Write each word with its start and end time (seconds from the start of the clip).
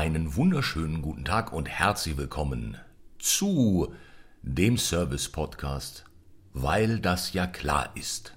Einen 0.00 0.34
wunderschönen 0.34 1.02
guten 1.02 1.26
Tag 1.26 1.52
und 1.52 1.68
herzlich 1.68 2.16
willkommen 2.16 2.78
zu 3.18 3.92
dem 4.40 4.78
Service 4.78 5.28
Podcast, 5.28 6.06
weil 6.54 7.00
das 7.00 7.34
ja 7.34 7.46
klar 7.46 7.90
ist. 7.94 8.34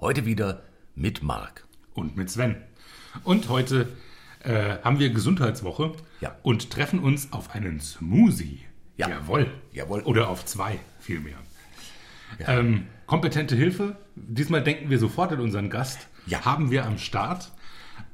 Heute 0.00 0.26
wieder 0.26 0.64
mit 0.96 1.22
Marc. 1.22 1.68
und 1.94 2.16
mit 2.16 2.30
Sven. 2.30 2.56
Und 3.22 3.48
heute 3.48 3.90
äh, 4.42 4.78
haben 4.82 4.98
wir 4.98 5.10
Gesundheitswoche 5.10 5.92
Ja. 6.20 6.34
und 6.42 6.70
treffen 6.70 6.98
uns 6.98 7.32
auf 7.32 7.54
einen 7.54 7.78
Smoothie. 7.78 8.62
Ja. 8.96 9.08
Jawohl. 9.08 9.52
Jawohl. 9.70 10.00
Oder 10.00 10.28
auf 10.30 10.44
zwei, 10.46 10.80
vielmehr. 10.98 11.36
Ähm, 12.40 12.88
kompetente 13.06 13.54
Hilfe. 13.54 13.98
Diesmal 14.16 14.64
denken 14.64 14.90
wir 14.90 14.98
sofort 14.98 15.30
an 15.30 15.38
unseren 15.38 15.70
Gast. 15.70 16.08
Ja. 16.26 16.44
Haben 16.44 16.72
wir 16.72 16.86
am 16.86 16.98
Start. 16.98 17.52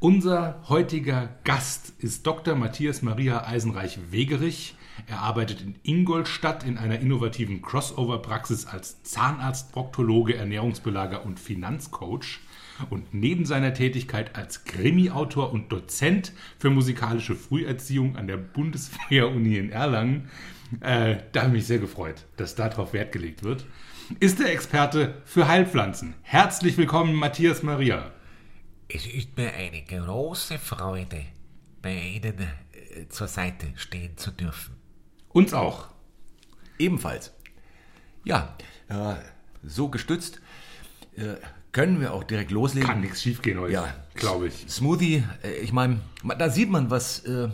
Unser 0.00 0.62
heutiger 0.68 1.28
Gast 1.42 1.92
ist 1.98 2.24
Dr. 2.24 2.54
Matthias 2.54 3.02
Maria 3.02 3.44
Eisenreich-Wegerich. 3.48 4.76
Er 5.08 5.18
arbeitet 5.18 5.60
in 5.60 5.74
Ingolstadt 5.82 6.62
in 6.62 6.78
einer 6.78 7.00
innovativen 7.00 7.62
Crossover-Praxis 7.62 8.66
als 8.66 9.02
Zahnarzt, 9.02 9.72
Proktologe, 9.72 10.36
Ernährungsbelager 10.36 11.26
und 11.26 11.40
Finanzcoach. 11.40 12.38
Und 12.90 13.12
neben 13.12 13.44
seiner 13.44 13.74
Tätigkeit 13.74 14.36
als 14.36 14.62
Krimi-Autor 14.62 15.52
und 15.52 15.72
Dozent 15.72 16.32
für 16.60 16.70
musikalische 16.70 17.34
Früherziehung 17.34 18.14
an 18.14 18.28
der 18.28 18.36
Bundeswehr-Uni 18.36 19.56
in 19.58 19.72
Erlangen, 19.72 20.28
äh, 20.78 21.16
da 21.32 21.40
habe 21.40 21.48
ich 21.48 21.54
mich 21.54 21.66
sehr 21.66 21.80
gefreut, 21.80 22.24
dass 22.36 22.54
darauf 22.54 22.92
Wert 22.92 23.10
gelegt 23.10 23.42
wird, 23.42 23.66
ist 24.20 24.38
er 24.38 24.52
Experte 24.52 25.20
für 25.24 25.48
Heilpflanzen. 25.48 26.14
Herzlich 26.22 26.78
willkommen, 26.78 27.16
Matthias 27.16 27.64
Maria. 27.64 28.12
Es 28.88 29.06
ist 29.06 29.36
mir 29.36 29.52
eine 29.52 29.82
große 29.82 30.58
Freude, 30.58 31.22
bei 31.82 31.94
Ihnen 31.94 32.38
äh, 32.38 33.08
zur 33.08 33.28
Seite 33.28 33.66
stehen 33.76 34.16
zu 34.16 34.30
dürfen. 34.30 34.74
Uns 35.28 35.52
auch. 35.52 35.88
Ebenfalls. 36.78 37.32
Ja, 38.24 38.56
äh, 38.88 39.14
so 39.62 39.88
gestützt 39.88 40.40
äh, 41.16 41.34
können 41.72 42.00
wir 42.00 42.14
auch 42.14 42.24
direkt 42.24 42.50
loslegen. 42.50 42.88
Kann 42.88 43.00
nichts 43.02 43.22
schiefgehen 43.22 43.60
heute, 43.60 43.72
Ja. 43.74 43.94
glaube 44.14 44.48
ich. 44.48 44.64
Smoothie, 44.68 45.22
äh, 45.42 45.52
ich 45.58 45.72
meine, 45.72 46.00
da 46.38 46.48
sieht 46.50 46.70
man, 46.70 46.90
was, 46.90 47.20
äh, 47.26 47.48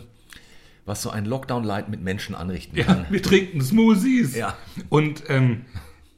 was 0.85 1.01
so 1.01 1.09
ein 1.09 1.25
Lockdown-Light 1.25 1.89
mit 1.89 2.01
Menschen 2.01 2.33
anrichten 2.35 2.77
Ja, 2.77 2.85
kann. 2.85 3.07
wir 3.09 3.21
trinken 3.21 3.61
Smoothies. 3.61 4.35
Ja. 4.35 4.57
Und 4.89 5.23
ähm, 5.29 5.65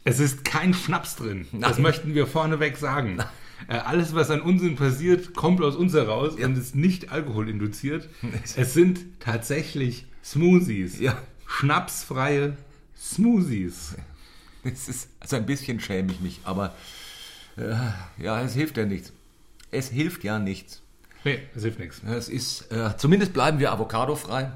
es 0.03 0.19
ist 0.19 0.45
kein 0.45 0.73
Schnaps 0.73 1.15
drin. 1.15 1.47
Das 1.53 1.73
Nein. 1.73 1.81
möchten 1.81 2.13
wir 2.13 2.27
vorneweg 2.27 2.77
sagen. 2.77 3.19
Äh, 3.19 3.23
alles, 3.67 4.13
was 4.13 4.29
an 4.29 4.41
Unsinn 4.41 4.75
passiert, 4.75 5.33
kommt 5.35 5.61
aus 5.61 5.75
uns 5.75 5.93
heraus 5.93 6.33
Ja. 6.37 6.45
und 6.47 6.57
ist 6.57 6.75
nicht 6.75 7.11
alkoholinduziert. 7.11 8.07
Es 8.55 8.73
sind 8.73 8.99
tatsächlich 9.19 10.05
Smoothies. 10.23 10.99
Ja. 10.99 11.17
Schnapsfreie 11.45 12.55
Smoothies. 12.97 13.95
Es 14.63 14.89
ist, 14.89 15.09
also 15.19 15.35
ein 15.37 15.45
bisschen 15.45 15.79
schäme 15.79 16.11
ich 16.11 16.19
mich, 16.19 16.39
aber 16.43 16.75
äh, 17.57 17.73
ja, 18.21 18.41
es 18.41 18.53
hilft 18.53 18.77
ja 18.77 18.85
nichts. 18.85 19.13
Es 19.71 19.89
hilft 19.89 20.23
ja 20.23 20.39
nichts. 20.39 20.81
Nee, 21.23 21.39
es 21.55 21.63
hilft 21.63 21.79
nichts. 21.79 22.01
Es 22.03 22.29
ist, 22.29 22.71
äh, 22.71 22.95
zumindest 22.97 23.33
bleiben 23.33 23.59
wir 23.59 23.71
avocadofrei. 23.71 24.51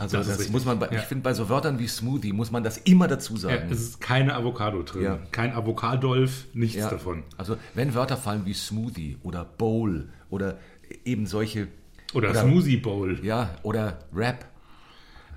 Also 0.00 0.16
Das 0.16 0.28
das, 0.38 0.48
muss 0.48 0.64
man, 0.64 0.78
bei, 0.78 0.86
Ja. 0.90 0.98
ich 1.00 1.04
finde, 1.06 1.22
bei 1.22 1.34
so 1.34 1.48
Wörtern 1.48 1.78
wie 1.78 1.86
Smoothie 1.86 2.32
muss 2.32 2.50
man 2.50 2.64
das 2.64 2.78
immer 2.78 3.06
dazu 3.06 3.34
Ja, 3.34 3.38
sagen. 3.40 3.68
es 3.70 3.80
ist 3.80 4.00
keine 4.00 4.34
Avocado 4.34 4.82
drin. 4.82 5.02
Ja. 5.02 5.18
Kein 5.30 5.52
Avocadolf, 5.52 6.46
nichts 6.54 6.76
Ja. 6.78 6.88
davon. 6.90 7.22
Also 7.36 7.56
wenn 7.74 7.94
Wörter 7.94 8.16
fallen 8.16 8.46
wie 8.46 8.54
Smoothie 8.54 9.18
oder 9.22 9.44
Bowl 9.44 10.08
oder 10.30 10.58
eben 11.04 11.26
solche 11.26 11.68
Oder, 12.14 12.30
Oder- 12.30 12.42
Smoothie 12.42 12.76
Bowl. 12.78 13.20
Ja, 13.24 13.54
oder 13.62 13.98
Wrap. 14.10 14.44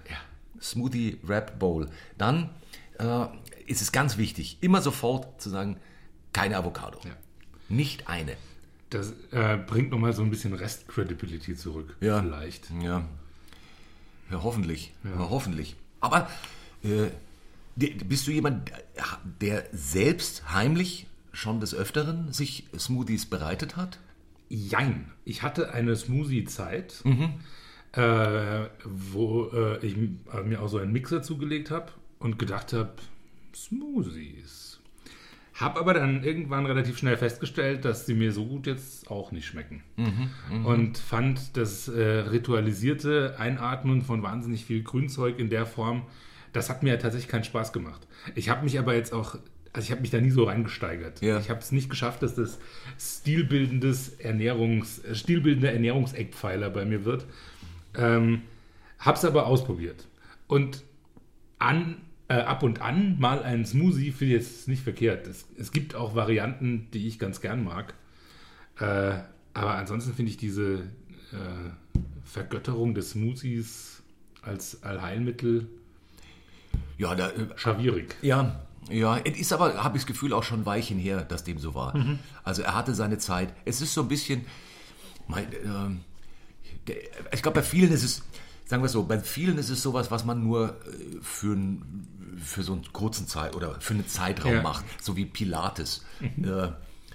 Ja, 0.10 0.16
Smoothie 0.62 1.20
Wrap 1.24 1.60
Bowl. 1.60 1.88
Dann 2.18 2.50
äh, 3.00 3.26
ist 3.68 3.82
es 3.82 3.92
ganz 3.92 4.18
wichtig, 4.18 4.58
immer 4.62 4.82
sofort 4.82 5.42
zu 5.42 5.50
sagen, 5.50 5.78
keine 6.32 6.58
Avocado. 6.58 7.00
Ja. 7.04 7.12
Nicht 7.70 8.08
eine. 8.08 8.34
Das 8.90 9.14
äh, 9.32 9.58
bringt 9.58 9.92
nochmal 9.92 10.14
so 10.14 10.22
ein 10.24 10.30
bisschen 10.30 10.54
Rest-Credibility 10.54 11.56
zurück. 11.56 11.96
Ja. 12.00 12.22
Vielleicht. 12.22 12.70
Ja. 12.82 13.04
Ja, 14.32 14.42
hoffentlich. 14.44 14.94
Ja. 15.04 15.30
hoffentlich. 15.30 15.76
Aber 16.00 16.30
äh, 16.84 17.10
bist 17.76 18.28
du 18.28 18.32
jemand, 18.32 18.72
der 19.42 19.66
selbst 19.72 20.52
heimlich 20.54 21.08
schon 21.32 21.60
des 21.60 21.74
Öfteren 21.74 22.32
sich 22.34 22.66
Smoothies 22.78 23.26
bereitet 23.26 23.76
hat? 23.78 24.00
Jein. 24.50 25.12
Ich 25.26 25.42
hatte 25.42 25.74
eine 25.74 25.96
Smoothie-Zeit, 25.96 27.02
Mhm. 27.06 27.34
äh, 27.94 28.66
wo 28.84 29.50
äh, 29.52 29.86
ich 29.86 29.96
äh, 29.98 30.44
mir 30.44 30.62
auch 30.62 30.68
so 30.68 30.78
einen 30.78 30.92
Mixer 30.92 31.24
zugelegt 31.24 31.72
habe 31.72 31.92
und 32.20 32.38
gedacht 32.38 32.74
habe, 32.74 32.94
Smoothies. 33.56 34.73
Hab 35.54 35.78
aber 35.78 35.94
dann 35.94 36.24
irgendwann 36.24 36.66
relativ 36.66 36.98
schnell 36.98 37.16
festgestellt, 37.16 37.86
dass 37.86 38.06
sie 38.08 38.16
mir 38.16 38.32
so 38.32 38.46
gut 38.46 38.66
jetzt 38.66 39.10
auch 39.12 39.32
nicht 39.32 39.46
schmecken. 39.46 39.84
Mhm, 39.98 40.66
und 40.66 40.98
fand 40.98 41.56
das 41.58 41.88
äh, 41.88 42.02
ritualisierte 42.02 43.36
Einatmen 43.38 44.02
von 44.02 44.24
wahnsinnig 44.24 44.66
viel 44.66 44.82
Grünzeug 44.82 45.38
in 45.38 45.50
der 45.50 45.66
Form, 45.66 46.04
das 46.54 46.70
hat 46.70 46.84
mir 46.84 46.98
tatsächlich 46.98 47.30
keinen 47.30 47.44
Spaß 47.44 47.74
gemacht. 47.74 48.08
Ich 48.36 48.50
habe 48.50 48.64
mich 48.64 48.80
aber 48.80 48.96
jetzt 48.96 49.14
auch, 49.14 49.36
also 49.74 49.86
ich 49.86 49.92
habe 49.92 50.02
mich 50.02 50.12
da 50.12 50.22
nie 50.22 50.32
so 50.32 50.46
reingesteigert. 50.46 51.22
Ja. 51.22 51.40
Ich 51.40 51.50
habe 51.50 51.60
es 51.60 51.72
nicht 51.72 51.90
geschafft, 51.90 52.24
dass 52.24 52.36
das 52.36 52.60
stilbildendes 53.00 54.20
Ernährungs, 54.20 55.00
äh, 55.00 55.16
stilbildender 55.16 55.72
Ernährungseckpfeiler 55.74 56.70
bei 56.70 56.86
mir 56.86 57.06
wird. 57.06 57.26
Ähm, 57.96 58.44
hab's 59.00 59.26
aber 59.26 59.48
ausprobiert. 59.48 60.08
Und 60.48 60.84
an, 61.60 61.98
äh, 62.28 62.36
ab 62.36 62.64
und 62.64 62.82
an 62.82 63.20
mal 63.20 63.44
einen 63.44 63.66
Smoothie 63.66 64.12
finde 64.12 64.36
ich 64.36 64.42
jetzt 64.42 64.68
nicht 64.68 64.84
verkehrt. 64.84 65.28
Es, 65.28 65.46
es 65.58 65.72
gibt 65.72 65.96
auch 65.96 66.16
Varianten, 66.16 66.88
die 66.94 67.08
ich 67.08 67.20
ganz 67.20 67.42
gern 67.42 67.64
mag. 67.64 67.94
Äh, 68.80 69.20
aber 69.54 69.76
ansonsten 69.76 70.14
finde 70.14 70.32
ich 70.32 70.38
diese 70.38 70.80
äh, 71.32 71.70
Vergötterung 72.24 72.94
des 72.96 73.12
Smoothies 73.12 74.02
als 74.42 74.84
Allheilmittel 74.84 75.68
Ja, 76.98 77.16
da, 77.16 77.30
äh, 77.30 77.48
schawierig. 77.56 78.16
Ja, 78.22 78.60
ja, 78.90 79.18
es 79.18 79.38
ist 79.38 79.54
aber, 79.54 79.84
habe 79.84 79.98
ich 79.98 80.04
das 80.04 80.08
Gefühl, 80.08 80.34
auch 80.34 80.44
schon 80.44 80.66
Weichen 80.66 81.00
her, 81.00 81.24
dass 81.24 81.44
dem 81.44 81.58
so 81.58 81.74
war. 81.74 81.94
Also 82.44 82.64
er 82.64 82.76
hatte 82.76 82.94
seine 82.94 83.18
Zeit. 83.18 83.54
Es 83.64 83.82
ist 83.82 83.94
so 83.94 84.02
ein 84.02 84.08
bisschen, 84.08 84.46
mein, 85.28 85.48
ähm, 85.64 86.02
der, 86.88 86.98
ich 87.32 87.42
glaube, 87.42 87.62
bei 87.62 87.64
vielen 87.64 87.92
ist 87.94 88.04
es, 88.04 88.24
sagen 88.66 88.82
wir 88.84 88.88
es 88.88 88.92
so, 88.94 89.04
bei 89.04 89.20
vielen 89.20 89.58
ist 89.58 89.70
es 89.70 89.82
sowas, 89.82 90.10
was 90.12 90.26
man 90.26 90.44
nur 90.44 90.70
äh, 90.70 90.74
für, 91.22 91.58
für 92.38 92.64
so 92.64 92.74
einen 92.74 92.92
kurzen 92.94 93.28
Zeit 93.28 93.56
oder 93.56 93.80
für 93.80 93.94
einen 93.94 94.08
Zeitraum 94.08 94.54
Ja. 94.56 94.62
macht, 94.62 94.86
so 95.02 95.16
wie 95.16 95.26
Pilates. 95.26 96.04
Äh, 96.22 96.70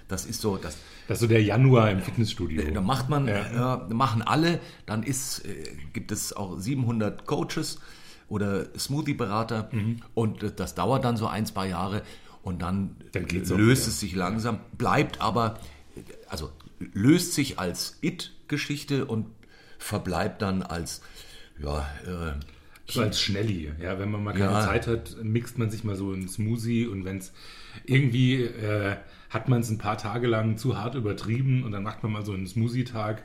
das 0.07 0.25
ist 0.25 0.41
so, 0.41 0.57
das, 0.57 0.77
Das 1.07 1.17
ist 1.17 1.21
so 1.21 1.27
der 1.27 1.43
Januar 1.43 1.91
im 1.91 2.01
Fitnessstudio. 2.01 2.71
da 2.73 2.81
macht 2.81 3.09
man, 3.09 3.27
Ja. 3.27 3.85
äh, 3.89 3.93
machen 3.93 4.21
alle, 4.21 4.59
dann 4.85 5.03
ist, 5.03 5.45
äh, 5.45 5.75
gibt 5.93 6.11
es 6.11 6.33
auch 6.35 6.57
700 6.59 7.25
Coaches 7.25 7.79
oder 8.27 8.67
Smoothie-Berater 8.77 9.69
und 10.13 10.43
äh, 10.43 10.51
das 10.55 10.75
dauert 10.75 11.03
dann 11.05 11.17
so 11.17 11.27
ein, 11.27 11.45
zwei 11.45 11.67
Jahre 11.67 12.01
und 12.43 12.61
dann, 12.61 12.95
Dann 13.11 13.23
löst 13.27 13.51
wieder. 13.51 13.73
es 13.73 13.99
sich 13.99 14.15
langsam, 14.15 14.59
bleibt 14.77 15.19
aber, 15.21 15.59
äh, 15.95 16.01
also 16.29 16.51
löst 16.79 17.33
sich 17.33 17.59
als 17.59 17.97
It-Geschichte 18.01 19.05
und 19.05 19.25
verbleibt 19.77 20.41
dann 20.41 20.61
als, 20.63 21.01
ja, 21.61 21.87
äh, 22.05 22.33
So 22.91 23.01
als 23.01 23.21
Schnelli. 23.21 23.71
Ja, 23.81 23.99
wenn 23.99 24.09
man 24.11 24.23
mal 24.23 24.31
keine 24.33 24.45
Ja. 24.51 24.65
Zeit 24.65 24.87
hat, 24.87 25.17
mixt 25.23 25.57
man 25.57 25.69
sich 25.69 25.83
mal 25.83 25.95
so 25.95 26.11
einen 26.11 26.27
Smoothie 26.27 26.87
und 26.87 27.05
wenn 27.05 27.17
es 27.19 27.31
irgendwie 27.85 28.41
äh, 28.43 28.95
hat 29.29 29.47
man 29.47 29.59
es 29.61 29.69
ein 29.69 29.77
paar 29.77 29.95
Tage 29.97 30.25
lang 30.25 30.57
zu 30.57 30.75
hart 30.75 30.95
übertrieben 30.95 31.63
und 31.63 31.71
dann 31.71 31.83
macht 31.83 32.01
man 32.01 32.11
mal 32.11 32.25
so 32.25 32.31
einen 32.33 32.47
Smoothie-Tag. 32.47 33.21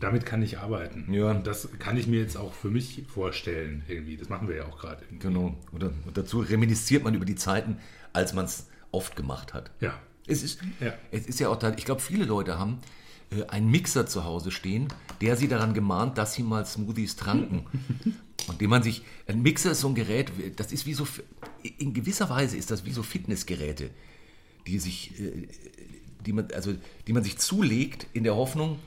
Damit 0.00 0.26
kann 0.26 0.42
ich 0.42 0.58
arbeiten. 0.58 1.10
Ja. 1.14 1.30
Und 1.30 1.46
das 1.46 1.70
kann 1.78 1.96
ich 1.96 2.06
mir 2.06 2.20
jetzt 2.20 2.36
auch 2.36 2.52
für 2.52 2.68
mich 2.68 3.04
vorstellen, 3.08 3.82
irgendwie. 3.88 4.18
Das 4.18 4.28
machen 4.28 4.48
wir 4.48 4.56
ja 4.56 4.64
auch 4.66 4.78
gerade. 4.78 5.02
genau, 5.18 5.56
oder, 5.72 5.90
und 6.04 6.14
dazu 6.18 6.40
reminisziert 6.40 7.04
man 7.04 7.14
über 7.14 7.24
die 7.24 7.36
Zeiten, 7.36 7.78
als 8.12 8.34
man 8.34 8.44
es 8.44 8.68
oft 8.92 9.16
gemacht 9.16 9.54
hat. 9.54 9.70
Ja. 9.80 9.94
Es 10.26 10.42
ist, 10.42 10.60
Ja. 10.80 10.92
es 11.10 11.26
ist 11.26 11.40
ja 11.40 11.48
auch, 11.48 11.56
da, 11.56 11.72
ich 11.76 11.84
glaube, 11.86 12.02
viele 12.02 12.24
Leute 12.26 12.58
haben 12.58 12.78
äh, 13.30 13.44
einen 13.48 13.70
Mixer 13.70 14.06
zu 14.06 14.24
Hause 14.24 14.50
stehen, 14.50 14.88
der 15.20 15.36
sie 15.36 15.48
daran 15.48 15.74
gemahnt, 15.74 16.18
dass 16.18 16.34
sie 16.34 16.42
mal 16.42 16.64
Smoothies 16.64 17.16
tranken. 17.16 17.66
Und 18.48 18.60
dem 18.60 18.70
man 18.70 18.82
sich, 18.82 19.02
ein 19.26 19.42
Mixer 19.42 19.72
ist 19.72 19.80
so 19.80 19.88
ein 19.88 19.94
Gerät, 19.94 20.30
das 20.56 20.72
ist 20.72 20.86
wie 20.86 20.94
so, 20.94 21.06
in 21.78 21.94
gewisser 21.94 22.30
Weise 22.30 22.56
ist 22.56 22.70
das 22.70 22.84
wie 22.84 22.92
so 22.92 23.02
Fitnessgeräte, 23.02 23.90
die 24.66 24.78
sich, 24.78 25.18
äh, 25.20 25.48
die 26.24 26.32
man, 26.32 26.48
also, 26.52 26.74
die 27.06 27.12
man 27.12 27.24
sich 27.24 27.38
zulegt 27.38 28.06
in 28.12 28.24
der 28.24 28.36
Hoffnung, 28.36 28.78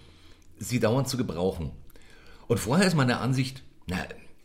sie 0.59 0.79
dauernd 0.79 1.09
zu 1.09 1.17
gebrauchen. 1.17 1.71
Und 2.47 2.59
vorher 2.59 2.87
ist 2.87 2.95
meine 2.95 3.17
Ansicht, 3.17 3.63
na, 3.87 3.97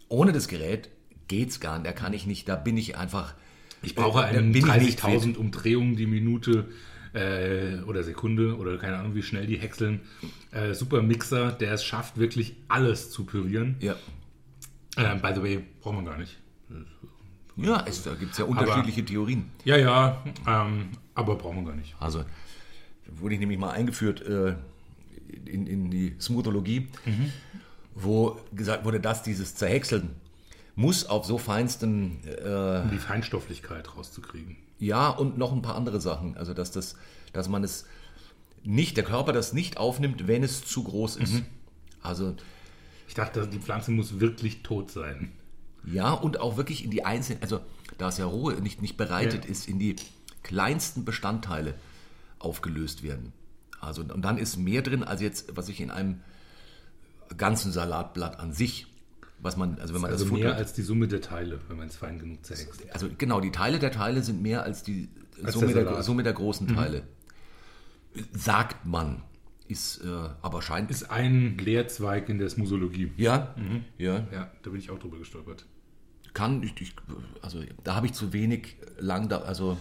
ohne 0.08 0.32
das 0.32 0.48
Gerät 0.48 0.90
geht's 1.28 1.60
gar 1.60 1.78
nicht, 1.78 1.86
da 1.86 1.92
kann 1.92 2.12
ich 2.12 2.26
nicht, 2.26 2.48
da 2.48 2.56
bin 2.56 2.76
ich 2.76 2.96
einfach, 2.96 3.34
Ich 3.82 3.94
brauche 3.94 4.26
äh, 4.26 4.52
fit. 4.52 4.64
30.000 4.64 5.36
Umdrehungen 5.36 5.96
die 5.96 6.06
Minute 6.06 6.68
äh, 7.14 7.80
oder 7.86 8.02
Sekunde 8.02 8.56
oder 8.56 8.76
keine 8.76 8.98
Ahnung, 8.98 9.14
wie 9.14 9.22
schnell 9.22 9.46
die 9.46 9.56
häckseln. 9.56 10.00
Äh, 10.50 10.74
super 10.74 11.02
Mixer, 11.02 11.52
der 11.52 11.72
es 11.72 11.84
schafft, 11.84 12.18
wirklich 12.18 12.56
alles 12.68 13.10
zu 13.10 13.24
pürieren. 13.24 13.76
Ja. 13.80 13.94
Äh, 14.96 15.16
by 15.16 15.32
the 15.34 15.42
way, 15.42 15.64
braucht 15.80 15.96
man 15.96 16.04
gar 16.04 16.18
nicht. 16.18 16.38
Ja, 17.56 17.84
es, 17.86 18.02
da 18.02 18.14
gibt 18.14 18.32
es 18.32 18.38
ja 18.38 18.44
unterschiedliche 18.44 19.04
Theorien. 19.04 19.50
Ja, 19.64 19.76
ja, 19.76 20.24
ähm, 20.46 20.88
aber 21.14 21.36
braucht 21.36 21.54
man 21.54 21.64
gar 21.64 21.76
nicht. 21.76 21.94
Also 22.00 22.24
wurde 23.06 23.34
ich 23.34 23.40
nämlich 23.40 23.58
mal 23.58 23.70
eingeführt 23.70 24.22
äh, 24.22 24.54
in, 25.44 25.66
in 25.66 25.90
die 25.90 26.16
Smoothologie, 26.20 26.88
wo 27.94 28.40
gesagt 28.52 28.84
wurde, 28.84 28.98
dass 28.98 29.22
dieses 29.22 29.54
Zerhäckseln 29.54 30.10
muss 30.74 31.06
auf 31.06 31.26
so 31.26 31.38
feinsten, 31.38 32.18
äh, 32.26 32.80
Um 32.82 32.90
die 32.90 32.98
Feinstofflichkeit 32.98 33.96
rauszukriegen. 33.96 34.56
Ja 34.84 35.08
und 35.10 35.38
noch 35.38 35.52
ein 35.52 35.62
paar 35.62 35.74
andere 35.76 36.00
Sachen. 36.00 36.36
Also 36.36 36.54
dass 36.54 36.70
das, 36.70 36.96
dass 37.32 37.48
man 37.48 37.64
es 37.64 37.86
nicht, 38.62 38.96
der 38.96 39.04
Körper 39.04 39.32
das 39.32 39.52
nicht 39.52 39.76
aufnimmt, 39.76 40.26
wenn 40.26 40.42
es 40.42 40.64
zu 40.64 40.84
groß 40.84 41.16
ist. 41.16 41.42
Also 42.02 42.34
Ich 43.08 43.14
dachte, 43.14 43.46
die 43.46 43.58
Pflanze 43.58 43.90
muss 43.90 44.20
wirklich 44.20 44.62
tot 44.62 44.90
sein. 44.90 45.32
Ja, 45.86 46.12
und 46.12 46.40
auch 46.40 46.56
wirklich 46.56 46.82
in 46.84 46.90
die 46.90 47.04
einzelnen, 47.04 47.42
also 47.42 47.60
da 47.98 48.08
es 48.08 48.16
ja 48.18 48.24
roh 48.24 48.50
nicht, 48.50 48.80
nicht 48.80 48.96
bereitet 48.96 49.44
Ja. 49.44 49.50
ist, 49.50 49.68
in 49.68 49.78
die 49.78 49.96
kleinsten 50.42 51.04
Bestandteile 51.04 51.74
aufgelöst 52.38 53.02
werden. 53.02 53.32
Also, 53.80 54.02
und 54.02 54.22
dann 54.22 54.38
ist 54.38 54.56
mehr 54.56 54.80
drin, 54.82 55.02
als 55.04 55.20
jetzt, 55.20 55.54
was 55.56 55.68
ich 55.68 55.80
in 55.80 55.90
einem 55.90 56.20
ganzen 57.36 57.70
Salatblatt 57.72 58.40
an 58.40 58.52
sich, 58.52 58.86
was 59.44 59.56
man, 59.56 59.78
also 59.78 59.94
wenn 59.94 60.00
man 60.00 60.10
Also 60.10 60.24
das 60.24 60.32
mehr 60.32 60.42
futtert, 60.48 60.58
als 60.58 60.72
die 60.72 60.82
Summe 60.82 61.06
der 61.06 61.20
Teile, 61.20 61.60
wenn 61.68 61.76
man 61.76 61.88
es 61.88 61.96
fein 61.96 62.18
genug 62.18 62.44
zerhext. 62.44 62.82
also 62.92 63.08
genau, 63.16 63.40
die 63.40 63.50
Teile 63.52 63.78
der 63.78 63.92
Teile 63.92 64.22
sind 64.22 64.42
mehr 64.42 64.62
als 64.62 64.82
die 64.82 65.08
Als 65.42 65.54
Summe, 65.54 65.72
der 65.74 65.84
der. 65.84 66.02
Summe 66.02 66.22
der 66.22 66.32
großen 66.32 66.66
Teile. 66.68 67.02
Sagt 68.32 68.86
man, 68.86 69.22
ist 69.68 70.02
äh, 70.02 70.06
aber 70.40 70.62
scheint. 70.62 70.90
Ist 70.90 71.10
ein 71.10 71.58
Lehrzweig 71.58 72.28
in 72.28 72.38
der 72.38 72.48
Smosologie. 72.48 73.12
ja, 73.16 73.54
ja, 73.98 74.26
Ja, 74.32 74.50
da 74.62 74.70
bin 74.70 74.78
ich 74.78 74.90
auch 74.90 74.98
drüber 74.98 75.18
gestolpert. 75.18 75.66
kann 76.32 76.62
ich, 76.62 76.80
ich 76.80 76.94
also 77.42 77.60
da 77.82 77.94
habe 77.96 78.06
ich 78.06 78.12
zu 78.14 78.32
wenig 78.32 78.76
lang 78.98 79.28
da, 79.28 79.38
also 79.42 79.76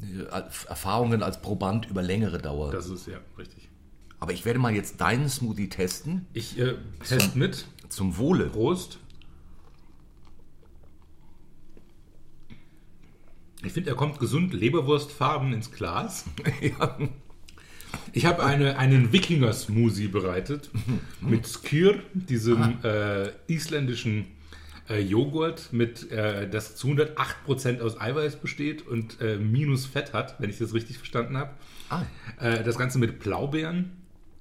äh, 0.00 0.22
Erfahrungen 0.68 1.22
als 1.22 1.40
Proband 1.40 1.86
über 1.88 2.02
längere 2.02 2.38
Dauer. 2.38 2.70
Das 2.72 2.88
ist 2.88 3.06
ja 3.06 3.18
richtig. 3.38 3.68
Aber 4.18 4.32
ich 4.32 4.44
werde 4.46 4.58
mal 4.58 4.74
jetzt 4.74 5.00
deinen 5.00 5.28
Smoothie 5.28 5.68
testen 5.68 6.26
Ich 6.32 6.58
äh, 6.58 6.74
test 7.06 7.36
mit. 7.36 7.66
Zum 7.88 8.16
Wohle. 8.18 8.46
Prost. 8.46 8.98
Ich 13.62 13.72
finde, 13.72 13.90
er 13.90 13.96
kommt 13.96 14.18
gesund 14.18 14.52
Leberwurstfarben 14.54 15.52
ins 15.52 15.72
Glas. 15.72 16.24
ja. 16.60 16.98
Ich 18.12 18.26
habe 18.26 18.44
eine, 18.44 18.78
einen 18.78 19.12
Wikinger-Smoothie 19.12 20.08
bereitet 20.08 20.70
mit 21.20 21.46
Skyr, 21.46 21.98
diesem 22.12 22.78
äh, 22.82 23.30
isländischen 23.46 24.26
äh, 24.88 25.00
Joghurt, 25.00 25.72
mit, 25.72 26.10
äh, 26.10 26.48
das 26.48 26.76
zu 26.76 26.88
108% 26.88 27.80
aus 27.80 28.00
Eiweiß 28.00 28.36
besteht 28.36 28.86
und 28.86 29.20
äh, 29.20 29.36
minus 29.36 29.86
Fett 29.86 30.12
hat, 30.12 30.36
wenn 30.38 30.50
ich 30.50 30.58
das 30.58 30.74
richtig 30.74 30.98
verstanden 30.98 31.36
habe. 31.36 31.50
Ah. 31.88 32.02
Äh, 32.40 32.62
das 32.62 32.78
Ganze 32.78 32.98
mit 32.98 33.20
Blaubeeren, 33.20 33.92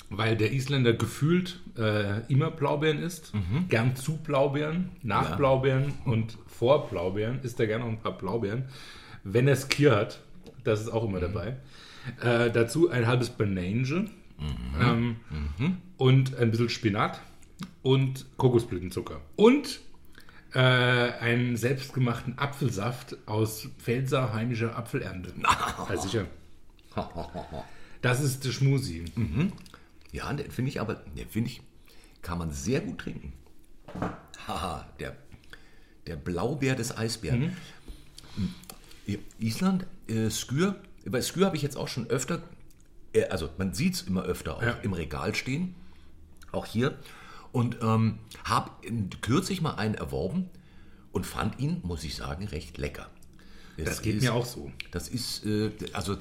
weil 0.09 0.37
der 0.37 0.51
Isländer 0.53 0.93
gefühlt 0.93 1.59
äh, 1.77 2.21
immer 2.31 2.51
Blaubeeren 2.51 2.99
isst. 3.01 3.33
Gern 3.69 3.95
zu 3.95 4.17
Blaubeeren, 4.17 4.89
nach 5.03 5.31
Ja. 5.31 5.35
Blaubeeren 5.35 5.93
und 6.05 6.37
vor 6.47 6.87
Blaubeeren 6.89 7.39
isst 7.41 7.59
er 7.59 7.67
gerne 7.67 7.83
noch 7.85 7.91
ein 7.91 7.99
paar 7.99 8.17
Blaubeeren. 8.17 8.65
Wenn 9.23 9.47
er 9.47 9.55
Skier 9.55 9.95
hat, 9.95 10.21
das 10.63 10.81
ist 10.81 10.89
auch 10.89 11.03
immer 11.05 11.19
dabei. 11.19 11.57
Äh, 12.21 12.51
dazu 12.51 12.89
ein 12.89 13.07
halbes 13.07 13.31
Banange 13.31 14.09
ähm, 14.79 15.15
und 15.97 16.35
ein 16.37 16.51
bisschen 16.51 16.69
Spinat 16.69 17.19
und 17.81 18.25
Kokosblütenzucker. 18.37 19.21
Und 19.35 19.79
äh, 20.53 20.59
einen 20.59 21.57
selbstgemachten 21.57 22.37
Apfelsaft 22.37 23.17
aus 23.25 23.69
Pfälzer 23.79 24.33
heimischer 24.33 24.77
Apfelernte. 24.77 25.33
Ja, 25.89 25.97
sicher. 25.97 26.25
Das 28.01 28.21
ist 28.21 28.45
der 28.45 28.51
Schmusi. 28.51 29.03
Ja, 30.15 30.31
den 30.31 30.49
finde 30.49 30.69
ich 30.69 30.79
aber, 30.79 30.95
den 30.95 31.27
finde 31.27 31.49
ich, 31.49 31.61
kann 32.21 32.37
man 32.37 32.49
sehr 32.51 32.79
gut 32.79 32.99
trinken. 32.99 33.33
Haha, 34.47 34.87
der, 34.99 35.15
der 36.07 36.15
Blaubeer 36.15 36.75
des 36.75 36.95
Eisbären. 36.97 37.55
Ja, 39.05 39.17
Island, 39.39 39.85
äh, 40.07 40.29
Skür, 40.29 40.75
bei 41.05 41.21
Skür 41.21 41.47
habe 41.47 41.57
ich 41.57 41.61
jetzt 41.61 41.75
auch 41.75 41.89
schon 41.89 42.07
öfter, 42.09 42.41
äh, 43.13 43.25
also 43.25 43.49
man 43.57 43.73
sieht 43.73 43.95
es 43.95 44.01
immer 44.03 44.23
öfter 44.23 44.55
auch 44.57 44.63
Ja. 44.63 44.71
im 44.83 44.93
Regal 44.93 45.35
stehen, 45.35 45.75
auch 46.53 46.65
hier. 46.65 46.97
Und 47.51 47.77
ähm, 47.81 48.19
habe 48.45 48.71
kürzlich 49.21 49.61
mal 49.61 49.75
einen 49.75 49.95
erworben 49.95 50.49
und 51.11 51.25
fand 51.25 51.59
ihn, 51.59 51.81
muss 51.83 52.03
ich 52.05 52.15
sagen, 52.15 52.47
recht 52.47 52.77
lecker. 52.77 53.09
Es 53.77 53.85
Das 53.85 54.01
geht 54.01 54.15
ist- 54.15 54.23
mir 54.23 54.33
auch 54.33 54.45
so. 54.45 54.71
Das 54.91 55.07
ist, 55.09 55.45
äh, 55.45 55.71
also 55.93 56.17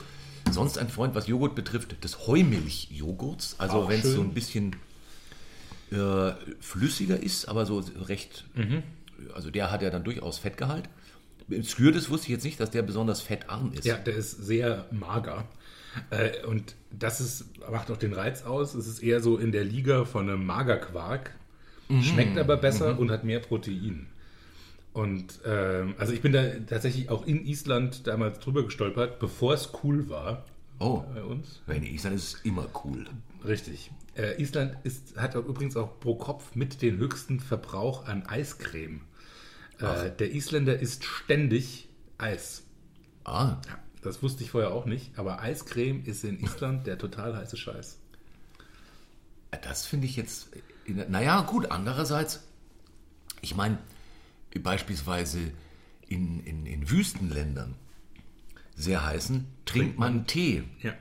sonst 0.51 0.79
ein 0.79 0.89
Freund, 0.89 1.15
was 1.15 1.27
Joghurt 1.27 1.55
betrifft, 1.55 2.03
des 2.05 2.27
Heumilch-Joghurts. 2.27 3.57
Also 3.59 3.89
wenn 3.89 4.01
es 4.01 4.13
so 4.13 4.21
ein 4.21 4.35
bisschen 4.35 4.77
äh, 5.91 6.33
flüssiger 6.61 7.21
ist, 7.23 7.47
aber 7.49 7.67
so 7.67 7.83
recht, 8.07 8.45
Mhm. 8.55 8.83
also 9.35 9.51
der 9.51 9.71
hat 9.71 9.83
ja 9.83 9.91
dann 9.91 10.05
durchaus 10.05 10.39
Fettgehalt. 10.39 10.89
Skür, 11.63 11.93
das 11.93 12.09
wusste 12.09 12.27
ich 12.27 12.31
jetzt 12.33 12.45
nicht, 12.45 12.59
dass 12.59 12.71
der 12.71 12.83
besonders 12.83 13.21
fettarm 13.21 13.73
ist. 13.73 13.85
Ja, 13.85 13.97
der 13.97 14.15
ist 14.17 14.31
sehr 14.33 14.87
mager. 14.91 15.47
Äh, 16.11 16.45
und 16.47 16.75
das 16.91 17.21
ist, 17.21 17.45
macht 17.71 17.91
auch 17.91 17.97
den 17.99 18.13
Reiz 18.15 18.43
aus. 18.45 18.75
Es 18.75 18.87
ist 18.87 19.03
eher 19.03 19.21
so 19.21 19.37
in 19.37 19.53
der 19.53 19.65
Liga 19.65 20.05
von 20.07 20.29
einem 20.29 20.45
Magerquark. 20.47 21.33
Schmeckt 22.01 22.39
aber 22.39 22.57
besser 22.57 22.99
und 22.99 23.11
hat 23.11 23.25
mehr 23.25 23.41
Protein. 23.41 24.07
Und 24.95 25.41
ähm, 25.45 25.95
also 25.99 26.13
ich 26.13 26.23
bin 26.23 26.33
da 26.33 26.49
tatsächlich 26.67 27.11
auch 27.11 27.27
in 27.27 27.45
Island 27.45 28.07
damals 28.07 28.39
drüber 28.39 28.63
gestolpert, 28.65 29.19
bevor 29.19 29.53
es 29.55 29.71
cool 29.83 30.09
war 30.09 30.45
Oh, 30.79 31.03
bei 31.15 31.23
uns. 31.23 31.61
wenn 31.67 31.83
Island 31.83 32.17
ist 32.17 32.35
es 32.35 32.41
immer 32.45 32.67
cool. 32.85 33.05
Richtig. 33.45 33.91
Äh, 34.17 34.41
Island 34.41 34.77
ist, 34.85 35.17
hat 35.17 35.35
übrigens 35.35 35.77
auch 35.77 35.99
pro 36.01 36.15
Kopf 36.15 36.55
mit 36.55 36.81
den 36.81 36.97
höchsten 36.99 37.41
Verbrauch 37.41 38.07
an 38.07 38.25
Eiscreme. 38.27 39.01
Äh, 39.81 40.11
der 40.13 40.33
Isländer 40.33 40.79
isst 40.79 41.05
ständig 41.05 41.89
Eis. 42.19 42.63
Ah, 43.25 43.57
Ja, 43.67 43.79
das 44.03 44.23
wusste 44.23 44.45
ich 44.45 44.51
vorher 44.53 44.73
auch 44.73 44.87
nicht, 44.87 45.19
aber 45.19 45.41
Eiscreme 45.43 46.05
ist 46.05 46.23
in 46.23 46.39
Island 46.41 46.87
der 46.87 46.99
total 46.99 47.37
heiße 47.37 47.57
Scheiß. 47.57 47.99
das 49.63 49.87
finde 49.87 50.07
ich 50.07 50.15
jetzt, 50.17 50.49
in, 50.85 51.05
naja 51.11 51.41
gut, 51.43 51.71
andererseits, 51.73 52.45
ich 53.41 53.57
meine, 53.57 53.79
beispielsweise 54.61 55.53
in, 56.09 56.41
in, 56.45 56.67
in 56.67 56.91
Wüstenländern, 56.91 57.75
sehr 58.77 59.05
heißen, 59.05 59.47
trinkt 59.65 59.99
man 59.99 60.27
Tee. 60.27 60.65
Ja, 60.83 60.95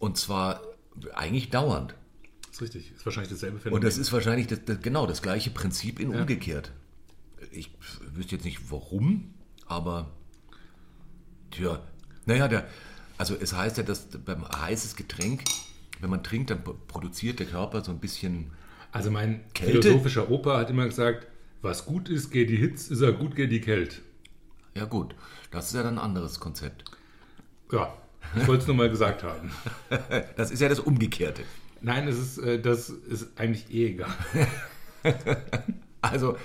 Und 0.00 0.16
zwar 0.16 0.62
eigentlich 1.14 1.50
dauernd. 1.50 1.94
ist 2.50 2.62
richtig. 2.62 2.92
Ist 2.94 3.04
wahrscheinlich 3.04 3.32
dasselbe 3.32 3.58
Phänomen. 3.58 3.76
Und 3.76 3.84
das 3.84 3.98
ist 3.98 4.12
wahrscheinlich 4.12 4.46
das, 4.46 4.64
das, 4.64 4.80
genau 4.80 5.06
das 5.06 5.22
gleiche 5.22 5.50
Prinzip 5.50 6.00
in 6.00 6.08
umgekehrt. 6.08 6.72
Ich 7.52 7.70
wüsste 8.14 8.36
jetzt 8.36 8.44
nicht 8.44 8.70
warum, 8.70 9.34
aber 9.66 10.10
tja, 11.50 11.80
naja, 12.26 12.48
der, 12.48 12.66
also 13.16 13.34
es 13.34 13.52
heißt 13.52 13.78
ja, 13.78 13.82
dass 13.82 14.06
beim 14.06 14.46
heißes 14.48 14.96
Getränk, 14.96 15.44
wenn 16.00 16.10
man 16.10 16.22
trinkt, 16.22 16.50
dann 16.50 16.62
produziert 16.62 17.38
der 17.38 17.46
Körper 17.46 17.84
so 17.84 17.92
ein 17.92 18.00
bisschen, 18.00 18.50
also 18.92 19.10
mein 19.10 19.40
Kälte? 19.54 19.82
philosophischer 19.82 20.30
Opa 20.30 20.58
hat 20.58 20.70
immer 20.70 20.86
gesagt, 20.86 21.26
was 21.62 21.84
gut 21.86 22.08
ist, 22.08 22.30
geht 22.30 22.50
die 22.50 22.56
Hitze, 22.56 22.92
ist 22.94 23.00
er 23.00 23.12
gut, 23.12 23.34
geht 23.36 23.50
die 23.52 23.60
Kälte. 23.60 23.96
ja 24.74 24.84
gut, 24.84 25.14
das 25.50 25.66
ist 25.68 25.74
ja 25.74 25.82
dann 25.82 25.94
ein 25.98 26.04
anderes 26.04 26.38
Konzept. 26.40 26.84
Ja, 27.72 27.94
ich 28.36 28.46
wollte 28.46 28.62
es 28.62 28.66
nur 28.66 28.76
mal 28.76 28.88
gesagt 28.90 29.22
haben. 29.22 29.50
Das 30.36 30.50
ist 30.50 30.60
ja 30.60 30.68
das 30.68 30.80
Umgekehrte. 30.80 31.42
Nein, 31.80 32.08
es 32.08 32.18
ist, 32.18 32.38
äh, 32.38 32.60
das 32.60 32.88
ist 32.90 33.28
eigentlich 33.38 33.72
eh 33.72 33.88
egal. 33.88 34.10
Also, 36.00 36.36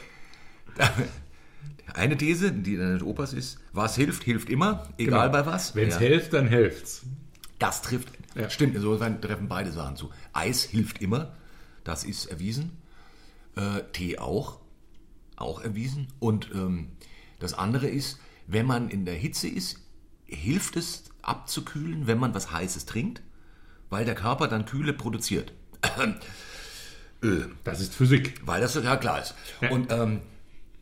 eine 1.94 2.18
These, 2.18 2.52
die 2.52 2.76
deines 2.78 3.04
Opas 3.04 3.34
ist, 3.34 3.60
was 3.72 3.96
hilft, 3.96 4.24
hilft 4.24 4.50
immer, 4.50 4.88
egal 4.98 5.30
Genau. 5.30 5.32
bei 5.44 5.46
was. 5.46 5.76
Wenn 5.76 5.90
es 5.90 5.96
Ja. 5.96 6.00
hilft, 6.02 6.34
dann 6.34 6.48
hilft's. 6.48 7.04
Das 7.60 7.82
trifft, 7.82 8.10
Ja. 8.36 8.50
stimmt, 8.50 8.76
insofern 8.76 9.22
treffen 9.22 9.48
beide 9.48 9.72
Sachen 9.72 9.96
zu. 9.96 10.10
Eis 10.34 10.64
hilft 10.64 11.02
immer, 11.02 11.36
das 11.84 12.04
ist 12.04 12.26
erwiesen. 12.26 12.72
Äh, 13.56 13.82
Tee 13.94 14.18
auch, 14.18 14.60
auch 15.44 15.62
erwiesen. 15.62 16.08
Und 16.20 16.50
ähm, 16.54 16.90
das 17.40 17.54
andere 17.54 17.88
ist, 17.88 18.20
wenn 18.48 18.66
man 18.66 18.90
in 18.90 19.06
der 19.06 19.16
Hitze 19.16 19.48
ist, 19.48 19.80
hilft 20.26 20.76
es 20.76 21.06
abzukühlen, 21.22 22.08
wenn 22.08 22.18
man 22.18 22.34
was 22.34 22.52
Heißes 22.52 22.86
trinkt, 22.86 23.22
weil 23.90 24.06
der 24.06 24.16
Körper 24.16 24.48
dann 24.48 24.66
Kühle 24.66 24.94
produziert. 24.94 25.54
Das 27.64 27.80
ist 27.80 27.96
Physik. 27.96 28.42
Weil 28.46 28.60
das 28.60 28.76
ja 28.76 28.98
klar 28.98 29.22
ist. 29.22 29.34
Ja. 29.62 29.70
Und, 29.70 29.90
ähm, 29.94 30.20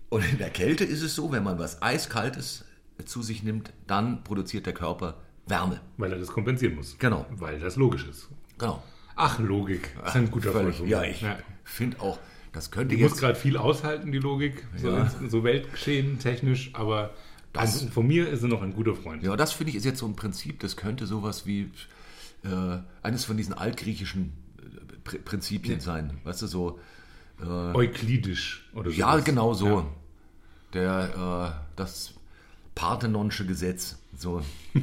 und 0.10 0.26
in 0.26 0.40
der 0.40 0.50
Kälte 0.50 0.84
ist 0.84 1.04
es 1.04 1.14
so, 1.14 1.32
wenn 1.32 1.44
man 1.44 1.60
was 1.60 1.84
Eiskaltes 1.84 2.66
zu 3.06 3.22
sich 3.22 3.44
nimmt, 3.44 3.72
dann 3.86 4.24
produziert 4.24 4.66
der 4.66 4.74
Körper 4.74 5.18
Wärme. 5.46 5.82
Weil 5.98 6.14
er 6.14 6.18
das 6.18 6.30
kompensieren 6.30 6.76
muss. 6.76 6.98
Genau. 6.98 7.28
Weil 7.30 7.60
das 7.60 7.76
logisch 7.76 8.08
ist. 8.08 8.28
Genau. 8.58 8.82
Ach, 9.16 9.38
Logik. 9.38 9.96
Das 10.00 10.10
ist 10.10 10.16
ein 10.16 10.32
guter 10.32 10.52
Völlig. 10.52 10.80
Ja, 10.82 11.04
ich 11.04 11.24
finde 11.64 12.00
auch, 12.00 12.18
das 12.54 12.72
könnte 12.72 12.96
muss 12.96 13.12
jetzt. 13.12 13.20
gerade 13.20 13.36
viel 13.36 13.58
aushalten, 13.58 14.12
die 14.12 14.20
Logik, 14.20 14.66
so, 14.78 14.90
Ja. 14.90 15.12
so 15.30 15.44
Weltgeschehen 15.44 16.20
technisch, 16.20 16.72
aber 16.74 17.14
Das- 17.54 17.84
von 17.84 18.08
mir 18.08 18.30
ist 18.30 18.42
er 18.44 18.50
noch 18.50 18.62
ein 18.62 18.74
guter 18.74 18.96
Freund. 18.96 19.24
Ja, 19.24 19.36
das 19.36 19.52
finde 19.54 19.72
ich 19.72 19.76
ist 19.78 19.86
jetzt 19.86 20.00
so 20.00 20.06
ein 20.08 20.16
Prinzip, 20.16 20.60
das 20.60 20.76
könnte 20.78 21.06
sowas 21.08 21.46
wie 21.46 21.70
äh, 22.44 22.78
eines 23.04 23.24
von 23.26 23.38
diesen 23.38 23.54
altgriechischen 23.54 24.34
äh, 24.58 24.96
Pr 25.04 25.18
Prinzipien 25.20 25.80
sein. 25.80 26.18
Weißt 26.24 26.42
du, 26.42 26.48
so. 26.48 26.80
Euklidisch 27.44 28.68
oder 28.74 28.90
so. 28.92 28.98
Ja, 28.98 29.18
genau 29.18 29.54
so. 29.54 29.86
Der, 30.74 31.56
äh, 31.56 31.76
das 31.76 32.14
Parthenonsche 32.76 33.46
Gesetz. 33.46 33.98
So. 34.18 34.42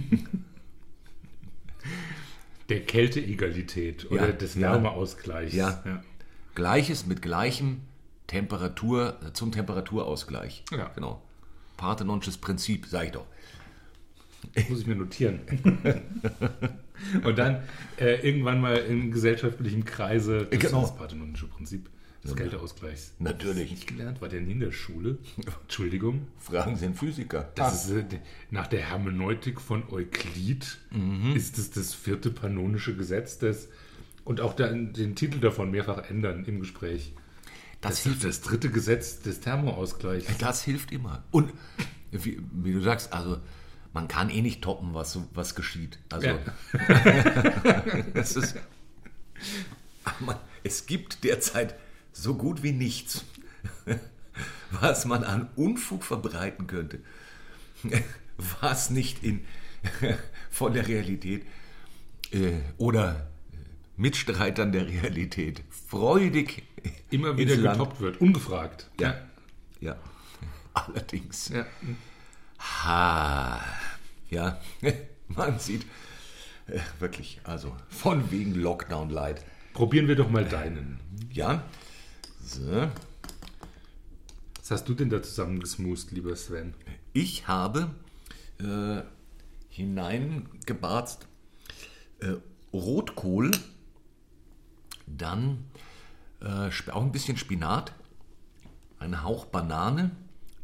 Der 2.69 2.81
Kälteegalität 2.85 4.11
oder 4.11 4.27
Ja, 4.27 4.33
des 4.33 4.55
ja. 4.55 4.73
Wärmeausgleichs. 4.73 5.55
Ja. 5.55 5.83
ja. 5.87 6.03
Gleiches 6.63 7.07
mit 7.07 7.23
gleichem 7.23 7.83
Temperatur 8.27 9.17
zum 9.33 9.53
Temperaturausgleich. 9.53 10.65
Ja. 10.73 10.89
Genau. 10.97 11.23
Parthenonsches 11.77 12.37
Prinzip, 12.39 12.87
sag 12.87 13.05
ich 13.07 13.13
doch. 13.13 13.27
Das 14.57 14.69
muss 14.69 14.81
ich 14.81 14.87
mir 14.89 14.97
notieren. 14.97 15.39
Und 17.25 17.39
dann 17.39 17.63
äh, 18.01 18.27
irgendwann 18.29 18.61
mal 18.61 18.77
in 18.77 19.13
gesellschaftlichem 19.13 19.85
Kreise 19.85 20.47
das, 20.51 20.59
Genau. 20.59 20.81
das 20.81 20.97
parthenonische 20.97 21.47
Prinzip 21.47 21.89
des 22.25 22.35
Kälteausgleichs. 22.35 23.13
Natürlich. 23.21 23.71
Nicht 23.71 23.87
gelernt, 23.87 24.21
war 24.21 24.29
der 24.29 24.41
nie 24.41 24.51
in 24.51 24.59
der 24.61 24.73
Schule? 24.73 25.19
Entschuldigung. 25.63 26.27
Fragen 26.41 26.75
Sie 26.75 26.87
einen 26.87 26.97
Physiker. 26.97 27.53
Das 27.55 27.85
ist, 27.89 28.13
äh, 28.13 28.19
nach 28.51 28.67
der 28.67 28.81
Hermeneutik 28.81 29.61
von 29.61 29.85
Euklid 29.93 30.79
Mhm. 30.91 31.37
ist 31.37 31.57
es 31.57 31.71
das 31.71 31.95
vierte 31.95 32.31
panonische 32.33 32.97
Gesetz, 32.97 33.39
das 33.39 33.69
und 34.29 34.43
auch 34.43 34.53
der, 34.53 34.75
den 34.75 35.17
Titel 35.17 35.41
davon 35.41 35.71
mehrfach 35.71 36.11
ändern 36.11 36.45
im 36.45 36.61
Gespräch. 36.61 37.15
das, 37.81 37.93
Das 37.93 38.01
hilft, 38.01 38.25
das 38.25 38.43
dritte 38.43 38.69
Gesetz 38.71 39.21
des 39.21 39.41
Thermoausgleichs. 39.41 40.27
das 40.39 40.63
hilft 40.63 40.93
immer. 40.93 41.25
Und 41.31 41.51
wie, 42.11 42.39
wie 42.53 42.73
du 42.73 42.83
sagst, 42.83 43.15
also 43.15 43.41
man 43.95 44.07
kann 44.07 44.29
eh 44.29 44.43
nicht 44.43 44.61
toppen, 44.61 44.93
was, 44.93 45.19
was 45.33 45.55
geschieht. 45.55 45.99
Also 46.11 46.27
Ja. 46.27 46.39
es 48.13 48.37
ist, 48.37 48.57
man, 50.21 50.37
es 50.63 50.85
gibt 50.85 51.25
derzeit 51.25 51.77
so 52.13 52.35
gut 52.35 52.63
wie 52.63 52.73
nichts, 52.73 53.25
was 54.73 55.07
man 55.07 55.25
an 55.25 55.49
Unfug 55.57 56.05
verbreiten 56.05 56.67
könnte, 56.67 57.01
was 58.61 58.91
nicht 58.91 59.25
in, 59.25 59.41
von 60.51 60.75
der 60.75 60.87
Realität 60.87 61.47
äh, 62.31 62.59
oder 62.77 63.31
Mitstreitern 63.99 64.73
der 64.73 64.87
Realität 64.87 65.63
freudig 65.89 66.63
Immer 67.11 67.37
wieder 67.37 67.57
getoppt 67.57 68.01
wird, 68.01 68.21
ungefragt. 68.21 68.89
Ja, 69.01 69.17
ja. 69.81 69.97
Allerdings. 70.75 71.49
Ja. 71.49 71.67
Ha, 72.59 73.61
ja, 74.31 74.61
man 75.29 75.59
sieht 75.59 75.85
äh, 76.69 76.79
wirklich, 77.01 77.41
also 77.45 77.75
von 77.89 78.31
wegen 78.31 78.55
Lockdown 78.55 79.11
Light. 79.11 79.45
Probieren 79.75 80.07
wir 80.07 80.17
doch 80.17 80.31
mal 80.31 80.45
deinen. 80.45 81.01
Ja, 81.33 81.65
so. 82.41 82.89
Was 84.59 84.71
hast 84.71 84.89
du 84.89 84.95
denn 84.95 85.11
da 85.11 85.23
zusammengesmust, 85.23 86.13
lieber 86.13 86.37
Sven? 86.37 86.75
Ich 87.13 87.49
habe 87.49 87.91
äh, 88.61 89.03
hineingebarzt 89.71 91.27
äh, 92.21 92.35
Rotkohl, 92.73 93.51
dann 95.17 95.65
äh, 96.41 96.71
auch 96.91 97.03
ein 97.03 97.13
bisschen 97.13 97.37
Spinat, 97.37 97.93
ein 98.99 99.23
Hauch 99.23 99.47
Banane, 99.47 100.11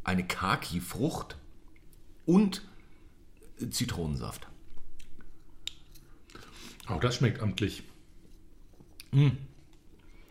eine 0.03 0.27
Kaki-Frucht 0.27 1.37
und 2.27 2.63
äh, 3.61 3.69
Zitronensaft. 3.71 4.47
Auch 6.87 7.01
das 7.01 7.17
schmeckt 7.17 7.41
amtlich. 7.41 7.83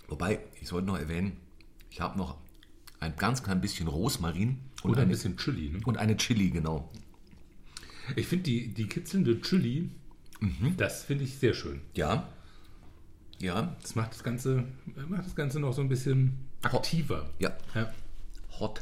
Wobei, 0.08 0.40
ich 0.62 0.68
sollte 0.68 0.88
noch 0.88 0.98
erwähnen, 1.00 1.38
ich 1.90 2.02
habe 2.02 2.18
noch 2.18 2.38
ein 3.00 3.16
ganz 3.16 3.42
klein 3.44 3.62
bisschen 3.62 3.88
Rosmarin 3.88 4.60
und, 4.84 4.92
Und 4.92 4.98
ein 4.98 5.04
eine, 5.04 5.12
bisschen 5.12 5.38
Chili. 5.38 5.70
Ne? 5.70 5.80
und 5.86 5.98
eine 5.98 6.18
Chili, 6.18 6.50
genau. 6.50 6.92
Ich 8.18 8.28
finde 8.28 8.44
die, 8.44 8.68
die 8.74 8.88
kitzelnde 8.88 9.40
Chili, 9.42 9.90
Mhm. 10.42 10.76
das 10.76 11.04
finde 11.06 11.24
ich 11.24 11.36
sehr 11.38 11.54
schön. 11.54 11.80
Ja, 11.96 12.28
ja, 13.44 13.76
Das 13.82 13.96
macht 13.96 14.12
das 14.14 14.24
Ganze, 14.24 14.64
macht 15.10 15.26
das 15.26 15.36
Ganze 15.36 15.60
noch 15.60 15.74
so 15.74 15.82
ein 15.82 15.90
bisschen 15.90 16.38
aktiver. 16.62 17.30
ja, 17.40 17.56
Ja. 17.76 17.92
hot. 18.60 18.82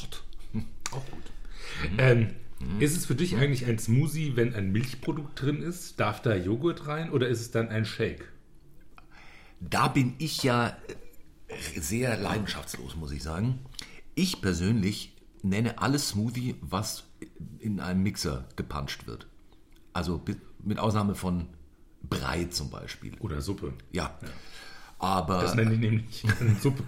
Hot. 0.00 0.22
Auch 0.92 1.04
gut. 1.10 1.24
Ähm, 1.98 2.28
Ist 2.78 2.96
es 2.96 3.06
für 3.06 3.16
dich 3.16 3.34
eigentlich 3.36 3.66
ein 3.66 3.78
Smoothie, 3.78 4.36
wenn 4.36 4.54
ein 4.54 4.70
Milchprodukt 4.70 5.40
drin 5.42 5.62
ist? 5.62 5.98
Darf 5.98 6.22
da 6.22 6.34
Joghurt 6.36 6.86
rein 6.86 7.10
oder 7.10 7.26
ist 7.28 7.40
es 7.40 7.50
dann 7.50 7.68
ein 7.70 7.84
Shake? 7.84 8.30
Da 9.60 9.88
bin 9.88 10.14
ich 10.18 10.42
ja 10.44 10.76
sehr 11.76 12.16
leidenschaftslos, 12.16 12.94
muss 12.96 13.10
ich 13.10 13.22
sagen. 13.22 13.58
Ich 14.14 14.40
persönlich 14.40 15.16
nenne 15.42 15.78
alles 15.80 16.10
Smoothie, 16.10 16.54
was 16.60 17.04
in 17.58 17.80
einem 17.80 18.02
Mixer 18.04 18.44
gepanscht 18.54 19.06
wird. 19.08 19.26
Also 19.92 20.22
mit 20.62 20.78
Ausnahme 20.78 21.14
von 21.16 21.48
Brei 22.08 22.44
zum 22.44 22.70
Beispiel. 22.70 23.12
Oder 23.20 23.40
Suppe? 23.40 23.72
Ja. 23.92 24.16
Aber 24.98 25.42
Das 25.42 25.54
nenne 25.54 25.74
ich 25.74 25.80
nämlich 25.80 26.24
Suppe. 26.60 26.82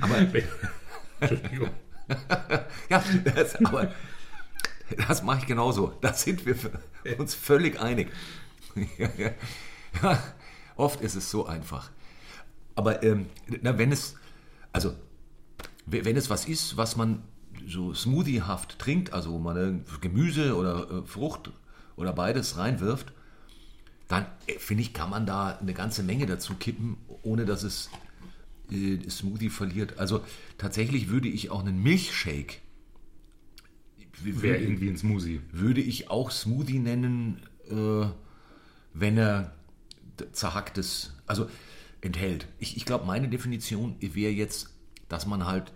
Aber- 0.00 0.18
Entschuldigung. 1.20 1.70
Ja, 2.90 3.02
das, 3.34 3.56
aber 3.64 3.90
das 5.08 5.22
mache 5.22 5.38
ich 5.38 5.46
genauso. 5.46 5.96
Da 6.02 6.12
sind 6.12 6.44
wir 6.44 6.54
uns 7.18 7.34
völlig 7.34 7.80
einig. 7.80 8.10
Ja, 8.98 9.08
ja. 9.16 9.30
Ja, 10.02 10.22
oft 10.76 11.00
ist 11.00 11.14
es 11.14 11.30
so 11.30 11.46
einfach. 11.46 11.90
Aber 12.74 13.02
ähm, 13.02 13.26
na, 13.62 13.78
wenn 13.78 13.90
es, 13.90 14.16
also 14.72 14.92
we- 15.86 16.04
wenn 16.04 16.16
es 16.18 16.28
was 16.28 16.44
ist, 16.44 16.76
was 16.76 16.96
man 16.96 17.22
so 17.66 17.94
smoothiehaft 17.94 18.78
trinkt, 18.78 19.14
also 19.14 19.32
wo 19.32 19.38
man 19.38 19.86
Gemüse 20.02 20.54
oder 20.56 20.90
äh, 20.90 21.06
Frucht 21.06 21.50
oder 21.96 22.12
beides 22.12 22.58
reinwirft, 22.58 23.13
dann 24.08 24.26
äh, 24.46 24.58
finde 24.58 24.82
ich, 24.82 24.92
kann 24.92 25.10
man 25.10 25.26
da 25.26 25.58
eine 25.58 25.74
ganze 25.74 26.02
Menge 26.02 26.26
dazu 26.26 26.54
kippen, 26.54 26.96
ohne 27.22 27.44
dass 27.44 27.62
es 27.62 27.90
äh, 28.70 28.98
Smoothie 29.08 29.50
verliert. 29.50 29.98
Also 29.98 30.22
tatsächlich 30.58 31.08
würde 31.08 31.28
ich 31.28 31.50
auch 31.50 31.60
einen 31.60 31.82
Milchshake 31.82 32.58
Wäre 34.22 34.58
irgendwie 34.58 34.88
ein 34.88 34.96
Smoothie. 34.96 35.40
würde 35.50 35.80
ich 35.80 36.10
auch 36.10 36.30
Smoothie 36.30 36.78
nennen, 36.78 37.40
äh, 37.68 38.06
wenn 38.92 39.18
er 39.18 39.52
zerhacktes, 40.32 41.14
also 41.26 41.48
enthält. 42.00 42.46
Ich, 42.58 42.76
ich 42.76 42.84
glaube, 42.84 43.06
meine 43.06 43.28
Definition 43.28 43.96
wäre 44.00 44.32
jetzt, 44.32 44.70
dass 45.08 45.26
man 45.26 45.46
halt 45.46 45.72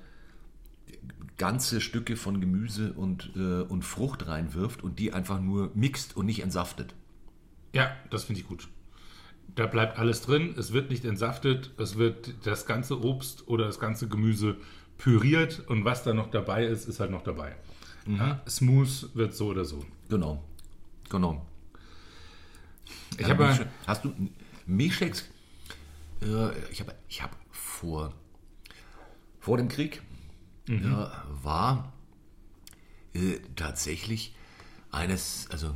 ganze 1.37 1.81
Stücke 1.81 2.17
von 2.17 2.41
Gemüse 2.41 2.93
und, 2.93 3.31
äh, 3.37 3.63
und 3.63 3.83
Frucht 3.83 4.27
reinwirft 4.27 4.83
und 4.83 4.99
die 4.99 5.13
einfach 5.13 5.41
nur 5.41 5.71
mixt 5.75 6.17
und 6.17 6.27
nicht 6.27 6.43
entsaftet. 6.43 6.95
Ja, 7.73 7.95
das 8.11 8.25
finde 8.25 8.41
ich 8.41 8.49
gut. 8.49 8.69
Da 9.55 9.67
bleibt 9.67 9.99
alles 9.99 10.23
drin, 10.23 10.55
es 10.57 10.73
wird 10.73 10.91
nicht 10.91 11.05
entsaftet, 11.05 11.73
es 11.79 11.97
wird 11.97 12.35
das 12.47 12.67
ganze 12.67 13.03
Obst 13.03 13.49
oder 13.49 13.67
das 13.67 13.81
ganze 13.81 14.09
Gemüse 14.09 14.57
püriert 14.99 15.61
und 15.69 15.85
was 15.85 16.03
da 16.03 16.13
noch 16.13 16.31
dabei 16.31 16.65
ist, 16.65 16.87
ist 16.87 17.01
halt 17.01 17.11
noch 17.11 17.23
dabei. 17.23 17.57
Ja, 18.07 18.43
smooth 18.49 19.11
wird 19.15 19.35
so 19.35 19.49
oder 19.49 19.65
so. 19.65 19.85
Genau. 20.09 20.43
Genau. 21.11 21.47
Ich 23.19 23.29
habe 23.29 23.67
Hast 23.87 24.05
du 24.05 24.15
Milchshakes? 24.67 25.29
Äh, 26.23 26.59
ich 26.71 26.81
habe 26.81 26.95
ich 27.09 27.23
hab 27.23 27.37
vor, 27.51 28.13
vor 29.41 29.57
dem 29.57 29.69
Krieg 29.69 30.03
äh, 30.69 30.83
war 31.43 31.93
äh, 33.15 33.39
tatsächlich 33.57 34.35
eines, 34.91 35.49
also 35.51 35.75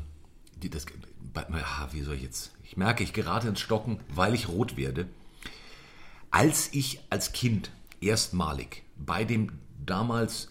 die, 0.57 0.71
das, 0.71 0.87
ah, 1.35 1.89
wie 1.93 2.03
soll 2.03 2.17
ich 2.17 2.23
jetzt? 2.23 2.53
Ich 2.65 2.77
merke, 2.77 3.03
ich 3.03 3.13
gerate 3.13 3.49
ins 3.49 3.61
Stocken, 3.61 4.01
weil 4.09 4.35
ich 4.35 4.49
rot 4.49 4.77
werde. 4.77 5.09
Als 6.31 6.73
ich 6.73 7.01
als 7.11 7.33
Kind 7.33 7.71
erstmalig 8.01 8.83
bei 8.97 9.25
dem 9.25 9.53
damals 9.85 10.49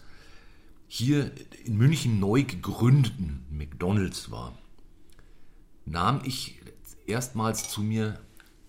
hier 0.86 1.32
in 1.64 1.76
München 1.76 2.20
neu 2.20 2.44
gegründeten 2.44 3.44
McDonald's 3.50 4.30
war, 4.30 4.56
nahm 5.84 6.20
ich 6.24 6.60
erstmals 7.06 7.68
zu 7.68 7.80
mir 7.80 8.20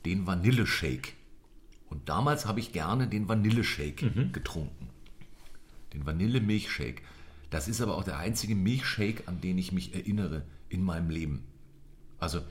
den 0.05 0.25
Vanilleshake. 0.25 1.13
Und 1.89 2.09
damals 2.09 2.45
habe 2.45 2.59
ich 2.59 2.73
gerne 2.73 3.07
den 3.07 3.27
Vanilleshake 3.27 4.29
getrunken. 4.31 4.89
Den 5.93 6.05
Vanillemilchshake. 6.05 7.03
Das 7.49 7.67
ist 7.67 7.81
aber 7.81 7.97
auch 7.97 8.03
der 8.03 8.17
einzige 8.17 8.55
Milchshake, 8.55 9.27
an 9.27 9.41
den 9.41 9.59
ich 9.59 9.71
mich 9.71 9.93
erinnere 9.93 10.43
in 10.69 10.83
meinem 10.83 11.11
Leben. 11.11 11.43
Also 12.23 12.41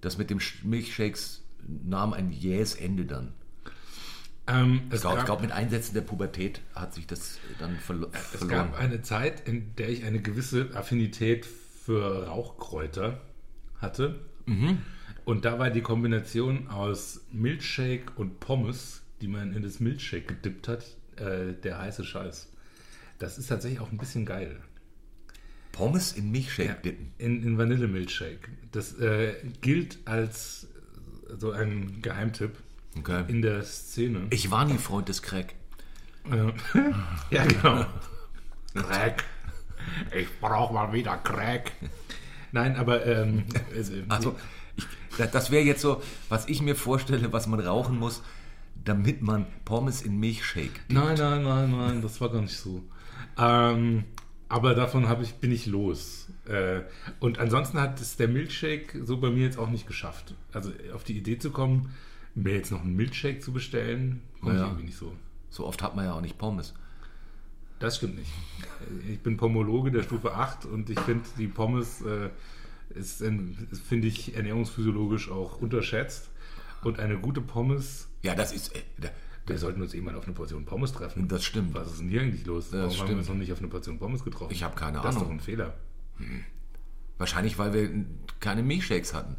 das 0.00 0.18
mit 0.18 0.30
dem 0.30 0.40
Milchshakes 0.64 1.42
nahm 1.84 2.12
ein 2.12 2.30
jähes 2.30 2.74
Ende 2.74 3.04
dann. 3.06 3.32
Ähm, 4.48 4.82
Ich 4.88 4.94
es 4.96 5.00
glaube, 5.02 5.22
glaub, 5.24 5.40
mit 5.40 5.52
Einsetzen 5.52 5.94
der 5.94 6.00
Pubertät 6.02 6.60
hat 6.74 6.92
sich 6.94 7.06
das 7.06 7.38
dann 7.58 7.76
verlo 7.78 8.08
es 8.12 8.38
verloren. 8.38 8.72
gab 8.72 8.78
eine 8.78 9.02
Zeit, 9.02 9.46
in 9.48 9.74
der 9.76 9.88
ich 9.90 10.04
eine 10.04 10.20
gewisse 10.20 10.70
Affinität 10.74 11.46
für 11.46 12.26
Rauchkräuter 12.26 13.20
hatte. 13.78 14.18
Mhm. 14.46 14.78
Und 15.24 15.44
da 15.44 15.58
war 15.60 15.70
die 15.70 15.82
Kombination 15.82 16.66
aus 16.68 17.20
Milchshake 17.30 18.10
und 18.16 18.40
Pommes, 18.40 19.02
die 19.20 19.28
man 19.28 19.52
in 19.54 19.62
das 19.62 19.78
Milchshake 19.78 20.26
gedippt 20.26 20.66
hat, 20.66 20.84
äh, 21.16 21.52
der 21.62 21.78
heiße 21.78 22.04
Scheiß. 22.04 22.48
Das 23.20 23.38
ist 23.38 23.46
tatsächlich 23.46 23.78
auch 23.80 23.92
ein 23.92 23.98
bisschen 23.98 24.26
geil. 24.26 24.60
Pommes 25.70 26.12
in 26.12 26.32
Milchshake 26.32 26.68
Ja, 26.68 26.74
dippen. 26.74 27.12
in, 27.18 27.42
in 27.44 27.56
Vanillemilchshake. 27.56 28.48
Das 28.72 28.98
äh, 28.98 29.34
gilt 29.60 29.98
als 30.06 30.66
so 31.38 31.52
ein 31.52 32.00
Geheimtipp 32.02 32.52
Okay. 32.98 33.24
in 33.28 33.40
der 33.40 33.62
Szene. 33.62 34.26
Ich 34.30 34.50
war 34.50 34.64
nie 34.66 34.76
Freund 34.76 35.08
des 35.08 35.22
Crack. 35.22 35.54
Ja, 37.30 37.44
genau. 37.46 37.86
Crack. 38.74 39.24
Ich 40.16 40.28
brauche 40.40 40.72
mal 40.74 40.92
wieder 40.92 41.16
Crack. 41.16 41.72
Nein, 42.52 42.76
aber 42.76 43.04
ähm, 43.06 43.44
also, 43.76 43.92
Also, 44.08 44.36
ich, 44.76 44.84
da- 45.16 45.26
das 45.26 45.50
wäre 45.50 45.64
jetzt 45.64 45.80
so, 45.80 46.02
was 46.28 46.48
ich 46.48 46.60
mir 46.60 46.76
vorstelle, 46.76 47.32
was 47.32 47.46
man 47.46 47.60
rauchen 47.60 47.98
muss, 47.98 48.22
damit 48.84 49.22
man 49.22 49.46
Pommes 49.64 50.02
in 50.02 50.18
Milchshake. 50.20 50.80
nein, 50.88 51.16
nein, 51.16 51.42
nein, 51.42 51.70
nein, 51.70 52.02
das 52.02 52.20
war 52.20 52.28
gar 52.30 52.42
nicht 52.42 52.56
so. 52.58 52.82
Ähm, 53.38 54.04
aber 54.52 54.74
davon 54.74 55.06
ich, 55.22 55.34
bin 55.34 55.50
ich 55.50 55.66
los. 55.66 56.28
Äh, 56.46 56.82
und 57.20 57.38
ansonsten 57.38 57.80
hat 57.80 58.00
es 58.00 58.16
der 58.16 58.28
Milchshake 58.28 59.02
so 59.04 59.16
bei 59.18 59.30
mir 59.30 59.44
jetzt 59.44 59.58
auch 59.58 59.70
nicht 59.70 59.86
geschafft. 59.86 60.34
Also 60.52 60.70
auf 60.94 61.04
die 61.04 61.16
Idee 61.16 61.38
zu 61.38 61.50
kommen, 61.50 61.90
mir 62.34 62.54
jetzt 62.54 62.70
noch 62.70 62.82
einen 62.82 62.94
Milchshake 62.96 63.40
zu 63.40 63.52
bestellen, 63.52 64.22
komme 64.40 64.54
ich 64.54 64.60
Ja. 64.60 64.66
irgendwie 64.66 64.84
nicht 64.86 64.96
so. 64.98 65.12
So 65.50 65.66
oft 65.66 65.82
hat 65.82 65.96
man 65.96 66.04
ja 66.06 66.12
auch 66.14 66.20
nicht 66.20 66.38
Pommes. 66.38 66.74
Das 67.78 67.96
stimmt 67.96 68.16
nicht. 68.18 68.30
Ich 69.10 69.20
bin 69.20 69.36
Pomologe 69.36 69.90
der 69.90 70.02
Stufe 70.02 70.34
8 70.34 70.66
und 70.66 70.88
ich 70.88 71.00
finde, 71.00 71.24
die 71.36 71.48
Pommes 71.48 72.00
äh, 72.02 72.30
ist, 72.94 73.22
ein- 73.22 73.66
ist 73.70 73.82
finde 73.82 74.06
ich, 74.08 74.36
ernährungsphysiologisch 74.36 75.30
auch 75.30 75.60
unterschätzt. 75.60 76.30
Und 76.84 76.98
eine 77.00 77.16
gute 77.18 77.40
Pommes, 77.40 78.08
Ja, 78.22 78.34
das 78.34 78.52
ist. 78.52 78.72
Wir 79.46 79.58
sollten 79.58 79.82
uns 79.82 79.92
irgendwann 79.92 80.14
auf 80.16 80.24
eine 80.24 80.34
Portion 80.34 80.64
Pommes 80.64 80.92
treffen. 80.92 81.26
das 81.28 81.44
stimmt. 81.44 81.74
Was 81.74 81.90
ist 81.90 82.00
denn 82.00 82.08
hier 82.08 82.22
eigentlich 82.22 82.46
los? 82.46 82.68
Warum 82.70 82.84
haben 82.84 82.90
wir 82.90 83.04
stimmt. 83.04 83.18
uns 83.18 83.28
noch 83.28 83.34
nicht 83.34 83.52
auf 83.52 83.58
eine 83.58 83.68
Portion 83.68 83.98
Pommes 83.98 84.22
getroffen? 84.24 84.52
Ich 84.52 84.62
habe 84.62 84.76
keine 84.76 84.98
Das 84.98 85.10
ist 85.10 85.14
doch 85.16 85.22
Ahnung. 85.26 85.38
ein 85.38 85.40
Fehler. 85.40 85.74
Wahrscheinlich, 87.18 87.58
weil 87.58 87.72
wir 87.72 87.90
keine 88.40 88.62
Milchshakes 88.62 89.14
hatten. 89.14 89.36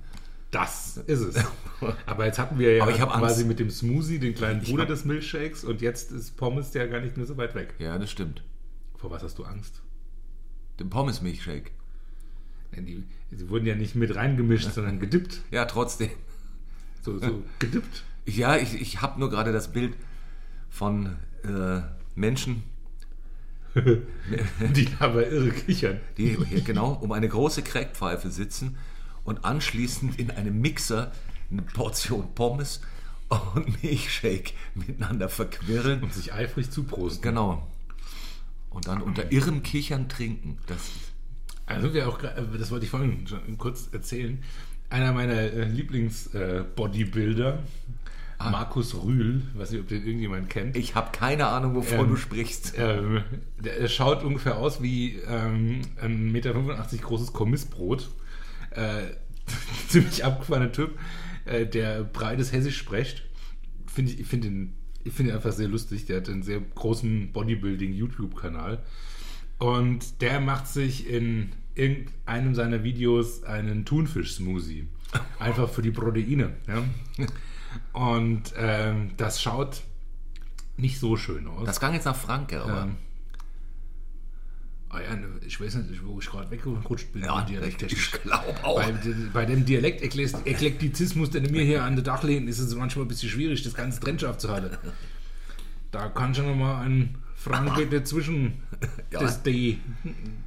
Das 0.51 0.97
ist 0.97 1.21
es. 1.21 1.43
Aber 2.05 2.25
jetzt 2.25 2.37
hatten 2.37 2.59
wir 2.59 2.75
ja 2.75 2.83
Aber 2.83 2.91
ich 2.91 3.01
hab 3.01 3.09
quasi 3.11 3.41
Angst. 3.41 3.47
mit 3.47 3.59
dem 3.59 3.69
Smoothie 3.71 4.19
den 4.19 4.35
kleinen 4.35 4.61
Bruder 4.61 4.85
des 4.85 5.03
Milchshakes 5.03 5.63
und 5.63 5.81
jetzt 5.81 6.11
ist 6.11 6.37
Pommes 6.37 6.73
ja 6.73 6.85
gar 6.85 6.99
nicht 6.99 7.17
mehr 7.17 7.25
so 7.25 7.37
weit 7.37 7.55
weg. 7.55 7.73
Ja, 7.79 7.97
das 7.97 8.11
stimmt. 8.11 8.43
Vor 8.95 9.09
was 9.09 9.23
hast 9.23 9.39
du 9.39 9.45
Angst? 9.45 9.81
Den 10.79 10.89
Pommes-Milchshake. 10.89 11.71
Die, 12.75 13.03
sie 13.31 13.49
wurden 13.49 13.65
ja 13.65 13.75
nicht 13.75 13.95
mit 13.95 14.15
reingemischt, 14.15 14.71
sondern 14.73 14.99
gedippt. 14.99 15.41
Ja, 15.51 15.65
trotzdem. 15.65 16.09
So, 17.01 17.17
so 17.19 17.43
gedippt. 17.59 18.03
Ja, 18.25 18.57
ich, 18.57 18.73
ich 18.79 19.01
habe 19.01 19.19
nur 19.19 19.29
gerade 19.29 19.51
das 19.51 19.71
Bild 19.71 19.95
von 20.69 21.17
äh, 21.43 21.81
Menschen, 22.15 22.63
Die 24.75 24.87
aber 24.99 25.27
irre 25.27 25.49
kichern. 25.49 25.99
die 26.17 26.37
hier 26.45 26.61
genau 26.61 26.93
um 26.93 27.11
eine 27.11 27.27
große 27.27 27.63
Crackpfeife 27.63 28.29
sitzen 28.29 28.77
und 29.23 29.45
anschließend 29.45 30.19
in 30.19 30.29
einem 30.31 30.61
Mixer 30.61 31.11
eine 31.49 31.63
Portion 31.63 32.33
Pommes 32.35 32.81
und 33.55 33.81
Milchshake 33.83 34.53
miteinander 34.75 35.29
verquirlen. 35.29 36.03
Und 36.03 36.13
sich 36.13 36.33
eifrig 36.33 36.69
zuprosten. 36.69 37.21
Genau. 37.23 37.67
Und 38.69 38.87
dann 38.87 39.01
unter 39.01 39.31
irrem 39.31 39.63
Kichern 39.63 40.07
trinken. 40.09 40.57
Das, 40.67 40.91
Also 41.65 41.93
wir 41.93 42.07
auch, 42.07 42.21
äh, 42.21 42.43
das 42.57 42.69
wollte 42.71 42.85
ich 42.85 42.91
vorhin 42.91 43.25
schon 43.27 43.57
kurz 43.57 43.89
erzählen. 43.91 44.43
Einer 44.89 45.13
meiner 45.13 45.33
äh, 45.33 45.65
Lieblings-Bodybuilder, 48.45 48.51
Markus 48.51 48.95
Rühl, 49.03 49.41
weiß 49.55 49.71
nicht, 49.71 49.81
ob 49.81 49.87
den 49.87 50.05
irgendjemand 50.05 50.49
kennt. 50.49 50.75
ich 50.75 50.95
habe 50.95 51.11
keine 51.11 51.47
Ahnung, 51.47 51.75
wovon 51.75 51.99
Ähm, 51.99 52.07
du 52.09 52.15
sprichst. 52.15 52.73
Ähm, 52.77 53.23
der, 53.63 53.79
der 53.79 53.87
schaut 53.87 54.23
ungefähr 54.23 54.57
aus 54.57 54.81
wie 54.81 55.19
ähm, 55.27 55.81
ein 56.01 56.31
1,85 56.31 56.31
Meter 56.31 56.53
großes 57.01 57.33
Kommissbrot. 57.33 58.09
Äh, 58.71 59.03
ziemlich 59.89 60.23
abgefahrener 60.23 60.71
Typ, 60.71 60.97
äh, 61.45 61.65
der 61.65 62.03
breites 62.03 62.51
Hessisch 62.51 62.77
spricht. 62.77 63.23
Find 63.87 64.09
ich 64.09 64.19
ich 64.19 64.27
finde 64.27 64.47
ihn, 64.47 64.73
ich 65.03 65.13
find 65.13 65.29
ihn 65.29 65.35
einfach 65.35 65.51
sehr 65.51 65.67
lustig. 65.67 66.05
Der 66.05 66.17
hat 66.17 66.29
einen 66.29 66.43
sehr 66.43 66.59
großen 66.59 67.31
Bodybuilding-YouTube-Kanal. 67.31 68.81
Und 69.59 70.21
der 70.21 70.39
macht 70.39 70.67
sich 70.67 71.09
in 71.09 71.51
irgendeinem 71.75 72.55
seiner 72.55 72.83
Videos 72.83 73.43
einen 73.43 73.85
Thunfisch-Smoothie. 73.85 74.87
Einfach 75.39 75.69
für 75.69 75.81
die 75.81 75.91
Proteine. 75.91 76.53
Ja? 76.67 76.83
Und 77.93 78.53
ähm, 78.57 79.11
das 79.17 79.41
schaut 79.41 79.81
nicht 80.77 80.99
so 80.99 81.15
schön 81.17 81.47
aus. 81.47 81.65
Das 81.65 81.79
klang 81.79 81.93
jetzt 81.93 82.05
nach 82.05 82.15
Franke, 82.15 82.61
aber 82.61 82.83
Ähm, 82.83 82.95
ah 84.89 84.99
ja, 85.01 85.15
ne, 85.15 85.27
ich 85.45 85.59
weiß 85.59 85.75
nicht, 85.75 86.05
wo 86.05 86.19
ich 86.19 86.29
gerade 86.29 86.49
weggerutscht 86.51 87.13
bin. 87.13 87.23
ja, 87.23 87.41
dialekttechnisch. 87.43 88.11
ich 88.13 88.21
glaube 88.21 88.53
auch. 88.63 88.81
Bei, 88.81 88.93
bei 89.33 89.45
dem 89.45 89.65
Dialekt 89.65 90.01
Eklektizismus, 90.03 91.29
den 91.29 91.51
mir 91.51 91.63
hier 91.63 91.83
an 91.83 91.95
der 91.95 92.03
Dach 92.03 92.23
lehnt, 92.23 92.49
ist 92.49 92.59
es 92.59 92.73
manchmal 92.75 93.05
ein 93.05 93.07
bisschen 93.07 93.29
schwierig, 93.29 93.63
das 93.63 93.73
ganze 93.73 93.99
Trennschaf 93.99 94.37
zu 94.37 94.49
halten. 94.49 94.75
Da 95.91 96.09
kann 96.09 96.33
schon 96.33 96.47
noch 96.47 96.55
mal 96.55 96.81
ein 96.81 97.17
Franke 97.35 97.85
dazwischen. 97.91 98.61
Ja. 99.11 99.19
Das 99.19 99.43
D. 99.43 99.77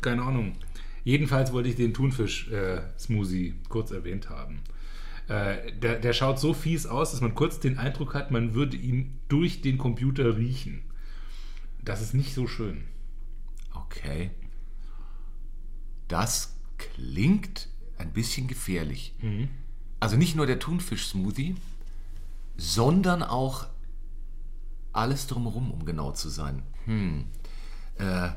Keine 0.00 0.22
Ahnung. 0.22 0.56
Jedenfalls 1.04 1.52
wollte 1.52 1.68
ich 1.68 1.76
den 1.76 1.94
Thunfisch-Smoothie 1.94 3.54
kurz 3.68 3.92
erwähnt 3.92 4.28
haben. 4.28 4.58
Äh, 5.28 5.72
der, 5.72 5.98
der 5.98 6.12
schaut 6.12 6.38
so 6.38 6.54
fies 6.54 6.86
aus, 6.86 7.10
dass 7.10 7.20
man 7.20 7.34
kurz 7.34 7.58
den 7.58 7.78
Eindruck 7.78 8.14
hat, 8.14 8.30
man 8.30 8.54
würde 8.54 8.76
ihn 8.76 9.18
durch 9.28 9.60
den 9.60 9.78
Computer 9.78 10.36
riechen. 10.36 10.82
Das 11.82 12.00
ist 12.00 12.14
nicht 12.14 12.34
so 12.34 12.46
schön. 12.46 12.84
Okay. 13.74 14.30
Das 16.08 16.56
klingt 16.78 17.68
ein 17.98 18.12
bisschen 18.12 18.46
gefährlich. 18.46 19.14
Also 20.00 20.16
nicht 20.16 20.36
nur 20.36 20.46
der 20.46 20.58
Thunfisch-Smoothie, 20.58 21.56
sondern 22.56 23.22
auch 23.22 23.66
alles 24.92 25.26
drumherum, 25.26 25.70
um 25.70 25.84
genau 25.84 26.12
zu 26.12 26.28
sein. 26.28 26.62
Hm. 26.84 27.24
Äh, 27.98 28.30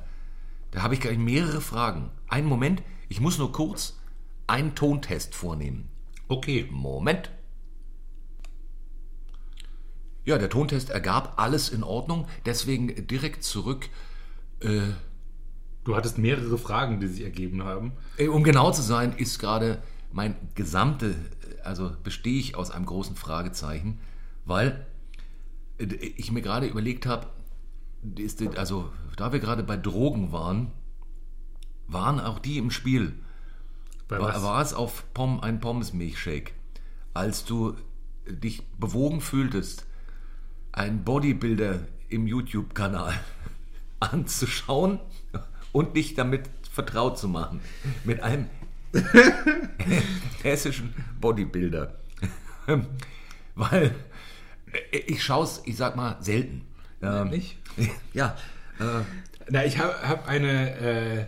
da 0.72 0.82
habe 0.82 0.94
ich 0.94 1.00
gleich 1.02 1.18
mehrere 1.18 1.62
Fragen. 1.62 2.12
Einen 2.28 2.48
Moment, 2.48 2.82
ich 3.08 3.22
muss 3.22 3.38
nur 3.38 3.52
kurz 3.52 4.00
einen 4.48 4.76
Tontest 4.76 5.36
vornehmen. 5.36 5.90
Okay. 6.30 6.68
Moment. 6.72 7.30
Ja, 10.24 10.38
der 10.38 10.50
Tontest 10.50 10.90
ergab 10.90 11.34
alles 11.38 11.70
in 11.70 11.84
Ordnung, 11.84 12.28
deswegen 12.46 13.08
direkt 13.08 13.44
zurück 13.44 13.90
Du 15.84 15.96
hattest 15.96 16.18
mehrere 16.18 16.58
Fragen, 16.58 17.00
die 17.00 17.08
sich 17.08 17.24
ergeben 17.24 17.64
haben. 17.64 17.94
Äh, 18.18 18.28
Um 18.28 18.44
genau 18.44 18.72
zu 18.72 18.82
sein, 18.82 19.14
ist 19.18 19.40
gerade 19.40 19.82
mein 20.12 20.36
gesamte, 20.54 21.16
also 21.64 21.92
bestehe 22.04 22.40
ich 22.40 22.56
aus 22.56 22.72
einem 22.72 22.86
großen 22.86 23.16
Fragezeichen, 23.16 24.00
weil 24.46 24.86
äh, 25.80 25.86
ich 25.86 26.32
mir 26.32 26.42
gerade 26.42 26.68
überlegt 26.68 27.06
habe, 27.06 27.28
also 28.56 28.92
da 29.18 29.34
wir 29.34 29.40
gerade 29.40 29.64
bei 29.64 29.78
Drogen 29.78 30.32
waren, 30.32 30.72
waren 31.88 32.20
auch 32.20 32.40
die 32.40 32.60
im 32.60 32.72
Spiel. 32.72 33.16
Was? 34.10 34.44
war 34.44 34.62
es 34.62 34.74
auf 34.74 35.06
Pom, 35.14 35.40
ein 35.40 35.60
Pommes-Milchshake, 35.60 36.54
als 37.14 37.46
du 37.46 37.76
dich 38.28 38.64
bewogen 38.80 39.22
fühltest, 39.22 39.86
einen 40.72 41.04
Bodybuilder 41.04 41.82
im 42.10 42.28
YouTube-Kanal 42.28 43.14
anzuschauen 44.00 45.00
und 45.72 45.96
dich 45.96 46.16
damit 46.16 46.50
vertraut 46.72 47.18
zu 47.20 47.28
machen. 47.28 47.62
Mit 48.04 48.24
einem 48.24 48.50
hessischen 50.44 50.94
Bodybuilder. 51.20 51.96
Weil 53.56 53.96
ich 54.92 55.24
schaue 55.24 55.44
es, 55.44 55.62
ich 55.66 55.78
sag 55.78 55.96
mal, 55.96 56.18
selten. 56.22 56.66
Ähm, 57.02 57.30
Nicht? 57.30 57.58
Ja, 58.14 58.36
äh, 58.80 59.04
Na, 59.50 59.66
ich 59.66 59.78
habe 59.80 59.96
hab 60.08 60.28
eine, 60.28 60.78
äh, 60.78 61.26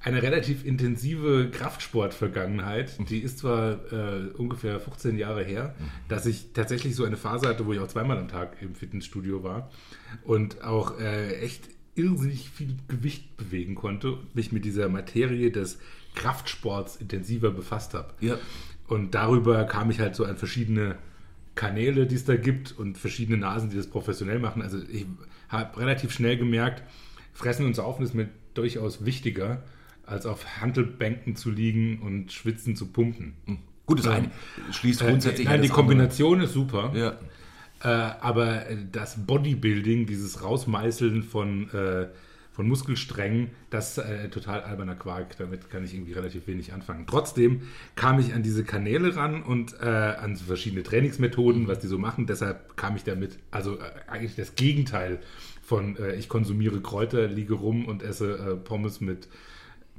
eine 0.00 0.22
relativ 0.22 0.64
intensive 0.64 1.50
Kraftsport-Vergangenheit. 1.50 2.98
Die 3.10 3.18
ist 3.18 3.38
zwar 3.38 3.92
äh, 3.92 4.28
ungefähr 4.36 4.78
15 4.78 5.18
Jahre 5.18 5.42
her, 5.42 5.74
dass 6.08 6.26
ich 6.26 6.52
tatsächlich 6.52 6.94
so 6.94 7.04
eine 7.04 7.16
Phase 7.16 7.48
hatte, 7.48 7.66
wo 7.66 7.72
ich 7.72 7.80
auch 7.80 7.88
zweimal 7.88 8.18
am 8.18 8.28
Tag 8.28 8.56
im 8.60 8.74
Fitnessstudio 8.74 9.42
war 9.42 9.70
und 10.22 10.62
auch 10.62 11.00
äh, 11.00 11.36
echt 11.40 11.68
irrsinnig 11.96 12.50
viel 12.50 12.76
Gewicht 12.86 13.36
bewegen 13.36 13.74
konnte 13.74 14.12
und 14.12 14.34
mich 14.36 14.52
mit 14.52 14.64
dieser 14.64 14.88
Materie 14.88 15.50
des 15.50 15.78
Kraftsports 16.14 16.96
intensiver 16.96 17.50
befasst 17.50 17.94
habe. 17.94 18.14
Ja. 18.20 18.38
Und 18.86 19.14
darüber 19.14 19.64
kam 19.64 19.90
ich 19.90 20.00
halt 20.00 20.14
so 20.14 20.24
an 20.24 20.36
verschiedene 20.36 20.96
Kanäle, 21.56 22.06
die 22.06 22.14
es 22.14 22.24
da 22.24 22.36
gibt 22.36 22.72
und 22.78 22.96
verschiedene 22.96 23.36
Nasen, 23.36 23.68
die 23.70 23.76
das 23.76 23.88
professionell 23.88 24.38
machen. 24.38 24.62
Also 24.62 24.78
ich 24.78 25.06
habe 25.48 25.78
relativ 25.80 26.12
schnell 26.12 26.36
gemerkt, 26.36 26.84
Fressen 27.34 27.66
und 27.66 27.74
Saufen 27.74 28.04
ist 28.04 28.14
mir 28.14 28.28
durchaus 28.54 29.04
wichtiger, 29.04 29.62
als 30.08 30.26
auf 30.26 30.60
Handelbänken 30.60 31.36
zu 31.36 31.50
liegen 31.50 32.00
und 32.00 32.32
schwitzen 32.32 32.76
zu 32.76 32.86
pumpen. 32.86 33.34
Gut, 33.86 34.00
das 34.00 34.06
eine 34.08 34.30
schließt 34.70 35.00
grundsätzlich 35.00 35.46
Äh, 35.46 35.50
nein, 35.50 35.62
die 35.62 35.68
das 35.68 35.76
andere. 35.76 35.86
Kombination 35.88 36.40
ist 36.40 36.52
super. 36.52 36.92
Ja. 36.94 37.18
Äh, 37.82 37.88
aber 38.20 38.68
äh, 38.68 38.76
das 38.90 39.24
Bodybuilding, 39.24 40.06
dieses 40.06 40.42
Rausmeißeln 40.42 41.22
von, 41.22 41.70
äh, 41.70 42.08
von 42.52 42.68
Muskelsträngen, 42.68 43.50
das 43.70 43.96
ist 43.96 44.04
äh, 44.04 44.28
total 44.30 44.62
alberner 44.62 44.96
Quark. 44.96 45.36
Damit 45.38 45.70
kann 45.70 45.84
ich 45.84 45.94
irgendwie 45.94 46.12
relativ 46.12 46.46
wenig 46.48 46.72
anfangen. 46.72 47.06
Trotzdem 47.06 47.62
kam 47.94 48.18
ich 48.18 48.34
an 48.34 48.42
diese 48.42 48.64
Kanäle 48.64 49.14
ran 49.14 49.42
und 49.42 49.74
äh, 49.80 49.86
an 49.86 50.36
verschiedene 50.36 50.82
Trainingsmethoden, 50.82 51.68
was 51.68 51.78
die 51.78 51.86
so 51.86 51.98
machen. 51.98 52.26
Deshalb 52.26 52.76
kam 52.76 52.96
ich 52.96 53.04
damit, 53.04 53.38
also 53.50 53.78
äh, 53.78 53.82
eigentlich 54.08 54.34
das 54.34 54.54
Gegenteil 54.56 55.20
von 55.62 55.96
äh, 55.98 56.14
ich 56.16 56.28
konsumiere 56.28 56.80
Kräuter, 56.80 57.28
liege 57.28 57.54
rum 57.54 57.86
und 57.86 58.02
esse 58.02 58.38
äh, 58.38 58.56
Pommes 58.56 59.00
mit 59.00 59.28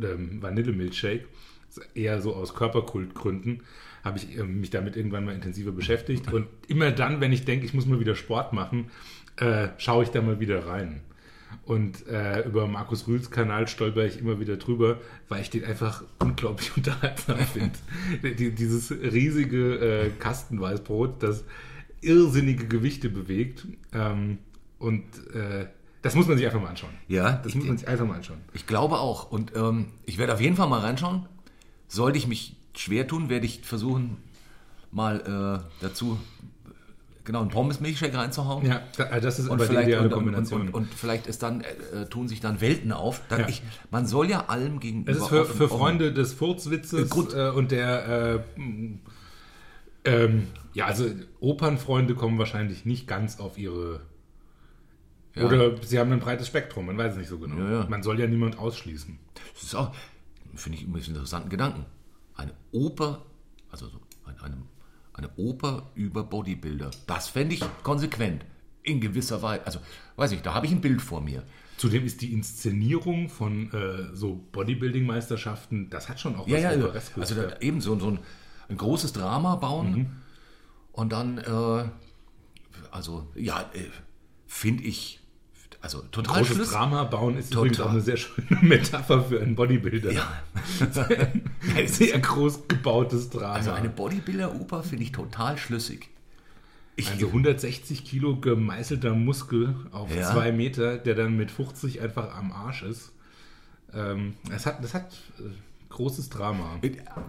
ähm, 0.01 0.41
Vanillemilchshake. 0.41 1.25
Eher 1.93 2.19
so 2.21 2.35
aus 2.35 2.55
Körperkultgründen 2.55 3.61
habe 4.03 4.17
ich 4.17 4.37
äh, 4.37 4.43
mich 4.43 4.69
damit 4.69 4.95
irgendwann 4.97 5.25
mal 5.25 5.35
intensiver 5.35 5.71
beschäftigt. 5.71 6.31
Und 6.31 6.47
immer 6.67 6.91
dann, 6.91 7.21
wenn 7.21 7.31
ich 7.31 7.45
denke, 7.45 7.65
ich 7.65 7.73
muss 7.73 7.85
mal 7.85 7.99
wieder 7.99 8.15
Sport 8.15 8.53
machen, 8.53 8.89
äh, 9.37 9.69
schaue 9.77 10.03
ich 10.03 10.09
da 10.09 10.21
mal 10.21 10.39
wieder 10.39 10.65
rein. 10.65 11.01
Und 11.65 12.07
äh, 12.07 12.45
über 12.45 12.67
Markus 12.67 13.07
Rühls 13.07 13.31
Kanal 13.31 13.67
stolper 13.67 14.05
ich 14.05 14.19
immer 14.19 14.39
wieder 14.39 14.57
drüber, 14.57 14.99
weil 15.29 15.41
ich 15.41 15.49
den 15.49 15.65
einfach 15.65 16.03
unglaublich 16.19 16.71
unterhaltsam 16.77 17.39
finde. 17.39 18.35
Die, 18.35 18.51
dieses 18.51 18.91
riesige 18.91 19.75
äh, 19.75 20.09
Kastenweißbrot, 20.19 21.23
das 21.23 21.43
irrsinnige 22.01 22.67
Gewichte 22.67 23.09
bewegt. 23.09 23.67
Ähm, 23.93 24.39
und 24.77 25.03
äh, 25.33 25.67
das 26.01 26.15
muss 26.15 26.27
man 26.27 26.37
sich 26.37 26.45
einfach 26.45 26.61
mal 26.61 26.69
anschauen. 26.69 26.93
Ja, 27.07 27.33
Das 27.33 27.47
ich, 27.47 27.55
muss 27.55 27.65
man 27.67 27.77
sich 27.77 27.87
einfach 27.87 28.05
mal 28.05 28.15
anschauen. 28.15 28.39
ich 28.53 28.65
glaube 28.67 28.99
auch. 28.99 29.31
Und 29.31 29.55
ähm, 29.55 29.87
ich 30.05 30.17
werde 30.17 30.33
auf 30.33 30.41
jeden 30.41 30.55
Fall 30.55 30.67
mal 30.69 30.79
reinschauen. 30.79 31.25
Sollte 31.87 32.17
ich 32.17 32.27
mich 32.27 32.55
schwer 32.75 33.07
tun, 33.07 33.29
werde 33.29 33.45
ich 33.45 33.61
versuchen, 33.61 34.17
mal 34.91 35.61
äh, 35.61 35.65
dazu 35.81 36.17
genau 37.25 37.41
einen 37.41 37.49
Pommes-Milchshake 37.49 38.15
reinzuhauen. 38.17 38.65
Ja, 38.65 38.81
da- 38.97 39.19
das 39.19 39.37
ist 39.39 39.45
Und 39.47 39.53
aber 39.53 39.65
die 39.65 39.71
vielleicht, 39.71 39.87
ideale 39.89 40.07
und, 40.07 40.13
Kombination. 40.13 40.61
Und, 40.61 40.67
und, 40.69 40.73
und 40.85 40.93
vielleicht 40.93 41.27
ist 41.27 41.43
dann, 41.43 41.61
äh, 41.61 42.05
tun 42.09 42.27
sich 42.27 42.39
dann 42.41 42.59
Welten 42.61 42.91
auf. 42.91 43.21
Ja. 43.29 43.47
ich, 43.47 43.61
man 43.91 44.07
soll 44.07 44.29
ja 44.29 44.45
allem 44.47 44.79
gegenüber. 44.79 45.11
Es 45.11 45.17
ist 45.19 45.27
für, 45.27 45.41
offen- 45.41 45.55
für 45.57 45.65
offen- 45.65 45.77
Freunde 45.77 46.13
des 46.13 46.33
Furzwitzes 46.33 47.11
Äh, 47.33 47.47
äh, 47.47 47.51
und 47.51 47.71
der, 47.71 48.07
äh, 48.45 48.59
ähm, 50.05 50.47
ja, 50.73 50.85
also 50.85 51.05
Opernfreunde 51.39 52.15
kommen 52.15 52.37
wahrscheinlich 52.39 52.85
nicht 52.85 53.07
ganz 53.07 53.39
auf 53.39 53.57
ihre. 53.57 54.01
Ja. 55.39 55.45
Oder 55.45 55.81
sie 55.83 55.97
haben 55.99 56.11
ein 56.11 56.19
breites 56.19 56.47
Spektrum, 56.47 56.85
man 56.87 56.97
weiß 56.97 57.13
es 57.13 57.17
nicht 57.17 57.29
so 57.29 57.39
genau. 57.39 57.57
Ja, 57.57 57.71
ja. 57.81 57.87
Man 57.89 58.03
soll 58.03 58.19
ja 58.19 58.27
niemand 58.27 58.57
ausschließen. 58.59 59.17
Das 59.53 59.63
ist 59.63 59.75
auch, 59.75 59.93
finde 60.55 60.77
ich, 60.77 60.83
übrigens 60.85 61.07
einen 61.07 61.15
interessanten 61.15 61.49
Gedanken. 61.49 61.85
Eine 62.35 62.53
Oper, 62.71 63.25
also 63.71 63.87
so 63.87 63.99
eine, 64.25 64.57
eine, 65.13 65.29
Oper 65.37 65.89
über 65.95 66.23
Bodybuilder. 66.23 66.91
Das 67.07 67.27
fände 67.27 67.55
ich 67.55 67.63
konsequent. 67.83 68.45
In 68.83 69.01
gewisser 69.01 69.41
Weise. 69.41 69.65
Also, 69.65 69.79
weiß 70.15 70.31
ich, 70.31 70.41
da 70.41 70.53
habe 70.53 70.65
ich 70.65 70.71
ein 70.71 70.79
Bild 70.81 71.01
vor 71.01 71.19
mir. 71.21 71.43
Zudem 71.77 72.05
ist 72.05 72.21
die 72.21 72.31
Inszenierung 72.33 73.27
von 73.29 73.71
äh, 73.73 74.15
so 74.15 74.35
Bodybuilding-Meisterschaften, 74.53 75.89
das 75.89 76.07
hat 76.09 76.19
schon 76.19 76.35
auch 76.35 76.47
Ja, 76.47 76.57
ja, 76.59 76.69
also, 76.69 76.85
Opereskes. 76.87 77.17
also 77.21 77.35
da, 77.35 77.59
eben 77.59 77.81
so, 77.81 77.97
so 77.99 78.07
ein, 78.11 78.19
ein 78.69 78.77
großes 78.77 79.13
Drama 79.13 79.55
bauen 79.55 79.91
Mhm. 79.91 80.07
und 80.93 81.11
dann, 81.11 81.37
äh, 81.37 81.89
also, 82.91 83.27
ja, 83.35 83.61
äh, 83.73 83.83
finde 84.47 84.83
ich, 84.83 85.18
also 85.81 86.01
total 86.11 86.43
Großes. 86.43 86.71
Drama 86.71 87.03
bauen 87.05 87.37
ist 87.37 87.51
Total. 87.53 87.67
übrigens 87.67 87.79
auch 87.85 87.91
eine 87.91 88.01
sehr 88.01 88.17
schöne 88.17 88.47
Metapher 88.61 89.23
für 89.23 89.41
einen 89.41 89.55
Bodybuilder. 89.55 90.11
Ja. 90.11 90.27
Ein 91.75 91.87
sehr 91.87 92.19
groß 92.19 92.67
gebautes 92.67 93.29
Drama. 93.29 93.53
Also 93.53 93.71
eine 93.71 93.89
Bodybuilder-Oper 93.89 94.83
finde 94.83 95.03
ich 95.03 95.11
total 95.13 95.57
schlüssig. 95.57 96.09
Ich, 96.97 97.09
Also 97.09 97.27
160 97.27 98.03
Kilo 98.03 98.35
gemeißelter 98.39 99.13
Muskel 99.15 99.73
auf 99.91 100.13
Ja. 100.13 100.29
zwei 100.31 100.51
Meter, 100.51 100.97
der 100.97 101.15
dann 101.15 101.37
mit 101.37 101.49
50 101.49 102.01
einfach 102.01 102.35
am 102.35 102.51
Arsch 102.51 102.83
ist. 102.83 103.13
Ähm, 103.93 104.35
das 104.49 104.65
hat, 104.65 104.83
das 104.83 104.93
hat 104.93 105.13
äh, 105.39 105.43
großes 105.89 106.29
Drama. 106.29 106.77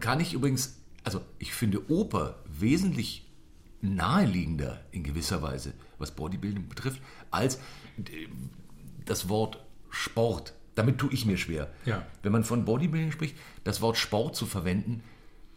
Kann 0.00 0.18
ich 0.18 0.34
übrigens, 0.34 0.76
also 1.04 1.20
ich 1.38 1.52
finde 1.54 1.88
Oper 1.88 2.34
wesentlich 2.46 3.24
naheliegender 3.80 4.80
in 4.90 5.04
gewisser 5.04 5.40
Weise, 5.42 5.72
was 6.00 6.10
Bodybuilding 6.10 6.68
betrifft, 6.68 7.00
als 7.30 7.56
äh, 7.98 8.26
das 9.04 9.28
Wort 9.28 9.62
Sport. 9.90 10.54
Damit 10.74 10.98
tue 10.98 11.12
ich 11.12 11.26
mir 11.26 11.36
schwer. 11.36 11.68
Ja. 11.84 12.06
Wenn 12.22 12.32
man 12.32 12.44
von 12.44 12.64
Bodybuilding 12.64 13.12
spricht, 13.12 13.36
das 13.64 13.80
Wort 13.80 13.96
Sport 13.96 14.36
zu 14.36 14.46
verwenden, 14.46 15.02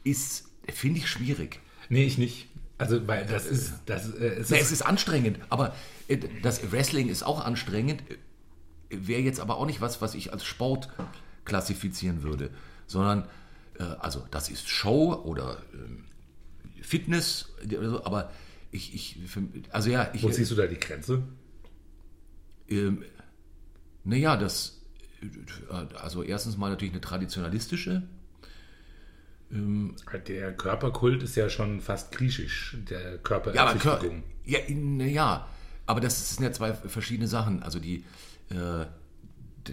ist, 0.03 0.49
finde 0.67 0.99
ich, 0.99 1.07
schwierig. 1.07 1.59
Nee, 1.89 2.03
ich 2.05 2.17
nicht. 2.17 2.47
Also, 2.77 3.07
weil 3.07 3.25
das 3.25 3.45
ist. 3.45 3.73
Das, 3.85 4.13
äh, 4.13 4.25
es 4.25 4.49
Na, 4.49 4.57
ist 4.57 4.65
es 4.65 4.71
ist 4.71 4.81
anstrengend, 4.81 5.39
aber 5.49 5.75
äh, 6.07 6.17
das 6.41 6.71
Wrestling 6.71 7.07
ist 7.07 7.23
auch 7.23 7.43
anstrengend, 7.43 8.03
äh, 8.09 8.17
wäre 8.89 9.21
jetzt 9.21 9.39
aber 9.39 9.57
auch 9.57 9.65
nicht 9.65 9.81
was, 9.81 10.01
was 10.01 10.15
ich 10.15 10.33
als 10.33 10.43
Sport 10.43 10.89
klassifizieren 11.45 12.23
würde, 12.23 12.49
sondern 12.87 13.27
äh, 13.79 13.83
also 13.83 14.25
das 14.31 14.49
ist 14.49 14.67
Show 14.67 15.13
oder 15.13 15.61
ähm, 15.73 16.05
Fitness 16.81 17.49
aber 18.03 18.31
ich, 18.73 18.93
ich 18.93 19.17
also 19.71 19.89
ja, 19.89 20.09
ich, 20.13 20.23
wo 20.23 20.29
ziehst 20.29 20.51
du 20.51 20.55
da 20.55 20.67
die 20.67 20.79
Grenze? 20.79 21.23
ähm, 22.67 23.03
naja, 24.03 24.35
das, 24.35 24.81
also 25.95 26.23
erstens 26.23 26.57
mal 26.57 26.69
natürlich 26.69 26.93
eine 26.93 27.01
traditionalistische, 27.01 28.03
Der 30.27 30.53
Körperkult 30.53 31.21
ist 31.21 31.35
ja 31.35 31.47
schon 31.47 31.79
fast 31.79 32.11
griechisch, 32.11 32.75
der 32.89 33.19
Ja, 33.53 33.65
aber, 33.67 33.79
Kör- 33.79 34.11
ja, 34.45 34.59
in- 34.59 34.99
ja, 34.99 35.47
aber 35.85 36.01
das 36.01 36.35
sind 36.35 36.43
ja 36.43 36.51
zwei 36.51 36.73
verschiedene 36.73 37.27
Sachen. 37.27 37.61
Also 37.61 37.79
die, 37.79 38.03
äh, 38.49 38.85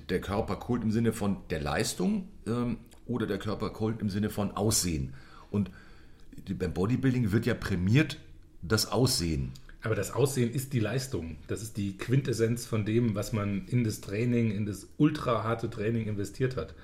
der 0.09 0.21
Körperkult 0.21 0.83
im 0.83 0.91
Sinne 0.91 1.13
von 1.15 1.39
der 1.49 1.63
Leistung 1.63 2.29
ähm, 2.47 2.77
oder 3.07 3.27
der 3.27 3.39
Körperkult 3.39 4.03
im 4.03 4.11
Sinne 4.11 4.29
von 4.29 4.51
Aussehen. 4.53 5.15
Und 5.51 5.71
beim 6.47 6.75
Bodybuilding 6.75 7.33
wird 7.33 7.47
ja 7.47 7.55
prämiert 7.55 8.19
das 8.63 8.91
Aussehen. 8.91 9.53
Aber 9.83 9.95
das 9.95 10.13
Aussehen 10.13 10.51
ist 10.53 10.73
die 10.75 10.81
Leistung. 10.81 11.37
Das 11.47 11.63
ist 11.63 11.77
die 11.79 11.97
Quintessenz 11.97 12.67
von 12.67 12.85
dem, 12.85 13.15
was 13.15 13.33
man 13.33 13.67
in 13.69 13.83
das 13.85 14.01
Training, 14.03 14.51
in 14.51 14.67
das 14.67 14.87
ultra 14.99 15.43
harte 15.43 15.71
Training 15.71 16.07
investiert 16.07 16.57
hat. 16.57 16.75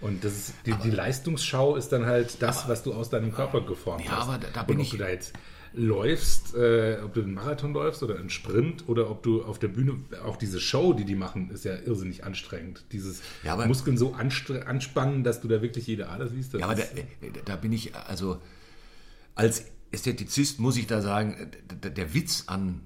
Und 0.00 0.24
das 0.24 0.32
ist, 0.36 0.54
die, 0.66 0.72
die 0.82 0.90
Leistungsschau 0.90 1.76
ist 1.76 1.90
dann 1.90 2.06
halt 2.06 2.42
das, 2.42 2.68
was 2.68 2.82
du 2.82 2.92
aus 2.92 3.08
deinem 3.10 3.32
Körper 3.32 3.60
geformt 3.60 4.04
Ja, 4.04 4.16
hast. 4.16 4.28
aber 4.28 4.38
da- 4.38 4.48
da 4.52 4.60
Und 4.62 4.66
bin 4.66 4.76
ob 4.78 4.82
ich- 4.82 4.90
du 4.90 4.96
da 4.96 5.08
jetzt 5.08 5.32
läufst, 5.74 6.54
äh, 6.56 6.98
ob 7.04 7.14
du 7.14 7.22
einen 7.22 7.34
Marathon 7.34 7.72
läufst 7.72 8.02
oder 8.02 8.16
einen 8.18 8.28
Sprint 8.28 8.88
oder 8.88 9.08
ob 9.08 9.22
du 9.22 9.44
auf 9.44 9.58
der 9.60 9.68
Bühne, 9.68 9.94
auch 10.24 10.36
diese 10.36 10.60
Show, 10.60 10.92
die 10.92 11.04
die 11.04 11.14
machen, 11.14 11.50
ist 11.50 11.64
ja 11.64 11.76
irrsinnig 11.76 12.24
anstrengend. 12.24 12.84
Dieses 12.92 13.22
Ja, 13.44 13.52
aber- 13.54 13.66
Muskeln 13.66 13.96
so 13.96 14.12
anspannen, 14.14 15.22
dass 15.24 15.40
du 15.40 15.46
da 15.48 15.62
wirklich 15.62 15.86
jede 15.86 16.08
Ader 16.08 16.26
siehst. 16.28 16.52
Ja, 16.54 16.64
aber 16.66 16.74
da, 16.74 16.82
äh, 16.82 17.30
da 17.44 17.54
bin 17.56 17.72
ich, 17.72 17.94
also 17.94 18.38
als 19.36 19.64
Ästhetizist 19.92 20.58
muss 20.58 20.76
ich 20.76 20.86
da 20.86 21.00
sagen, 21.02 21.50
der 21.82 22.14
Witz 22.14 22.44
an, 22.46 22.80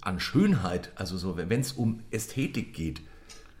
an 0.00 0.20
Schönheit, 0.20 0.92
also 0.96 1.16
so, 1.16 1.36
wenn 1.36 1.60
es 1.60 1.72
um 1.72 2.02
Ästhetik 2.10 2.74
geht, 2.74 3.00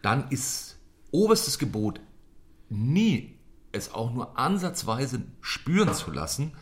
dann 0.02 0.28
ist 0.30 0.76
oberstes 1.10 1.58
Gebot, 1.58 2.00
nie 2.68 3.38
es 3.72 3.92
auch 3.92 4.12
nur 4.12 4.38
ansatzweise 4.38 5.22
spüren 5.40 5.94
zu 5.94 6.10
lassen, 6.10 6.52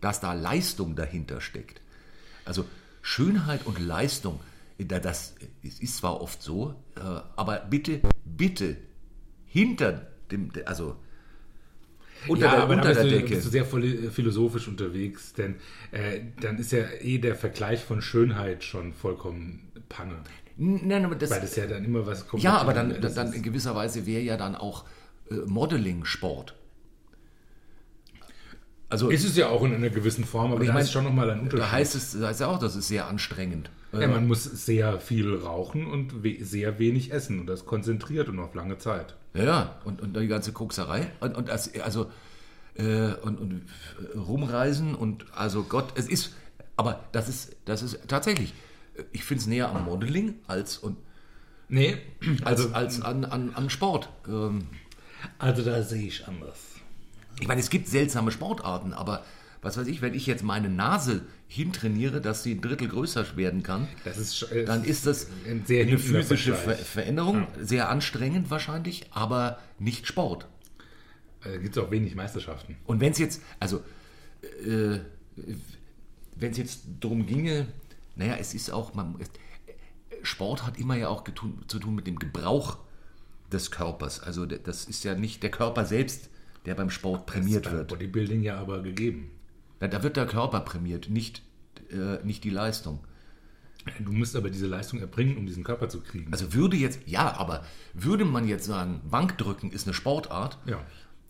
dass 0.00 0.20
da 0.20 0.32
Leistung 0.32 0.96
dahinter 0.96 1.40
steckt. 1.40 1.80
Also 2.44 2.66
Schönheit 3.02 3.66
und 3.66 3.78
Leistung, 3.78 4.40
da- 4.78 4.98
das 4.98 5.34
ist 5.62 5.96
zwar 5.96 6.20
oft 6.20 6.42
so, 6.42 6.74
äh, 6.96 7.00
aber 7.00 7.58
bitte, 7.60 8.00
bitte 8.24 8.76
hinter 9.46 10.08
dem, 10.30 10.50
also 10.66 10.96
unter 12.28 12.46
ja, 12.46 12.52
der, 12.52 12.62
aber 12.62 12.74
unter 12.74 12.82
da 12.82 12.88
bist 12.90 13.00
der 13.00 13.04
du, 13.10 13.16
Decke. 13.16 13.34
bist 13.34 13.46
du 13.46 13.50
sehr 13.50 13.64
philo- 13.66 14.10
philosophisch 14.10 14.68
unterwegs, 14.68 15.32
denn 15.34 15.56
äh, 15.92 16.20
dann 16.40 16.58
ist 16.58 16.72
ja 16.72 16.84
eh 17.00 17.18
der 17.18 17.34
Vergleich 17.36 17.82
von 17.84 18.00
Schönheit 18.02 18.64
schon 18.64 18.92
vollkommen 18.92 19.70
Panne. 19.88 20.16
Nein, 20.56 21.04
aber 21.04 21.16
das, 21.16 21.30
Weil 21.30 21.40
das 21.40 21.56
ja 21.56 21.66
dann 21.66 21.84
immer 21.84 22.06
was 22.06 22.28
komplett 22.28 22.44
ja, 22.44 22.58
aber 22.58 22.72
dann, 22.74 23.00
dann 23.00 23.28
ist. 23.28 23.34
in 23.34 23.42
gewisser 23.42 23.74
Weise 23.74 24.06
wäre 24.06 24.22
ja 24.22 24.36
dann 24.36 24.54
auch 24.54 24.84
äh, 25.30 25.34
Modeling 25.46 26.04
Sport. 26.04 26.54
Also 28.88 29.08
Ist 29.10 29.24
es 29.24 29.36
ja 29.36 29.48
auch 29.48 29.64
in 29.64 29.74
einer 29.74 29.90
gewissen 29.90 30.24
Form, 30.24 30.52
aber 30.52 30.62
ich 30.62 30.68
meine, 30.68 30.82
ist 30.82 30.92
schon 30.92 31.04
nochmal 31.04 31.28
ein 31.30 31.40
Unterschied. 31.40 31.60
da 31.64 31.72
heißt 31.72 31.94
es 31.96 32.12
da 32.18 32.28
heißt 32.28 32.40
ja 32.40 32.46
auch, 32.46 32.58
das 32.60 32.76
ist 32.76 32.86
sehr 32.88 33.08
anstrengend. 33.08 33.70
Ja, 34.00 34.08
man 34.08 34.26
muss 34.26 34.44
sehr 34.44 35.00
viel 35.00 35.36
rauchen 35.36 35.86
und 35.86 36.22
we 36.24 36.44
sehr 36.44 36.78
wenig 36.78 37.12
essen 37.12 37.40
und 37.40 37.46
das 37.46 37.66
konzentriert 37.66 38.28
und 38.28 38.38
auf 38.38 38.54
lange 38.54 38.78
Zeit. 38.78 39.16
Ja, 39.34 39.76
und, 39.84 40.00
und 40.00 40.16
die 40.16 40.26
ganze 40.26 40.52
Kokserei. 40.52 41.10
Und, 41.20 41.36
und 41.36 41.48
das, 41.48 41.74
also, 41.80 42.10
äh, 42.76 43.14
und, 43.22 43.38
und 43.38 43.62
rumreisen 44.16 44.94
und 44.94 45.26
also 45.34 45.64
Gott, 45.64 45.92
es 45.96 46.08
ist, 46.08 46.34
aber 46.76 47.04
das 47.12 47.28
ist, 47.28 47.56
das 47.64 47.82
ist 47.82 48.00
tatsächlich, 48.08 48.54
ich 49.12 49.24
finde 49.24 49.40
es 49.40 49.46
näher 49.46 49.70
am 49.70 49.84
Modeling 49.84 50.34
als, 50.46 50.78
und, 50.78 50.96
Nee, 51.68 51.96
als, 52.44 52.72
als 52.72 53.00
an, 53.00 53.24
an, 53.24 53.54
an 53.54 53.70
Sport. 53.70 54.08
Ähm, 54.28 54.66
also 55.38 55.62
da 55.62 55.82
sehe 55.82 56.06
ich 56.06 56.28
anders. 56.28 56.58
ich 57.40 57.48
meine, 57.48 57.60
es 57.60 57.70
gibt 57.70 57.88
seltsame 57.88 58.30
Sportarten, 58.30 58.92
aber 58.92 59.24
was 59.64 59.76
weiß 59.78 59.86
ich, 59.86 60.02
wenn 60.02 60.14
ich 60.14 60.26
jetzt 60.26 60.42
meine 60.42 60.68
Nase 60.68 61.22
hintrainiere, 61.48 62.20
dass 62.20 62.42
sie 62.42 62.52
ein 62.52 62.60
Drittel 62.60 62.88
größer 62.88 63.36
werden 63.36 63.62
kann, 63.62 63.88
ist, 64.04 64.42
äh, 64.52 64.64
dann 64.64 64.84
ist 64.84 65.06
das 65.06 65.28
ein 65.48 65.64
sehr 65.66 65.86
eine 65.86 65.98
physische 65.98 66.54
Ver. 66.54 66.76
Veränderung, 66.76 67.46
sehr 67.60 67.88
anstrengend 67.88 68.50
wahrscheinlich, 68.50 69.06
aber 69.10 69.58
nicht 69.78 70.06
Sport. 70.06 70.46
Da 71.42 71.56
gibt 71.56 71.76
es 71.76 71.82
auch 71.82 71.90
wenig 71.90 72.14
Meisterschaften. 72.14 72.76
Und 72.84 73.00
wenn 73.00 73.12
es 73.12 73.18
jetzt, 73.18 73.42
also, 73.58 73.82
äh, 74.64 74.98
wenn 76.36 76.50
es 76.50 76.58
jetzt 76.58 76.82
darum 77.00 77.26
ginge, 77.26 77.66
naja, 78.16 78.36
es 78.38 78.54
ist 78.54 78.70
auch, 78.70 78.94
man, 78.94 79.16
Sport 80.22 80.66
hat 80.66 80.78
immer 80.78 80.96
ja 80.96 81.08
auch 81.08 81.24
getun, 81.24 81.64
zu 81.68 81.78
tun 81.78 81.94
mit 81.94 82.06
dem 82.06 82.18
Gebrauch 82.18 82.78
des 83.52 83.70
Körpers. 83.70 84.20
Also 84.20 84.46
das 84.46 84.84
ist 84.84 85.04
ja 85.04 85.14
nicht 85.14 85.42
der 85.42 85.50
Körper 85.50 85.84
selbst, 85.84 86.28
der 86.66 86.74
beim 86.74 86.90
Sport 86.90 87.26
prämiert 87.26 87.66
das 87.66 87.72
ist 87.72 87.78
beim 87.78 87.78
wird. 87.78 87.88
Bodybuilding 87.88 88.42
ja 88.42 88.58
aber 88.58 88.82
gegeben. 88.82 89.30
Da, 89.78 89.88
da 89.88 90.02
wird 90.02 90.16
der 90.16 90.26
Körper 90.26 90.60
prämiert, 90.60 91.08
nicht, 91.10 91.42
äh, 91.90 92.24
nicht 92.24 92.44
die 92.44 92.50
Leistung. 92.50 93.00
Du 94.00 94.12
musst 94.12 94.34
aber 94.34 94.48
diese 94.48 94.66
Leistung 94.66 95.00
erbringen, 95.00 95.36
um 95.36 95.46
diesen 95.46 95.62
Körper 95.62 95.88
zu 95.88 96.00
kriegen. 96.00 96.32
Also 96.32 96.54
würde 96.54 96.76
jetzt, 96.76 97.00
ja, 97.06 97.36
aber 97.36 97.64
würde 97.92 98.24
man 98.24 98.48
jetzt 98.48 98.64
sagen, 98.64 99.02
Bankdrücken 99.10 99.70
ist 99.72 99.86
eine 99.86 99.92
Sportart 99.92 100.58
ja. 100.64 100.80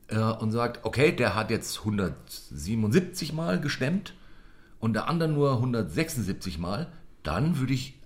äh, 0.09 0.37
und 0.39 0.53
sagt, 0.53 0.85
okay, 0.85 1.11
der 1.11 1.35
hat 1.35 1.51
jetzt 1.51 1.81
177 1.81 3.33
Mal 3.33 3.61
gestemmt 3.61 4.15
und 4.79 4.93
der 4.93 5.09
andere 5.09 5.29
nur 5.29 5.55
176 5.55 6.59
Mal, 6.59 6.93
dann 7.25 7.59
würde 7.59 7.73
ich 7.73 7.99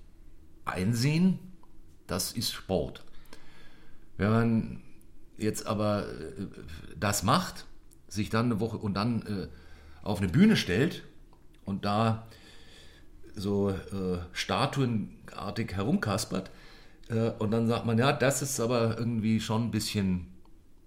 einsehen, 0.65 1.39
das 2.07 2.33
ist 2.33 2.53
Sport. 2.53 3.05
Wenn 4.17 4.31
man 4.31 4.83
jetzt 5.37 5.67
aber 5.67 6.07
äh, 6.09 6.47
das 6.99 7.23
macht, 7.23 7.67
sich 8.09 8.31
dann 8.31 8.47
eine 8.47 8.61
Woche 8.61 8.79
und 8.79 8.95
dann 8.95 9.23
äh, 9.23 9.49
auf 10.03 10.19
eine 10.19 10.29
Bühne 10.29 10.57
stellt 10.57 11.05
und 11.65 11.85
da 11.85 12.27
so 13.35 13.71
äh, 13.71 14.19
statuenartig 14.33 15.75
herumkaspert 15.75 16.51
äh, 17.09 17.31
und 17.39 17.51
dann 17.51 17.69
sagt 17.69 17.87
man, 17.87 17.99
ja, 17.99 18.13
das 18.13 18.43
ist 18.43 18.61
aber 18.61 18.99
irgendwie 18.99 19.41
schon 19.41 19.65
ein 19.65 19.71
bisschen, 19.71 20.27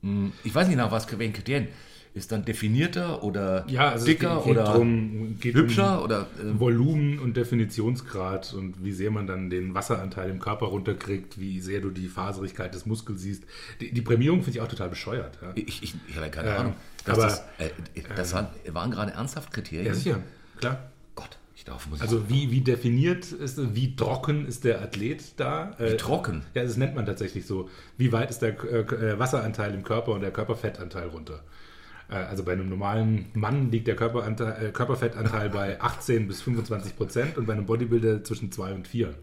hm, 0.01 0.33
ich 0.43 0.53
weiß 0.53 0.67
nicht 0.67 0.77
nach 0.77 0.91
was 0.91 1.07
welchen 1.17 1.33
Kriterien, 1.33 1.67
ist 2.13 2.31
dann 2.33 2.43
definierter 2.43 3.23
oder 3.23 3.63
Ja, 3.69 3.89
also 3.89 4.05
dicker 4.05 4.45
oder 4.45 4.65
drum, 4.65 5.37
hübscher 5.41 5.99
um 5.99 6.03
oder 6.05 6.21
äh, 6.39 6.59
Volumen 6.59 7.19
und 7.19 7.37
Definitionsgrad 7.37 8.53
und 8.53 8.83
wie 8.83 8.91
sehr 8.91 9.11
man 9.11 9.27
dann 9.27 9.49
den 9.49 9.73
Wasseranteil 9.73 10.29
im 10.29 10.39
Körper 10.39 10.65
runterkriegt, 10.67 11.39
wie 11.39 11.61
sehr 11.61 11.79
du 11.79 11.89
die 11.89 12.07
Faserigkeit 12.09 12.73
des 12.75 12.85
Muskels 12.85 13.21
siehst. 13.21 13.43
Die, 13.79 13.93
die 13.93 14.01
Prämierung 14.01 14.43
finde 14.43 14.57
ich 14.57 14.61
auch 14.61 14.67
total 14.67 14.89
bescheuert. 14.89 15.37
Ja, 15.41 15.51
ich, 15.55 15.83
ich, 15.83 15.95
ich 16.07 16.15
habe 16.15 16.25
ja 16.25 16.31
keine 16.31 16.49
Ähm, 16.49 16.57
Ahnung. 16.57 16.73
dass 17.05 17.17
aber, 17.17 17.27
das 17.27 17.39
äh, 17.59 17.69
das 18.15 18.33
waren, 18.33 18.47
waren 18.71 18.91
gerade 18.91 19.11
ernsthaft 19.13 19.53
Kriterien. 19.53 19.85
ja 19.87 19.93
sicher, 19.93 20.19
klar. 20.59 20.91
Gott, 21.15 21.37
ich 21.55 21.63
darf 21.63 21.87
muss 21.89 22.01
Also 22.01 22.29
wie, 22.29 22.51
wie 22.51 22.59
definiert 22.61 23.31
ist, 23.31 23.73
wie 23.73 23.95
trocken 23.95 24.45
ist 24.47 24.65
der 24.65 24.81
Athlet 24.81 25.39
da? 25.39 25.75
Wie 25.79 25.95
trocken? 25.95 26.43
Ja, 26.55 26.63
das 26.63 26.75
nennt 26.75 26.93
man 26.95 27.05
tatsächlich 27.05 27.45
so. 27.45 27.69
Wie 27.97 28.11
weit 28.11 28.29
ist 28.31 28.41
der 28.41 28.61
äh, 28.63 29.17
Wasseranteil 29.17 29.73
im 29.73 29.83
Körper 29.83 30.11
und 30.11 30.19
der 30.21 30.31
Körperfettanteil 30.31 31.07
runter? 31.07 31.41
Äh, 32.11 32.15
Also 32.15 32.43
bei 32.43 32.51
einem 32.53 32.69
normalen 32.69 33.27
Mann 33.33 33.71
liegt 33.71 33.87
der 33.87 33.95
Körperanteil, 33.95 34.67
äh, 34.67 34.71
Körperfettanteil 34.71 35.49
bei 35.49 35.81
18 35.81 36.27
bis 36.27 36.41
25 36.43 36.95
Prozent 36.95 37.37
und 37.37 37.45
bei 37.47 37.53
einem 37.53 37.65
Bodybuilder 37.65 38.23
zwischen 38.23 38.51
2 38.51 38.73
und 38.73 38.87
4. 38.87 39.13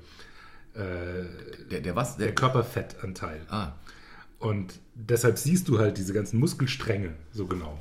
der, 1.70 1.81
der 1.81 1.96
was? 1.96 2.16
Der 2.16 2.27
Der, 2.27 2.35
Körperfettanteil. 2.35 3.40
ah, 3.51 3.72
Und 4.38 4.74
deshalb 4.94 5.38
siehst 5.38 5.68
du 5.68 5.79
halt 5.79 5.98
diese 5.98 6.12
ganzen 6.12 6.38
Muskelstränge 6.38 7.14
so 7.33 7.46
genau. 7.46 7.81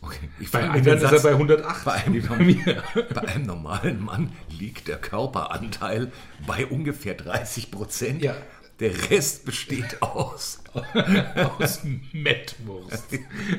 okay. 0.00 0.28
Ich 0.38 0.50
Bei 0.52 0.62
anderen 0.62 0.84
den 0.84 0.96
ist 0.98 1.02
er 1.02 1.08
Satz- 1.10 1.22
bei 1.24 1.32
108. 1.32 1.84
Bei 1.84 1.92
einem, 1.94 2.14
wie 2.14 2.20
bei 2.20 2.36
mir. 2.38 2.82
bei 3.14 3.22
einem 3.28 3.46
normalen 3.46 4.04
Mann 4.04 4.30
liegt 4.60 4.86
der 4.86 4.98
Körperanteil 4.98 6.12
bei 6.46 6.66
ungefähr 6.66 7.14
30 7.14 7.70
Prozent. 7.72 8.22
Ja. 8.22 8.36
Der 8.80 9.10
Rest 9.10 9.44
besteht 9.46 10.02
aus. 10.02 10.62
Aus 11.58 11.80
Mettwurst. 12.12 13.06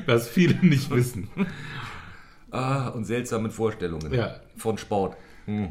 Was 0.06 0.28
viele 0.28 0.54
nicht 0.64 0.90
wissen. 0.90 1.28
Ah, 2.52 2.88
und 2.88 3.04
seltsamen 3.04 3.50
Vorstellungen 3.50 4.14
Ja. 4.14 4.36
von 4.56 4.78
Sport. 4.78 5.16
Hm. 5.46 5.70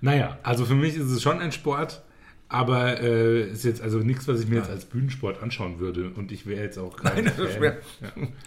Naja, 0.00 0.38
also 0.42 0.64
für 0.64 0.74
mich 0.74 0.94
ist 0.94 1.10
es 1.10 1.20
schon 1.22 1.40
ein 1.40 1.52
Sport, 1.52 2.02
aber 2.48 3.00
äh, 3.00 3.50
ist 3.50 3.64
jetzt 3.64 3.82
also 3.82 3.98
nichts, 3.98 4.26
was 4.28 4.40
ich 4.40 4.46
mir 4.48 4.56
jetzt 4.56 4.70
als 4.70 4.84
Bühnensport 4.86 5.42
anschauen 5.42 5.80
würde. 5.80 6.10
Und 6.10 6.32
ich 6.32 6.46
wäre 6.46 6.62
jetzt 6.62 6.78
auch 6.78 6.96
kein 6.96 7.24
Nein, 7.24 7.34
Fan. 7.34 7.76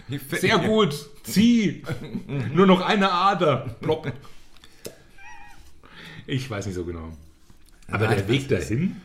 Ja. 0.09 0.19
Sehr 0.39 0.57
gut, 0.59 0.95
zieh! 1.23 1.83
Nur 2.53 2.65
noch 2.65 2.81
eine 2.81 3.11
Ader. 3.11 3.75
Plopp. 3.81 4.11
Ich 6.25 6.49
weiß 6.49 6.65
nicht 6.65 6.75
so 6.75 6.85
genau. 6.85 7.11
Aber 7.87 8.05
Ja, 8.05 8.15
der 8.15 8.27
Weg 8.27 8.41
ist- 8.41 8.51
dahin, 8.51 9.01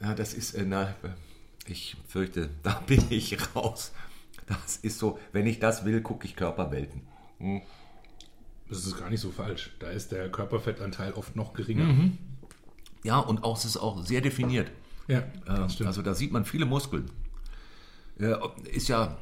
Ja, 0.00 0.14
das 0.14 0.34
ist, 0.34 0.54
äh, 0.54 0.64
na, 0.66 0.94
ich 1.66 1.96
fürchte, 2.08 2.50
da 2.62 2.80
bin 2.86 3.02
ich 3.10 3.36
raus. 3.54 3.92
Das 4.46 4.76
ist 4.76 4.98
so, 4.98 5.18
wenn 5.32 5.46
ich 5.46 5.58
das 5.60 5.84
will, 5.84 6.00
gucke 6.02 6.26
ich 6.26 6.36
Körperwelten. 6.36 7.02
das 8.68 8.84
ist 8.86 8.98
gar 8.98 9.08
nicht 9.10 9.20
so 9.20 9.30
falsch. 9.30 9.70
Da 9.78 9.88
ist 9.90 10.12
der 10.12 10.30
Körperfettanteil 10.30 11.12
oft 11.14 11.36
noch 11.36 11.54
geringer. 11.54 12.10
Ja, 13.02 13.18
und 13.18 13.44
auch, 13.44 13.56
es 13.56 13.64
ist 13.64 13.76
auch 13.76 14.04
sehr 14.04 14.20
definiert. 14.20 14.70
Ja, 15.08 15.18
Ähm, 15.18 15.24
das 15.46 15.74
stimmt. 15.74 15.88
also 15.88 16.02
da 16.02 16.14
sieht 16.14 16.32
man 16.32 16.44
viele 16.44 16.64
Muskeln. 16.66 17.10
Ja, 18.18 18.38
ist 18.72 18.88
ja. 18.88 19.16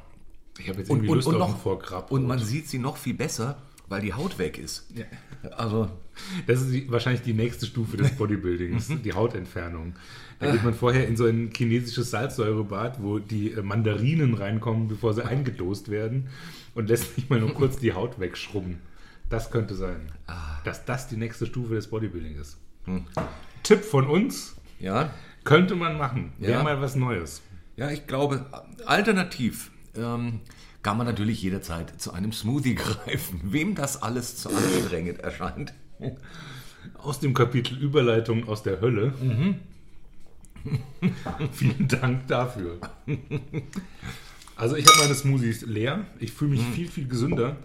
ich 0.59 0.69
habe 0.69 0.79
jetzt 0.81 0.91
Und, 0.91 0.99
irgendwie 0.99 1.11
und, 1.11 1.17
Lust 1.17 1.29
und, 1.29 1.35
auf 1.35 1.41
noch, 1.41 1.49
einen 1.49 1.57
Vorgrab. 1.59 2.11
und 2.13 2.27
man 2.27 2.39
sieht 2.39 2.69
sie 2.69 2.79
noch 2.79 2.97
viel 2.97 3.15
besser, 3.15 3.57
weil 3.89 4.01
die 4.03 4.13
Haut 4.15 4.39
weg 4.39 4.59
ist. 4.59 4.87
Ja. 4.95 5.05
Also, 5.57 5.89
Das 6.47 6.61
ist 6.61 6.73
die, 6.73 6.91
wahrscheinlich 6.91 7.23
die 7.23 7.35
nächste 7.35 7.67
Stufe 7.67 7.97
des 7.97 8.13
Bodybuildings, 8.13 8.89
die 9.05 9.13
Hautentfernung. 9.13 9.95
Da 10.39 10.51
geht 10.51 10.65
man 10.65 10.75
vorher 10.75 11.07
in 11.07 11.17
so 11.17 11.27
ein 11.27 11.51
chinesisches 11.57 12.11
Salzsäurebad, 12.11 13.03
wo 13.03 13.19
die 13.19 13.53
äh, 13.53 13.63
Mandarinen 13.63 14.35
reinkommen, 14.35 14.89
bevor 14.89 15.15
sie 15.15 15.25
eingedost 15.25 15.89
werden 15.91 16.29
und 16.75 16.89
lässt 16.89 17.15
sich 17.15 17.29
mal 17.31 17.39
nur 17.41 17.55
kurz 17.55 17.79
die 17.79 17.93
Haut 17.93 18.19
wegschrubben. 18.19 18.79
Das 19.31 19.51
könnte 19.51 19.75
sein, 19.75 20.13
dass 20.65 20.85
das 20.85 21.09
die 21.09 21.17
nächste 21.17 21.47
Stufe 21.47 21.75
des 21.75 21.87
Bodybuilding 21.89 22.37
ist. 22.39 22.59
Tipp 23.63 23.83
von 23.85 24.07
uns, 24.07 24.57
ja. 24.79 25.11
könnte 25.45 25.75
man 25.75 25.97
machen. 25.97 26.33
Wäre 26.39 26.53
Ja. 26.53 26.63
mal 26.63 26.81
was 26.83 26.97
Neues. 26.97 27.41
Ja, 27.77 27.91
ich 27.91 28.07
glaube, 28.07 28.45
alternativ 28.85 29.71
ähm, 29.97 30.41
kann 30.83 30.97
man 30.97 31.07
natürlich 31.07 31.43
jederzeit 31.43 32.01
zu 32.01 32.13
einem 32.13 32.33
Smoothie 32.33 32.75
greifen. 32.85 33.41
Wem 33.45 33.75
das 33.75 34.03
alles 34.03 34.37
zu 34.37 34.51
anstrengend 34.51 35.21
erscheint. 35.21 35.75
Aus 36.99 37.21
dem 37.21 37.35
Kapitel 37.35 37.79
Überleitung 37.79 38.49
aus 38.49 38.63
der 38.63 38.81
Hölle. 38.81 39.15
Vielen 41.53 41.89
Dank 41.89 42.27
dafür. 42.29 42.79
Also 44.57 44.77
ich 44.77 44.87
habe 44.87 44.99
meine 44.99 45.15
Smoothies 45.15 45.63
leer. 45.63 46.07
Ich 46.19 46.33
fühle 46.33 46.53
mich 46.53 46.63
viel, 46.63 46.89
viel 46.89 47.09
gesünder. 47.09 47.57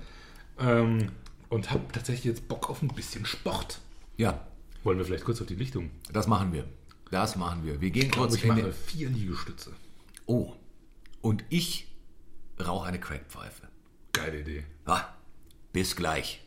Ähm, 0.60 1.10
und 1.50 1.72
habe 1.72 1.84
tatsächlich 1.92 2.26
jetzt 2.26 2.48
Bock 2.48 2.70
auf 2.70 2.82
ein 2.82 2.88
bisschen 2.90 3.26
Sport. 3.26 3.80
Ja, 4.18 4.46
Wollen 4.84 4.98
wir 4.98 5.06
vielleicht 5.06 5.26
kurz 5.26 5.42
auf 5.42 5.48
die 5.48 5.56
Lichtung? 5.56 5.90
das 6.12 6.28
machen 6.28 6.54
wir. 6.54 6.66
Das 7.12 7.36
machen 7.36 7.66
wir. 7.66 7.82
Wir 7.82 7.90
gehen 7.90 8.12
kurz 8.12 8.36
ich 8.36 8.44
in 8.44 8.50
mache 8.50 8.72
vier 8.72 9.10
Liegestütze. 9.10 9.72
Oh, 10.26 10.54
und 11.22 11.44
ich 11.50 11.88
rauche 12.60 12.88
eine 12.88 13.00
Crackpfeife. 13.00 13.68
Geile 14.14 14.40
Idee. 14.40 14.66
Ah, 14.86 15.06
bis 15.74 15.96
gleich. 15.96 16.42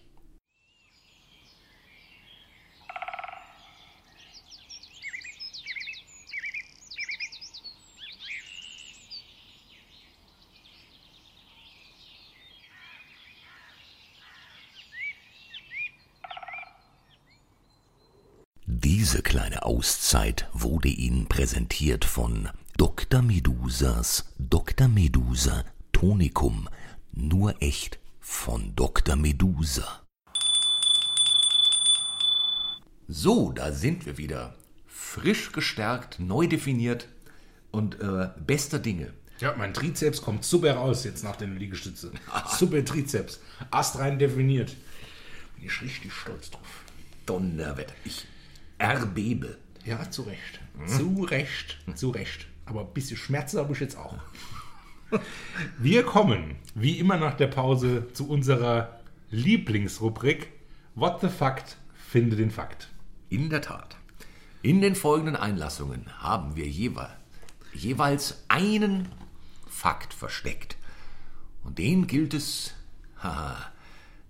Diese 18.66 19.22
kleine 19.22 19.64
Auszeit 19.64 20.48
wurde 20.52 20.88
Ihnen 20.88 21.26
präsentiert 21.26 22.04
von 22.04 22.48
Dr. 22.76 23.22
Medusas 23.22 24.32
Dr. 24.38 24.88
Medusa 24.88 25.64
Tonikum. 26.00 26.66
Nur 27.12 27.60
echt 27.60 27.98
von 28.20 28.74
Dr. 28.74 29.16
Medusa. 29.16 30.00
So, 33.06 33.52
da 33.52 33.70
sind 33.70 34.06
wir 34.06 34.16
wieder. 34.16 34.54
Frisch 34.86 35.52
gestärkt, 35.52 36.18
neu 36.18 36.46
definiert 36.46 37.06
und 37.70 38.00
äh, 38.00 38.30
bester 38.38 38.78
Dinge. 38.78 39.12
Ja, 39.40 39.54
mein 39.58 39.74
Trizeps 39.74 40.22
kommt 40.22 40.42
super 40.42 40.72
raus 40.72 41.04
jetzt 41.04 41.22
nach 41.22 41.36
den 41.36 41.58
Liegestütze. 41.58 42.12
super 42.58 42.82
Trizeps. 42.82 43.38
Astrein 43.70 44.18
definiert. 44.18 44.74
Bin 45.56 45.66
ich 45.66 45.82
richtig 45.82 46.14
stolz 46.14 46.50
drauf. 46.50 46.82
Donnerwetter. 47.26 47.92
Ich 48.06 48.26
erbebe. 48.78 49.58
Ja, 49.84 50.10
zu 50.10 50.22
Recht. 50.22 50.60
Zu 50.86 51.24
Recht. 51.24 51.76
Zu 51.94 52.08
Recht. 52.08 52.46
Aber 52.64 52.86
ein 52.86 52.94
bisschen 52.94 53.18
Schmerzen 53.18 53.58
habe 53.58 53.74
ich 53.74 53.80
jetzt 53.80 53.98
auch. 53.98 54.16
Wir 55.78 56.02
kommen, 56.04 56.56
wie 56.74 56.98
immer 56.98 57.16
nach 57.16 57.34
der 57.34 57.48
Pause, 57.48 58.08
zu 58.12 58.28
unserer 58.28 59.00
Lieblingsrubrik 59.30 60.48
What 60.94 61.20
the 61.20 61.28
Fact? 61.28 61.76
Finde 62.08 62.36
den 62.36 62.50
Fakt. 62.50 62.88
In 63.28 63.48
der 63.50 63.62
Tat. 63.62 63.96
In 64.62 64.80
den 64.80 64.94
folgenden 64.94 65.36
Einlassungen 65.36 66.06
haben 66.18 66.56
wir 66.56 66.66
jeweils, 66.66 67.10
jeweils 67.72 68.44
einen 68.48 69.08
Fakt 69.68 70.12
versteckt. 70.12 70.76
Und 71.64 71.78
den 71.78 72.06
gilt 72.06 72.34
es 72.34 72.74
haha, 73.22 73.56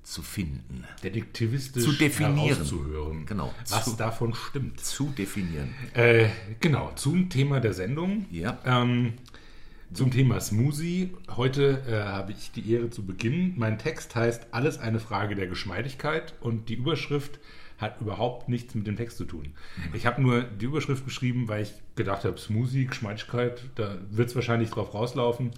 zu 0.03 0.23
finden, 0.23 0.85
Detektivistisch 1.03 1.85
Zu 1.85 1.93
definieren. 1.93 2.39
herauszuhören, 2.57 3.27
Genau. 3.27 3.55
was 3.69 3.85
Zu- 3.85 3.97
davon 3.97 4.35
stimmt. 4.35 4.81
zu 4.81 5.07
definieren. 5.17 5.73
Äh, 5.95 6.29
genau, 6.61 6.93
zum 6.97 7.29
Thema 7.31 7.61
der 7.61 7.73
Sendung. 7.75 8.27
Ja. 8.31 8.59
Ähm, 8.65 9.15
zum 9.93 10.11
Thema 10.11 10.41
Smoothie. 10.41 11.11
Heute 11.37 11.83
äh, 11.89 12.03
habe 12.03 12.33
ich 12.33 12.53
die 12.53 12.73
Ehre 12.73 12.91
zu 12.91 13.05
beginnen. 13.05 13.55
Mein 13.57 13.79
Text 13.79 14.15
heißt 14.15 14.49
Alles 14.53 14.79
eine 14.79 15.01
Frage 15.01 15.35
der 15.35 15.47
Geschmeidigkeit 15.47 16.35
und 16.41 16.69
die 16.69 16.75
Überschrift 16.75 17.39
hat 17.79 18.01
überhaupt 18.01 18.49
nichts 18.49 18.75
mit 18.75 18.87
dem 18.87 18.97
Text 18.97 19.17
zu 19.17 19.25
tun. 19.25 19.55
Ich 19.95 20.07
habe 20.07 20.21
nur 20.21 20.43
die 20.43 20.67
Überschrift 20.67 21.05
geschrieben, 21.05 21.49
weil 21.49 21.63
ich 21.63 21.73
gedacht 21.97 22.25
habe, 22.25 22.39
Smoothie, 22.39 22.87
Geschmeidigkeit, 22.87 23.63
da 23.75 23.97
wird 24.11 24.29
es 24.29 24.35
wahrscheinlich 24.35 24.71
drauf 24.71 24.93
rauslaufen. 24.93 25.51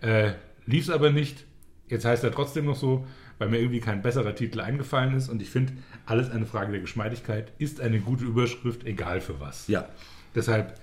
Äh, 0.00 0.32
Lief 0.68 0.84
es 0.84 0.90
aber 0.90 1.10
nicht. 1.10 1.46
Jetzt 1.88 2.04
heißt 2.04 2.22
er 2.24 2.30
trotzdem 2.30 2.66
noch 2.66 2.76
so, 2.76 3.06
weil 3.38 3.48
mir 3.48 3.58
irgendwie 3.58 3.80
kein 3.80 4.02
besserer 4.02 4.34
Titel 4.34 4.60
eingefallen 4.60 5.14
ist. 5.14 5.30
Und 5.30 5.40
ich 5.40 5.48
finde, 5.48 5.72
alles 6.04 6.30
eine 6.30 6.44
Frage 6.44 6.72
der 6.72 6.82
Geschmeidigkeit 6.82 7.52
ist 7.56 7.80
eine 7.80 8.00
gute 8.00 8.26
Überschrift, 8.26 8.84
egal 8.84 9.22
für 9.22 9.40
was. 9.40 9.66
Ja. 9.68 9.88
Deshalb 10.34 10.78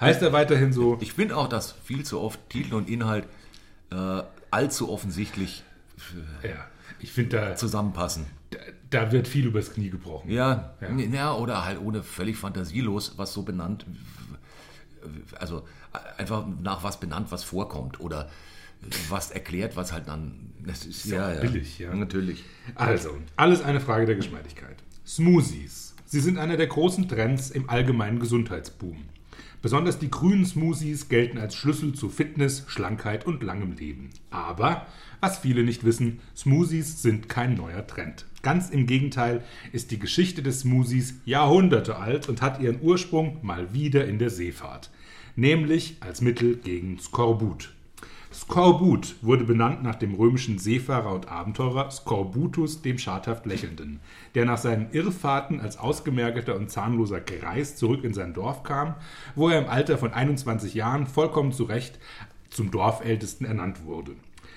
heißt 0.00 0.22
er 0.22 0.32
weiterhin 0.32 0.72
so. 0.72 0.98
Ich 1.00 1.12
finde 1.12 1.36
auch, 1.36 1.48
dass 1.48 1.72
viel 1.84 2.04
zu 2.04 2.20
oft 2.20 2.38
Titel 2.48 2.74
und 2.74 2.88
Inhalt 2.88 3.24
äh, 3.90 4.22
allzu 4.50 4.90
offensichtlich 4.90 5.62
Ja, 6.42 6.66
ich 7.00 7.12
finde, 7.12 7.36
da, 7.36 7.56
zusammenpassen. 7.56 8.26
da, 8.50 8.58
da 8.90 9.12
wird 9.12 9.28
viel 9.28 9.46
übers 9.46 9.72
Knie 9.72 9.90
gebrochen. 9.90 10.30
Ja, 10.30 10.74
Ja. 10.80 10.90
ja. 10.90 11.06
ja, 11.06 11.34
oder 11.34 11.64
halt 11.64 11.80
ohne 11.80 12.02
völlig 12.02 12.36
fantasielos, 12.36 13.14
was 13.16 13.32
so 13.32 13.42
benannt, 13.42 13.86
also 15.38 15.66
einfach 16.18 16.46
nach 16.62 16.82
was 16.82 17.00
benannt, 17.00 17.30
was 17.30 17.44
vorkommt 17.44 18.00
oder 18.00 18.30
was 19.08 19.30
erklärt, 19.30 19.76
was 19.76 19.92
halt 19.92 20.08
dann, 20.08 20.52
das 20.64 20.84
ist 20.84 21.04
ja 21.06 21.32
auch 21.32 21.40
billig, 21.40 21.78
ja. 21.78 21.94
Natürlich. 21.94 22.44
Also, 22.74 23.16
alles 23.36 23.62
eine 23.62 23.80
Frage 23.80 24.06
der 24.06 24.16
Geschmeidigkeit. 24.16 24.76
Smoothies. 25.06 25.94
Sie 26.04 26.20
sind 26.20 26.38
einer 26.38 26.56
der 26.56 26.66
großen 26.66 27.08
Trends 27.08 27.50
im 27.50 27.70
allgemeinen 27.70 28.18
Gesundheitsboom. 28.18 29.04
Besonders 29.62 30.00
die 30.00 30.10
grünen 30.10 30.44
Smoothies 30.44 31.08
gelten 31.08 31.38
als 31.38 31.54
Schlüssel 31.54 31.94
zu 31.94 32.08
Fitness, 32.08 32.64
Schlankheit 32.66 33.26
und 33.26 33.44
langem 33.44 33.76
Leben. 33.76 34.10
Aber, 34.30 34.88
was 35.20 35.38
viele 35.38 35.62
nicht 35.62 35.84
wissen, 35.84 36.18
Smoothies 36.36 37.00
sind 37.00 37.28
kein 37.28 37.54
neuer 37.54 37.86
Trend. 37.86 38.26
Ganz 38.42 38.70
im 38.70 38.88
Gegenteil 38.88 39.44
ist 39.70 39.92
die 39.92 40.00
Geschichte 40.00 40.42
des 40.42 40.60
Smoothies 40.60 41.14
Jahrhunderte 41.24 41.96
alt 41.96 42.28
und 42.28 42.42
hat 42.42 42.60
ihren 42.60 42.82
Ursprung 42.82 43.38
mal 43.42 43.72
wieder 43.72 44.04
in 44.04 44.18
der 44.18 44.30
Seefahrt. 44.30 44.90
Nämlich 45.36 45.96
als 46.00 46.20
Mittel 46.20 46.56
gegen 46.56 46.98
Skorbut. 46.98 47.72
Skorbut 48.32 49.16
wurde 49.20 49.44
benannt 49.44 49.82
nach 49.82 49.94
dem 49.94 50.14
römischen 50.14 50.58
Seefahrer 50.58 51.14
und 51.14 51.28
Abenteurer 51.28 51.90
Skorbutus 51.90 52.80
dem 52.80 52.98
schadhaft 52.98 53.44
Lächelnden, 53.44 54.00
der 54.34 54.46
nach 54.46 54.56
seinen 54.56 54.90
Irrfahrten 54.92 55.60
als 55.60 55.78
ausgemergelter 55.78 56.56
und 56.56 56.70
zahnloser 56.70 57.20
Greis 57.20 57.76
zurück 57.76 58.04
in 58.04 58.14
sein 58.14 58.32
Dorf 58.32 58.62
kam, 58.62 58.94
wo 59.34 59.50
er 59.50 59.58
im 59.58 59.68
Alter 59.68 59.98
von 59.98 60.14
21 60.14 60.72
Jahren 60.72 61.06
vollkommen 61.06 61.52
zu 61.52 61.64
Recht 61.64 61.98
zum 62.48 62.70
Dorfältesten 62.70 63.46
ernannt 63.46 63.84
wurde. 63.84 64.12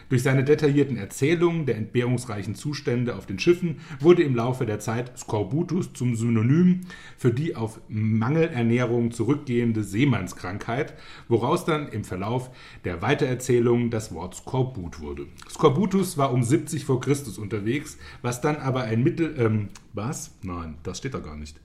Durch 0.09 0.21
seine 0.21 0.43
detaillierten 0.43 0.97
Erzählungen 0.97 1.65
der 1.65 1.77
entbehrungsreichen 1.77 2.53
Zustände 2.53 3.15
auf 3.15 3.25
den 3.25 3.39
Schiffen 3.39 3.79
wurde 3.99 4.23
im 4.23 4.35
Laufe 4.35 4.65
der 4.65 4.79
Zeit 4.79 5.17
Skorbutus 5.17 5.93
zum 5.93 6.15
Synonym 6.15 6.81
für 7.17 7.31
die 7.31 7.55
auf 7.55 7.79
Mangelernährung 7.87 9.11
zurückgehende 9.11 9.83
Seemannskrankheit, 9.83 10.93
woraus 11.27 11.65
dann 11.65 11.87
im 11.89 12.03
Verlauf 12.03 12.51
der 12.83 13.01
Weitererzählungen 13.01 13.89
das 13.89 14.13
Wort 14.13 14.35
Skorbut 14.35 14.99
wurde. 14.99 15.25
Skorbutus 15.49 16.17
war 16.17 16.31
um 16.31 16.43
70 16.43 16.85
vor 16.85 17.01
Christus 17.01 17.37
unterwegs, 17.37 17.97
was 18.21 18.41
dann 18.41 18.57
aber 18.57 18.83
ein 18.83 19.03
Mittel... 19.03 19.35
Ähm, 19.37 19.69
was? 19.93 20.31
Nein, 20.43 20.75
das 20.83 20.97
steht 20.97 21.13
da 21.13 21.19
gar 21.19 21.37
nicht. 21.37 21.59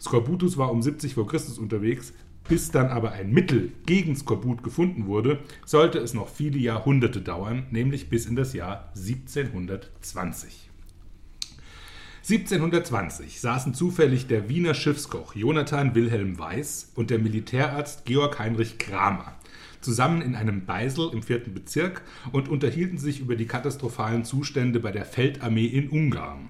Skorbutus 0.00 0.58
war 0.58 0.70
um 0.70 0.82
70 0.82 1.14
vor 1.14 1.26
Christus 1.26 1.58
unterwegs, 1.58 2.12
bis 2.48 2.70
dann 2.70 2.88
aber 2.88 3.12
ein 3.12 3.30
Mittel 3.30 3.72
gegen 3.86 4.16
Skorbut 4.16 4.62
gefunden 4.62 5.06
wurde, 5.06 5.40
sollte 5.64 5.98
es 5.98 6.14
noch 6.14 6.28
viele 6.28 6.58
Jahrhunderte 6.58 7.20
dauern, 7.20 7.66
nämlich 7.70 8.08
bis 8.08 8.26
in 8.26 8.36
das 8.36 8.52
Jahr 8.52 8.92
1720. 8.96 10.70
1720 12.18 13.40
saßen 13.40 13.72
zufällig 13.72 14.26
der 14.26 14.48
Wiener 14.48 14.74
Schiffskoch 14.74 15.34
Jonathan 15.34 15.94
Wilhelm 15.94 16.38
Weiß 16.38 16.92
und 16.94 17.10
der 17.10 17.18
Militärarzt 17.18 18.04
Georg 18.04 18.38
Heinrich 18.38 18.78
Kramer 18.78 19.38
zusammen 19.80 20.22
in 20.22 20.34
einem 20.34 20.64
Beisel 20.64 21.10
im 21.12 21.22
vierten 21.22 21.54
Bezirk 21.54 22.02
und 22.32 22.48
unterhielten 22.48 22.98
sich 22.98 23.20
über 23.20 23.36
die 23.36 23.46
katastrophalen 23.46 24.24
Zustände 24.24 24.80
bei 24.80 24.92
der 24.92 25.04
Feldarmee 25.04 25.66
in 25.66 25.88
Ungarn. 25.88 26.48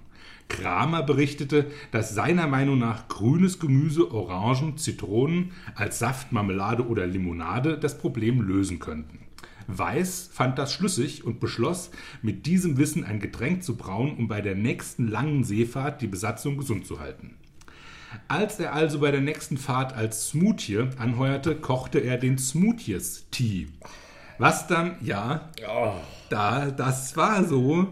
Kramer 0.48 1.02
berichtete, 1.02 1.70
dass 1.92 2.14
seiner 2.14 2.46
Meinung 2.46 2.78
nach 2.78 3.08
grünes 3.08 3.58
Gemüse, 3.58 4.11
Orangen, 4.11 4.76
Zitronen 4.76 5.52
als 5.74 5.98
Saft, 5.98 6.32
Marmelade 6.32 6.87
oder 6.87 7.06
Limonade 7.06 7.78
das 7.78 7.98
Problem 7.98 8.40
lösen 8.40 8.78
könnten. 8.78 9.20
Weiß 9.68 10.30
fand 10.32 10.58
das 10.58 10.72
schlüssig 10.72 11.24
und 11.24 11.40
beschloss, 11.40 11.90
mit 12.22 12.46
diesem 12.46 12.78
Wissen 12.78 13.04
ein 13.04 13.20
Getränk 13.20 13.62
zu 13.62 13.76
brauen, 13.76 14.16
um 14.16 14.26
bei 14.26 14.40
der 14.40 14.54
nächsten 14.54 15.06
langen 15.06 15.44
Seefahrt 15.44 16.00
die 16.00 16.06
Besatzung 16.06 16.56
gesund 16.56 16.87
zu 16.87 17.00
halten. 17.00 17.37
Als 18.28 18.58
er 18.58 18.72
also 18.72 19.00
bei 19.00 19.11
der 19.11 19.20
nächsten 19.20 19.58
Fahrt 19.58 19.92
als 19.92 20.28
Smoothie 20.28 20.88
anheuerte, 20.96 21.54
kochte 21.54 21.98
er 21.98 22.16
den 22.16 22.38
Smoothies-Tee. 22.38 23.68
Was 24.38 24.68
dann, 24.68 24.94
ja, 25.01 25.48
da, 26.29 26.70
das 26.70 27.16
war 27.16 27.42
so, 27.42 27.88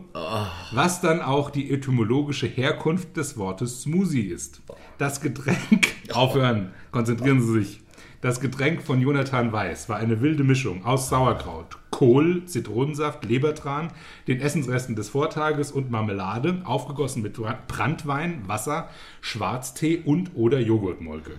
was 0.70 1.00
dann 1.00 1.20
auch 1.20 1.50
die 1.50 1.72
etymologische 1.72 2.46
Herkunft 2.46 3.16
des 3.16 3.36
Wortes 3.36 3.82
Smoothie 3.82 4.28
ist. 4.28 4.62
Das 4.96 5.20
Getränk, 5.20 5.88
aufhören, 6.12 6.70
konzentrieren 6.92 7.40
Sie 7.42 7.52
sich. 7.52 7.80
Das 8.20 8.40
Getränk 8.40 8.82
von 8.82 9.00
Jonathan 9.00 9.52
Weiß 9.52 9.88
war 9.88 9.96
eine 9.96 10.20
wilde 10.20 10.44
Mischung 10.44 10.84
aus 10.84 11.08
Sauerkraut, 11.08 11.78
Kohl, 11.90 12.44
Zitronensaft, 12.46 13.24
Lebertran, 13.24 13.88
den 14.28 14.40
Essensresten 14.40 14.94
des 14.94 15.08
Vortages 15.08 15.72
und 15.72 15.90
Marmelade, 15.90 16.62
aufgegossen 16.64 17.22
mit 17.22 17.40
Brandwein, 17.66 18.46
Wasser, 18.46 18.88
Schwarztee 19.20 20.02
und 20.04 20.30
oder 20.34 20.60
Joghurtmolke. 20.60 21.32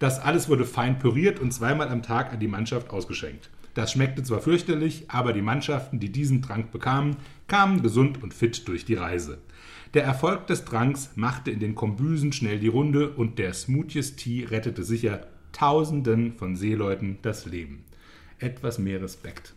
Das 0.00 0.18
alles 0.18 0.48
wurde 0.48 0.64
fein 0.64 0.98
püriert 0.98 1.38
und 1.38 1.52
zweimal 1.52 1.88
am 1.88 2.02
Tag 2.02 2.32
an 2.32 2.40
die 2.40 2.48
Mannschaft 2.48 2.90
ausgeschenkt. 2.90 3.50
Das 3.78 3.92
schmeckte 3.92 4.24
zwar 4.24 4.40
fürchterlich, 4.40 5.04
aber 5.06 5.32
die 5.32 5.40
Mannschaften, 5.40 6.00
die 6.00 6.10
diesen 6.10 6.42
Trank 6.42 6.72
bekamen, 6.72 7.14
kamen 7.46 7.80
gesund 7.80 8.20
und 8.20 8.34
fit 8.34 8.66
durch 8.66 8.84
die 8.84 8.94
Reise. 8.94 9.38
Der 9.94 10.02
Erfolg 10.02 10.48
des 10.48 10.64
Tranks 10.64 11.12
machte 11.14 11.52
in 11.52 11.60
den 11.60 11.76
Kombüsen 11.76 12.32
schnell 12.32 12.58
die 12.58 12.66
Runde 12.66 13.10
und 13.10 13.38
der 13.38 13.54
Smoothies 13.54 14.16
Tea 14.16 14.46
rettete 14.46 14.82
sicher 14.82 15.28
Tausenden 15.52 16.32
von 16.32 16.56
Seeleuten 16.56 17.18
das 17.22 17.46
Leben. 17.46 17.84
Etwas 18.40 18.80
mehr 18.80 19.00
Respekt 19.00 19.54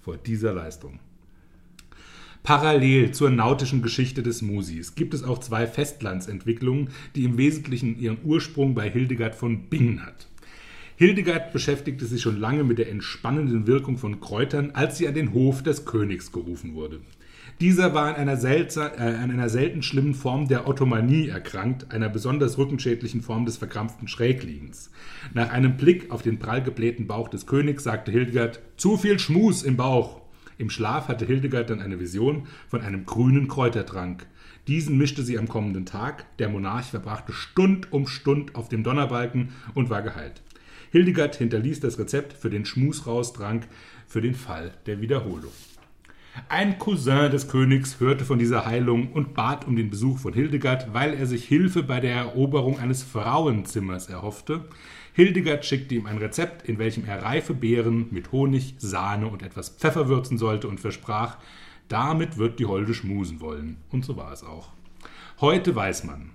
vor 0.00 0.16
dieser 0.16 0.54
Leistung. 0.54 0.98
Parallel 2.44 3.12
zur 3.12 3.28
nautischen 3.28 3.82
Geschichte 3.82 4.22
des 4.22 4.40
Musis 4.40 4.94
gibt 4.94 5.12
es 5.12 5.22
auch 5.22 5.40
zwei 5.40 5.66
Festlandsentwicklungen, 5.66 6.88
die 7.14 7.24
im 7.24 7.36
Wesentlichen 7.36 8.00
ihren 8.00 8.24
Ursprung 8.24 8.74
bei 8.74 8.88
Hildegard 8.88 9.34
von 9.34 9.68
Bingen 9.68 10.06
hat. 10.06 10.26
Hildegard 10.98 11.52
beschäftigte 11.52 12.06
sich 12.06 12.22
schon 12.22 12.40
lange 12.40 12.64
mit 12.64 12.78
der 12.78 12.90
entspannenden 12.90 13.68
Wirkung 13.68 13.98
von 13.98 14.18
Kräutern, 14.18 14.72
als 14.72 14.98
sie 14.98 15.06
an 15.06 15.14
den 15.14 15.32
Hof 15.32 15.62
des 15.62 15.84
Königs 15.84 16.32
gerufen 16.32 16.74
wurde. 16.74 16.98
Dieser 17.60 17.94
war 17.94 18.16
an 18.16 18.16
einer, 18.16 18.42
äh, 18.42 19.14
an 19.14 19.30
einer 19.30 19.48
selten 19.48 19.84
schlimmen 19.84 20.14
Form 20.14 20.48
der 20.48 20.66
Ottomanie 20.66 21.28
erkrankt, 21.28 21.92
einer 21.92 22.08
besonders 22.08 22.58
rückenschädlichen 22.58 23.22
Form 23.22 23.46
des 23.46 23.58
verkrampften 23.58 24.08
Schrägliegens. 24.08 24.90
Nach 25.34 25.52
einem 25.52 25.76
Blick 25.76 26.10
auf 26.10 26.22
den 26.22 26.40
prall 26.40 26.64
geblähten 26.64 27.06
Bauch 27.06 27.28
des 27.28 27.46
Königs 27.46 27.84
sagte 27.84 28.10
Hildegard, 28.10 28.58
zu 28.76 28.96
viel 28.96 29.20
Schmus 29.20 29.62
im 29.62 29.76
Bauch. 29.76 30.20
Im 30.58 30.68
Schlaf 30.68 31.06
hatte 31.06 31.26
Hildegard 31.26 31.70
dann 31.70 31.80
eine 31.80 32.00
Vision 32.00 32.48
von 32.66 32.80
einem 32.80 33.06
grünen 33.06 33.46
Kräutertrank. 33.46 34.26
Diesen 34.66 34.98
mischte 34.98 35.22
sie 35.22 35.38
am 35.38 35.46
kommenden 35.46 35.86
Tag. 35.86 36.26
Der 36.38 36.48
Monarch 36.48 36.86
verbrachte 36.86 37.32
Stund 37.32 37.92
um 37.92 38.08
Stund 38.08 38.56
auf 38.56 38.68
dem 38.68 38.82
Donnerbalken 38.82 39.50
und 39.74 39.90
war 39.90 40.02
geheilt. 40.02 40.42
Hildegard 40.90 41.36
hinterließ 41.36 41.80
das 41.80 41.98
Rezept 41.98 42.32
für 42.32 42.50
den 42.50 42.64
Schmusraustrank 42.64 43.68
für 44.06 44.20
den 44.20 44.34
Fall 44.34 44.72
der 44.86 45.00
Wiederholung. 45.00 45.52
Ein 46.48 46.78
Cousin 46.78 47.30
des 47.30 47.48
Königs 47.48 48.00
hörte 48.00 48.24
von 48.24 48.38
dieser 48.38 48.64
Heilung 48.64 49.12
und 49.12 49.34
bat 49.34 49.66
um 49.66 49.76
den 49.76 49.90
Besuch 49.90 50.18
von 50.18 50.32
Hildegard, 50.32 50.94
weil 50.94 51.14
er 51.14 51.26
sich 51.26 51.44
Hilfe 51.44 51.82
bei 51.82 52.00
der 52.00 52.14
Eroberung 52.14 52.78
eines 52.78 53.02
Frauenzimmers 53.02 54.08
erhoffte. 54.08 54.64
Hildegard 55.14 55.64
schickte 55.64 55.96
ihm 55.96 56.06
ein 56.06 56.18
Rezept, 56.18 56.68
in 56.68 56.78
welchem 56.78 57.04
er 57.04 57.22
reife 57.22 57.54
Beeren 57.54 58.06
mit 58.12 58.30
Honig, 58.30 58.76
Sahne 58.78 59.26
und 59.26 59.42
etwas 59.42 59.70
Pfeffer 59.70 60.08
würzen 60.08 60.38
sollte 60.38 60.68
und 60.68 60.78
versprach, 60.78 61.38
damit 61.88 62.38
wird 62.38 62.60
die 62.60 62.66
Holde 62.66 62.94
schmusen 62.94 63.40
wollen. 63.40 63.78
Und 63.90 64.04
so 64.04 64.16
war 64.16 64.32
es 64.32 64.44
auch. 64.44 64.70
Heute 65.40 65.74
weiß 65.74 66.04
man, 66.04 66.30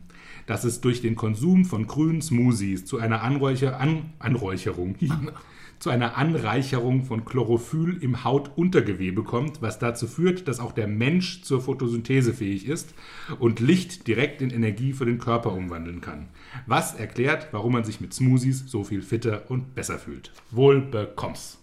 dass 0.46 0.64
es 0.64 0.82
durch 0.82 1.02
den 1.02 1.16
Konsum 1.16 1.66
von 1.66 1.88
grünen 1.88 2.22
Smoothies 2.22 2.86
zu 2.86 2.98
einer 3.00 3.22
Anräucher, 3.22 3.80
An, 3.80 4.14
Anräucherung, 4.20 4.96
zu 5.80 5.90
einer 5.90 6.16
Anreicherung 6.16 7.04
von 7.04 7.26
Chlorophyll 7.26 7.98
im 8.02 8.24
Hautuntergewebe 8.24 9.24
kommt, 9.24 9.62
was 9.62 9.80
dazu 9.80 10.08
führt, 10.08 10.48
dass 10.48 10.62
auch 10.62 10.72
der 10.72 10.88
Mensch 10.88 11.42
zur 11.42 11.62
Photosynthese 11.62 12.34
fähig 12.34 12.68
ist 12.68 12.94
und 13.38 13.60
Licht 13.60 14.08
direkt 14.08 14.42
in 14.42 14.50
Energie 14.50 14.94
für 14.94 15.06
den 15.06 15.18
Körper 15.18 15.52
umwandeln 15.52 16.00
kann. 16.00 16.30
Was 16.68 16.96
erklärt, 16.96 17.50
warum 17.52 17.74
man 17.74 17.84
sich 17.84 18.00
mit 18.00 18.14
Smoothies 18.14 18.64
so 18.68 18.86
viel 18.86 19.02
fitter 19.02 19.52
und 19.52 19.76
besser 19.76 20.00
fühlt. 20.00 20.32
Wohl 20.52 20.80
bekomm's. 20.80 21.58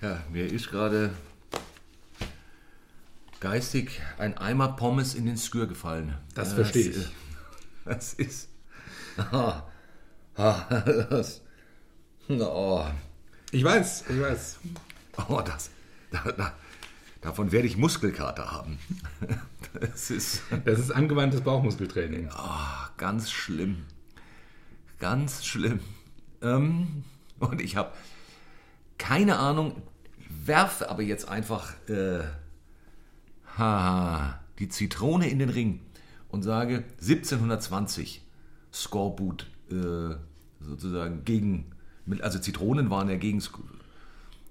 Ja, 0.00 0.22
mir 0.32 0.46
ist 0.46 0.70
gerade 0.70 1.10
geistig 3.40 4.00
ein 4.18 4.36
Eimer 4.36 4.68
Pommes 4.68 5.14
in 5.14 5.26
den 5.26 5.36
Skür 5.36 5.66
gefallen. 5.66 6.14
Das 6.34 6.52
verstehe 6.52 6.90
ich. 6.90 7.08
Das 7.84 8.12
ist. 8.12 8.50
Ah, 9.16 9.62
ah, 10.36 10.60
das, 11.10 11.40
oh, 12.28 12.84
Ich 13.50 13.64
weiß, 13.64 14.04
ich 14.10 14.20
weiß. 14.20 14.58
oh, 15.28 15.40
das. 15.40 15.70
Da, 16.10 16.32
da, 16.32 16.52
davon 17.22 17.50
werde 17.50 17.66
ich 17.66 17.76
Muskelkater 17.76 18.50
haben. 18.52 18.78
Das 19.80 20.10
ist 20.10 20.42
Das 20.64 20.78
ist 20.78 20.90
angewandtes 20.90 21.40
Bauchmuskeltraining. 21.42 22.28
ah, 22.32 22.90
ganz 22.96 23.30
schlimm. 23.30 23.84
Ganz 24.98 25.44
schlimm. 25.46 25.80
Ähm, 26.42 27.04
und 27.38 27.60
ich 27.60 27.76
habe 27.76 27.92
keine 28.98 29.38
Ahnung, 29.38 29.82
werfe 30.28 30.90
aber 30.90 31.02
jetzt 31.02 31.28
einfach 31.28 31.72
äh, 31.88 32.20
ha, 33.58 34.40
die 34.58 34.68
Zitrone 34.68 35.28
in 35.28 35.38
den 35.38 35.50
Ring 35.50 35.80
und 36.28 36.42
sage 36.42 36.84
1720 37.00 38.22
Skorbut 38.72 39.46
äh, 39.70 40.14
sozusagen 40.60 41.24
gegen, 41.24 41.66
also 42.20 42.38
Zitronen 42.38 42.90
waren 42.90 43.08
ja 43.08 43.16
gegen, 43.16 43.38
Sk- 43.40 43.60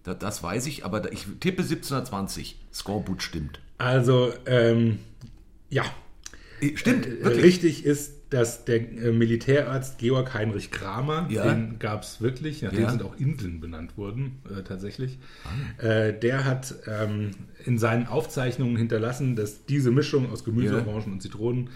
da- 0.03 0.13
das 0.13 0.41
weiß 0.43 0.65
ich, 0.67 0.85
aber 0.85 1.11
ich 1.11 1.25
tippe 1.39 1.61
1720 1.63 2.59
Skorbut 2.73 3.21
stimmt. 3.21 3.59
Also, 3.77 4.33
ähm, 4.45 4.99
ja. 5.69 5.83
Äh, 6.61 6.75
Stimmt, 6.75 7.05
Äh. 7.05 7.27
Richtig 7.27 7.85
ist, 7.85 8.13
dass 8.29 8.65
der 8.65 8.77
äh, 8.81 9.11
Militärarzt 9.11 9.97
Georg 9.99 10.33
Heinrich 10.33 10.69
Kramer, 10.71 11.27
Ja. 11.29 11.43
den 11.53 11.79
gab 11.79 12.03
es 12.03 12.19
wirklich, 12.21 12.61
nach 12.61 12.71
dem 12.71 12.81
Ja. 12.83 12.89
sind 12.89 13.03
auch 13.03 13.15
Inseln 13.17 13.59
benannt 13.61 13.97
worden, 13.97 14.39
äh, 14.49 14.63
tatsächlich. 14.63 15.17
Äh, 15.77 16.13
der 16.13 16.45
hat 16.45 16.75
ähm, 16.87 17.31
in 17.65 17.77
seinen 17.77 18.07
Aufzeichnungen 18.07 18.75
hinterlassen, 18.77 19.35
dass 19.35 19.65
diese 19.65 19.91
Mischung 19.91 20.31
aus 20.31 20.43
Gemüse, 20.43 20.77
Ja. 20.77 20.85
Orangen 20.85 21.13
und 21.13 21.21
Zitronen 21.21 21.69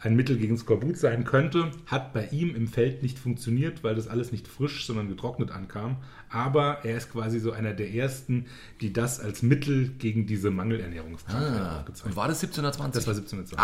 ein 0.00 0.14
Mittel 0.16 0.36
gegen 0.36 0.56
Skorbut 0.58 0.96
sein 0.98 1.24
könnte. 1.24 1.70
Hat 1.86 2.12
bei 2.12 2.26
ihm 2.28 2.54
im 2.54 2.68
Feld 2.68 3.02
nicht 3.02 3.18
funktioniert, 3.18 3.82
weil 3.82 3.94
das 3.94 4.06
alles 4.06 4.32
nicht 4.32 4.46
frisch, 4.46 4.86
sondern 4.86 5.08
getrocknet 5.08 5.50
ankam. 5.50 5.96
Aber 6.30 6.84
er 6.84 6.98
ist 6.98 7.10
quasi 7.10 7.40
so 7.40 7.52
einer 7.52 7.72
der 7.72 7.92
ersten, 7.92 8.46
die 8.82 8.92
das 8.92 9.18
als 9.18 9.42
Mittel 9.42 9.88
gegen 9.98 10.26
diese 10.26 10.50
Mangelernährungskrankheit 10.50 11.60
Ah, 11.62 11.78
aufgezeigt 11.80 12.06
und 12.06 12.16
war 12.16 12.28
das 12.28 12.40
1720? 12.42 12.94
Das 12.94 13.06
war 13.06 13.14
1720. 13.14 13.58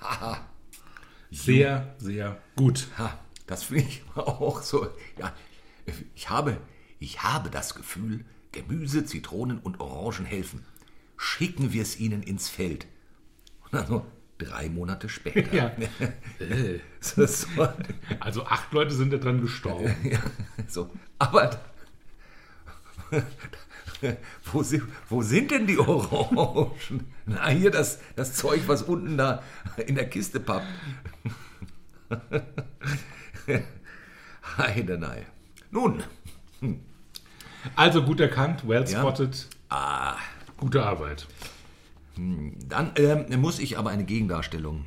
Ah, 0.00 0.38
Sehr, 1.30 1.94
sehr 1.98 2.38
gut. 2.56 2.88
Ha, 2.98 3.18
das 3.46 3.64
finde 3.64 3.84
ich 3.84 4.02
auch 4.14 4.62
so. 4.62 4.88
Ja, 5.18 5.34
ich 6.14 6.30
habe, 6.30 6.58
ich 6.98 7.22
habe 7.22 7.50
das 7.50 7.74
Gefühl, 7.74 8.24
Gemüse, 8.52 9.04
Zitronen 9.04 9.58
und 9.58 9.80
Orangen 9.80 10.26
helfen. 10.26 10.64
Schicken 11.16 11.72
wir 11.72 11.82
es 11.82 11.98
ihnen 11.98 12.22
ins 12.22 12.48
Feld. 12.48 12.86
Und 13.64 13.72
dann 13.74 13.86
so 13.86 14.06
drei 14.38 14.68
Monate 14.68 15.08
später. 15.08 15.52
Ja. 15.54 15.72
so, 17.00 17.26
Also 18.20 18.44
acht 18.46 18.72
Leute 18.72 18.94
sind 18.94 19.12
daran 19.12 19.40
gestorben. 19.40 19.94
ja, 20.04 20.18
so. 20.68 20.90
Aber 21.18 21.58
wo 24.52 24.62
sind, 24.62 24.84
wo 25.08 25.22
sind 25.22 25.50
denn 25.50 25.66
die 25.66 25.78
Orangen? 25.78 26.70
Na, 27.26 27.48
hier 27.48 27.70
das, 27.70 27.98
das 28.16 28.34
Zeug, 28.34 28.62
was 28.66 28.82
unten 28.82 29.16
da 29.18 29.42
in 29.86 29.94
der 29.94 30.08
Kiste 30.08 30.40
pappt. 30.40 30.66
Heidenei. 34.56 35.26
Nun, 35.70 36.02
Also 37.76 38.02
gut 38.02 38.20
erkannt, 38.20 38.66
well 38.66 38.84
Ja. 38.88 39.00
spotted. 39.00 39.46
ah, 39.68 40.16
Gute 40.56 40.84
Arbeit. 40.84 41.26
Dann 42.16 42.90
ähm, 42.96 43.40
muss 43.40 43.58
ich 43.60 43.78
aber 43.78 43.90
eine 43.90 44.04
Gegendarstellung 44.04 44.84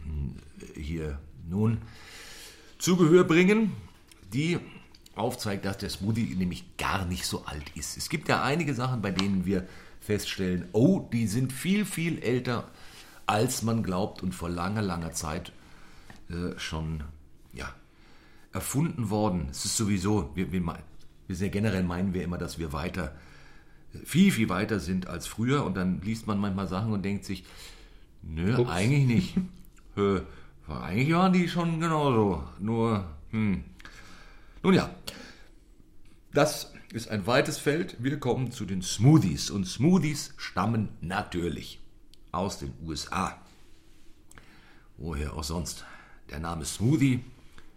äh, 0.76 0.80
hier 0.82 1.20
nun 1.48 1.78
zu 2.78 2.98
Gehör 2.98 3.24
bringen, 3.24 3.72
die 4.34 4.60
aufzeigt, 5.16 5.66
dass 5.66 5.78
der 5.78 5.90
Smoothie 5.90 6.36
nämlich 6.36 6.78
gar 6.78 7.06
nicht 7.06 7.26
so 7.26 7.46
alt 7.46 7.70
ist. 7.76 7.98
Es 7.98 8.10
gibt 8.10 8.30
ja 8.30 8.44
einige 8.44 8.74
Sachen, 8.74 9.02
bei 9.02 9.12
denen 9.12 9.46
wir 9.46 9.68
feststellen, 10.00 10.68
oh, 10.72 11.08
die 11.12 11.28
sind 11.28 11.54
viel, 11.54 11.86
viel 11.86 12.20
älter, 12.20 12.70
als 13.28 13.62
man 13.62 13.84
glaubt 13.84 14.24
und 14.24 14.34
vor 14.34 14.50
langer, 14.50 14.82
langer 14.82 15.12
Zeit 15.12 15.52
äh, 16.30 16.58
schon 16.58 17.04
ja, 17.54 17.70
erfunden 18.54 19.10
worden. 19.10 19.48
Es 19.52 19.66
ist 19.66 19.78
sowieso, 19.78 20.32
wir, 20.36 20.52
wir, 20.52 20.62
meinen- 20.62 20.84
wir 21.28 21.36
sind 21.36 21.48
ja 21.48 21.52
generell 21.52 21.84
meinen 21.84 22.14
wir 22.14 22.24
immer, 22.24 22.38
dass 22.38 22.58
wir 22.60 22.74
weiter 22.74 23.14
viel, 24.06 24.32
viel 24.32 24.48
weiter 24.50 24.80
sind 24.80 25.08
als 25.08 25.28
früher 25.28 25.66
und 25.66 25.76
dann 25.76 26.02
liest 26.02 26.26
man 26.26 26.40
manchmal 26.40 26.68
Sachen 26.68 26.94
und 26.94 27.04
denkt 27.04 27.26
sich, 27.26 27.44
nö, 28.24 28.58
Ups. 28.58 28.70
eigentlich 28.70 29.06
nicht. 29.06 29.38
Äh, 29.98 30.22
eigentlich 30.72 31.14
waren 31.14 31.34
die 31.34 31.50
schon 31.50 31.82
genauso, 31.82 32.46
nur, 32.60 33.04
hm. 33.32 33.66
Nun 34.64 34.76
ja, 34.76 34.94
das 36.34 36.74
ist 36.94 37.10
ein 37.10 37.26
weites 37.26 37.58
Feld. 37.58 37.96
Wir 38.00 38.20
kommen 38.20 38.52
zu 38.52 38.66
den 38.66 38.82
Smoothies 38.82 39.50
und 39.50 39.66
Smoothies 39.66 40.34
stammen 40.38 40.90
natürlich 41.02 41.80
aus 42.32 42.60
den 42.60 42.74
USA. 42.86 43.42
Woher 44.98 45.34
auch 45.34 45.44
sonst. 45.44 45.86
Der 46.30 46.40
Name 46.40 46.64
Smoothie 46.64 47.26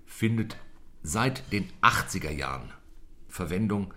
findet 0.06 0.56
seit 1.02 1.50
den 1.52 1.68
80er 1.82 2.30
Jahren 2.30 2.72
Verwendung 3.28 3.92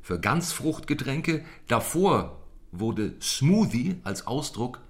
für 0.00 0.18
Ganzfruchtgetränke. 0.18 1.44
Davor 1.66 2.42
wurde 2.72 3.16
Smoothie 3.20 3.96
als 4.04 4.26
Ausdruck 4.26 4.80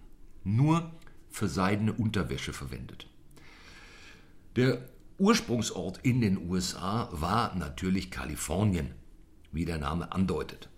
nur 0.44 0.92
für 1.30 1.48
seidene 1.48 1.92
Unterwäsche 1.92 2.52
verwendet. 2.52 3.08
Der 4.54 4.82
Ursprungsort 5.18 5.98
in 6.04 6.20
den 6.20 6.48
USA 6.48 7.08
war 7.10 7.56
natürlich 7.56 8.10
Kalifornien, 8.12 8.94
wie 9.50 9.64
der 9.64 9.78
Name 9.78 10.12
andeutet. 10.12 10.68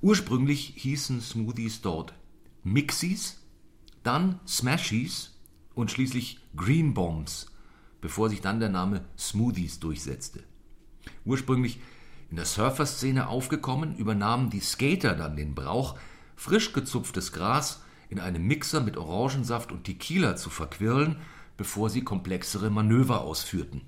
Ursprünglich 0.00 0.74
hießen 0.76 1.20
Smoothies 1.20 1.80
dort 1.80 2.12
Mixies, 2.64 3.40
dann 4.02 4.40
Smashies 4.48 5.38
und 5.74 5.92
schließlich 5.92 6.40
Green 6.56 6.92
Bombs, 6.92 7.46
bevor 8.00 8.28
sich 8.28 8.40
dann 8.40 8.58
der 8.58 8.68
Name 8.68 9.04
Smoothies 9.16 9.78
durchsetzte. 9.78 10.42
Ursprünglich 11.24 11.78
in 12.30 12.36
der 12.36 12.46
Surferszene 12.46 13.28
aufgekommen, 13.28 13.96
übernahmen 13.96 14.50
die 14.50 14.60
Skater 14.60 15.14
dann 15.14 15.36
den 15.36 15.54
Brauch, 15.54 15.96
frisch 16.34 16.72
gezupftes 16.72 17.32
Gras 17.32 17.82
in 18.08 18.18
einem 18.18 18.44
Mixer 18.44 18.80
mit 18.80 18.96
Orangensaft 18.96 19.70
und 19.70 19.84
Tequila 19.84 20.34
zu 20.34 20.50
verquirlen, 20.50 21.16
bevor 21.58 21.90
sie 21.90 22.02
komplexere 22.02 22.70
Manöver 22.70 23.20
ausführten. 23.20 23.82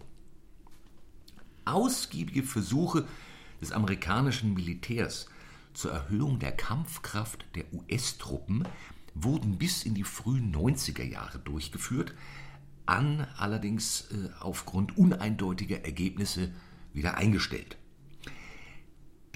Ausgiebige 1.64 2.42
Versuche 2.42 3.06
des 3.62 3.72
amerikanischen 3.72 4.52
Militärs 4.52 5.28
zur 5.72 5.92
Erhöhung 5.92 6.40
der 6.40 6.52
Kampfkraft 6.52 7.46
der 7.54 7.64
US-Truppen 7.72 8.66
wurden 9.14 9.56
bis 9.56 9.84
in 9.84 9.94
die 9.94 10.04
frühen 10.04 10.54
90er 10.54 11.04
Jahre 11.04 11.38
durchgeführt, 11.38 12.12
an 12.86 13.26
allerdings 13.36 14.10
äh, 14.10 14.30
aufgrund 14.40 14.98
uneindeutiger 14.98 15.84
Ergebnisse 15.84 16.52
wieder 16.92 17.16
eingestellt. 17.16 17.76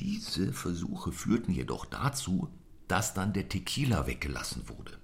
Diese 0.01 0.53
Versuche 0.53 1.13
führten 1.13 1.53
jedoch 1.53 1.87
dazu, 1.87 2.49
dass 2.89 3.15
dann 3.15 3.33
der 3.33 3.49
Tequila 3.49 4.09
weggelassen 4.09 4.69
wurde. 4.69 4.99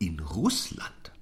In 0.00 0.18
Russland 0.18 1.13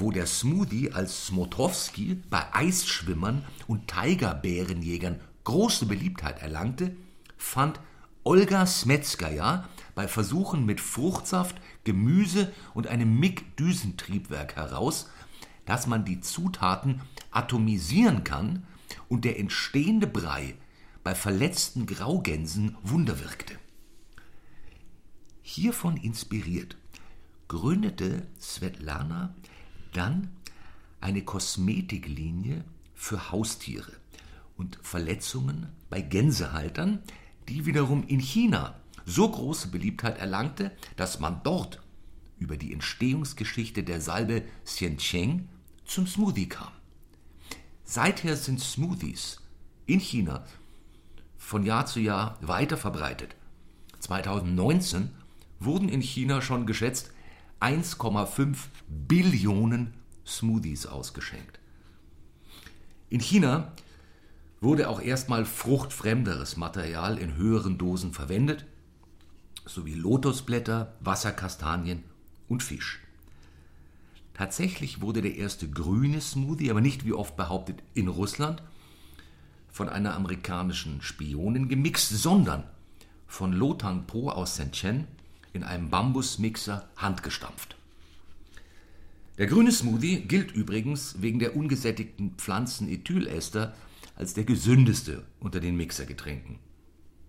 wo 0.00 0.10
der 0.10 0.26
Smoothie 0.26 0.92
als 0.92 1.26
Smotowski 1.26 2.22
bei 2.28 2.44
Eisschwimmern 2.52 3.44
und 3.66 3.88
Tigerbärenjägern 3.88 5.20
große 5.44 5.86
Beliebtheit 5.86 6.40
erlangte, 6.40 6.96
fand 7.36 7.80
Olga 8.24 8.66
Smetskaja 8.66 9.68
bei 9.94 10.08
Versuchen 10.08 10.66
mit 10.66 10.80
Fruchtsaft, 10.80 11.56
Gemüse 11.84 12.52
und 12.74 12.86
einem 12.86 13.18
MIG-Düsentriebwerk 13.18 14.56
heraus, 14.56 15.08
dass 15.64 15.86
man 15.86 16.04
die 16.04 16.20
Zutaten 16.20 17.00
atomisieren 17.30 18.24
kann 18.24 18.66
und 19.08 19.24
der 19.24 19.38
entstehende 19.38 20.06
Brei 20.06 20.54
bei 21.04 21.14
verletzten 21.14 21.86
Graugänsen 21.86 22.76
Wunder 22.82 23.20
wirkte. 23.20 23.54
Hiervon 25.42 25.96
inspiriert 25.96 26.76
gründete 27.48 28.28
Svetlana 28.40 29.34
dann 29.92 30.30
eine 31.00 31.22
Kosmetiklinie 31.22 32.64
für 32.94 33.30
Haustiere 33.30 33.92
und 34.56 34.78
Verletzungen 34.82 35.68
bei 35.88 36.00
Gänsehaltern, 36.02 37.02
die 37.48 37.66
wiederum 37.66 38.06
in 38.06 38.20
China 38.20 38.78
so 39.06 39.28
große 39.28 39.68
Beliebtheit 39.68 40.18
erlangte, 40.18 40.70
dass 40.96 41.18
man 41.20 41.40
dort 41.42 41.82
über 42.38 42.56
die 42.56 42.72
Entstehungsgeschichte 42.72 43.82
der 43.82 44.00
Salbe 44.00 44.42
Xiancheng 44.64 45.48
zum 45.84 46.06
Smoothie 46.06 46.48
kam. 46.48 46.72
Seither 47.84 48.36
sind 48.36 48.60
Smoothies 48.60 49.40
in 49.86 49.98
China 49.98 50.44
von 51.36 51.64
Jahr 51.64 51.86
zu 51.86 51.98
Jahr 51.98 52.38
weiter 52.40 52.76
verbreitet. 52.76 53.34
2019 53.98 55.10
wurden 55.58 55.88
in 55.88 56.00
China 56.00 56.40
schon 56.40 56.66
geschätzt 56.66 57.12
1,5 57.60 58.56
Billionen 58.88 59.94
Smoothies 60.26 60.86
ausgeschenkt. 60.86 61.58
In 63.10 63.20
China 63.20 63.72
wurde 64.60 64.88
auch 64.88 65.00
erstmal 65.00 65.44
fruchtfremderes 65.44 66.56
Material 66.56 67.18
in 67.18 67.36
höheren 67.36 67.76
Dosen 67.76 68.12
verwendet, 68.12 68.64
sowie 69.66 69.94
Lotusblätter, 69.94 70.94
Wasserkastanien 71.00 72.02
und 72.48 72.62
Fisch. 72.62 73.00
Tatsächlich 74.34 75.02
wurde 75.02 75.20
der 75.20 75.34
erste 75.36 75.68
grüne 75.68 76.20
Smoothie, 76.20 76.70
aber 76.70 76.80
nicht 76.80 77.04
wie 77.04 77.12
oft 77.12 77.36
behauptet 77.36 77.82
in 77.94 78.08
Russland, 78.08 78.62
von 79.70 79.88
einer 79.88 80.14
amerikanischen 80.14 81.02
Spionin 81.02 81.68
gemixt, 81.68 82.08
sondern 82.08 82.64
von 83.26 83.52
Lotan 83.52 84.06
Po 84.06 84.30
aus 84.30 84.56
Shenzhen 84.56 85.06
in 85.52 85.64
einem 85.64 85.90
Bambusmixer 85.90 86.88
handgestampft. 86.96 87.76
Der 89.38 89.46
grüne 89.46 89.72
Smoothie 89.72 90.20
gilt 90.20 90.52
übrigens 90.52 91.22
wegen 91.22 91.38
der 91.38 91.56
ungesättigten 91.56 92.34
Pflanzenethylester 92.36 93.74
als 94.14 94.34
der 94.34 94.44
gesündeste 94.44 95.24
unter 95.38 95.60
den 95.60 95.76
Mixergetränken. 95.76 96.58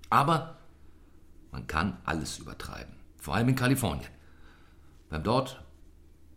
Aber 0.09 0.57
man 1.51 1.67
kann 1.67 1.97
alles 2.03 2.38
übertreiben, 2.38 2.93
vor 3.17 3.36
allem 3.36 3.49
in 3.49 3.55
Kalifornien. 3.55 4.09
Beim 5.09 5.24
dort 5.24 5.63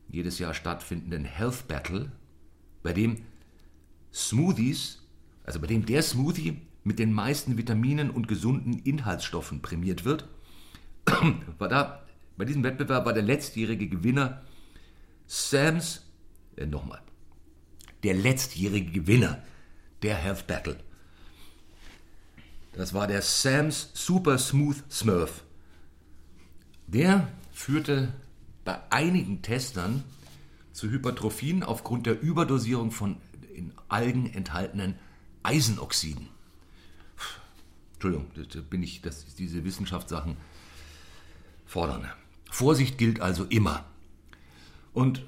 jedes 0.08 0.38
Jahr 0.38 0.54
stattfindenden 0.54 1.24
Health 1.24 1.66
Battle, 1.66 2.12
bei 2.82 2.92
dem 2.92 3.22
Smoothies, 4.12 5.02
also 5.42 5.60
bei 5.60 5.66
dem 5.66 5.86
der 5.86 6.02
Smoothie 6.02 6.60
mit 6.84 6.98
den 6.98 7.12
meisten 7.12 7.56
Vitaminen 7.56 8.10
und 8.10 8.28
gesunden 8.28 8.78
Inhaltsstoffen 8.78 9.60
prämiert 9.60 10.04
wird, 10.04 10.28
war 11.58 11.68
da, 11.68 12.02
bei 12.36 12.44
diesem 12.44 12.64
Wettbewerb 12.64 13.04
war 13.06 13.12
der 13.12 13.22
letztjährige 13.22 13.88
Gewinner 13.88 14.42
Sams, 15.26 16.02
äh, 16.56 16.66
nochmal, 16.66 17.00
der 18.02 18.14
letztjährige 18.14 18.92
Gewinner 18.92 19.42
der 20.02 20.16
Health 20.16 20.46
Battle. 20.46 20.78
Das 22.72 22.92
war 22.92 23.06
der 23.06 23.22
Sams 23.22 23.90
Super 23.94 24.38
Smooth 24.38 24.82
Smurf. 24.90 25.44
Der 26.86 27.28
führte 27.52 28.12
bei 28.64 28.78
einigen 28.90 29.42
Testern 29.42 30.04
zu 30.72 30.90
Hypertrophien 30.90 31.62
aufgrund 31.62 32.06
der 32.06 32.20
Überdosierung 32.20 32.90
von 32.90 33.16
in 33.54 33.72
Algen 33.88 34.26
enthaltenen 34.26 34.96
Eisenoxiden. 35.44 36.28
Entschuldigung, 37.94 38.26
da 38.34 38.60
bin 38.60 38.82
ich, 38.82 39.00
dass 39.00 39.34
diese 39.36 39.64
Wissenschaftssachen 39.64 40.36
fordern. 41.64 42.08
Vorsicht 42.50 42.98
gilt 42.98 43.20
also 43.20 43.44
immer. 43.44 43.84
Und 44.92 45.24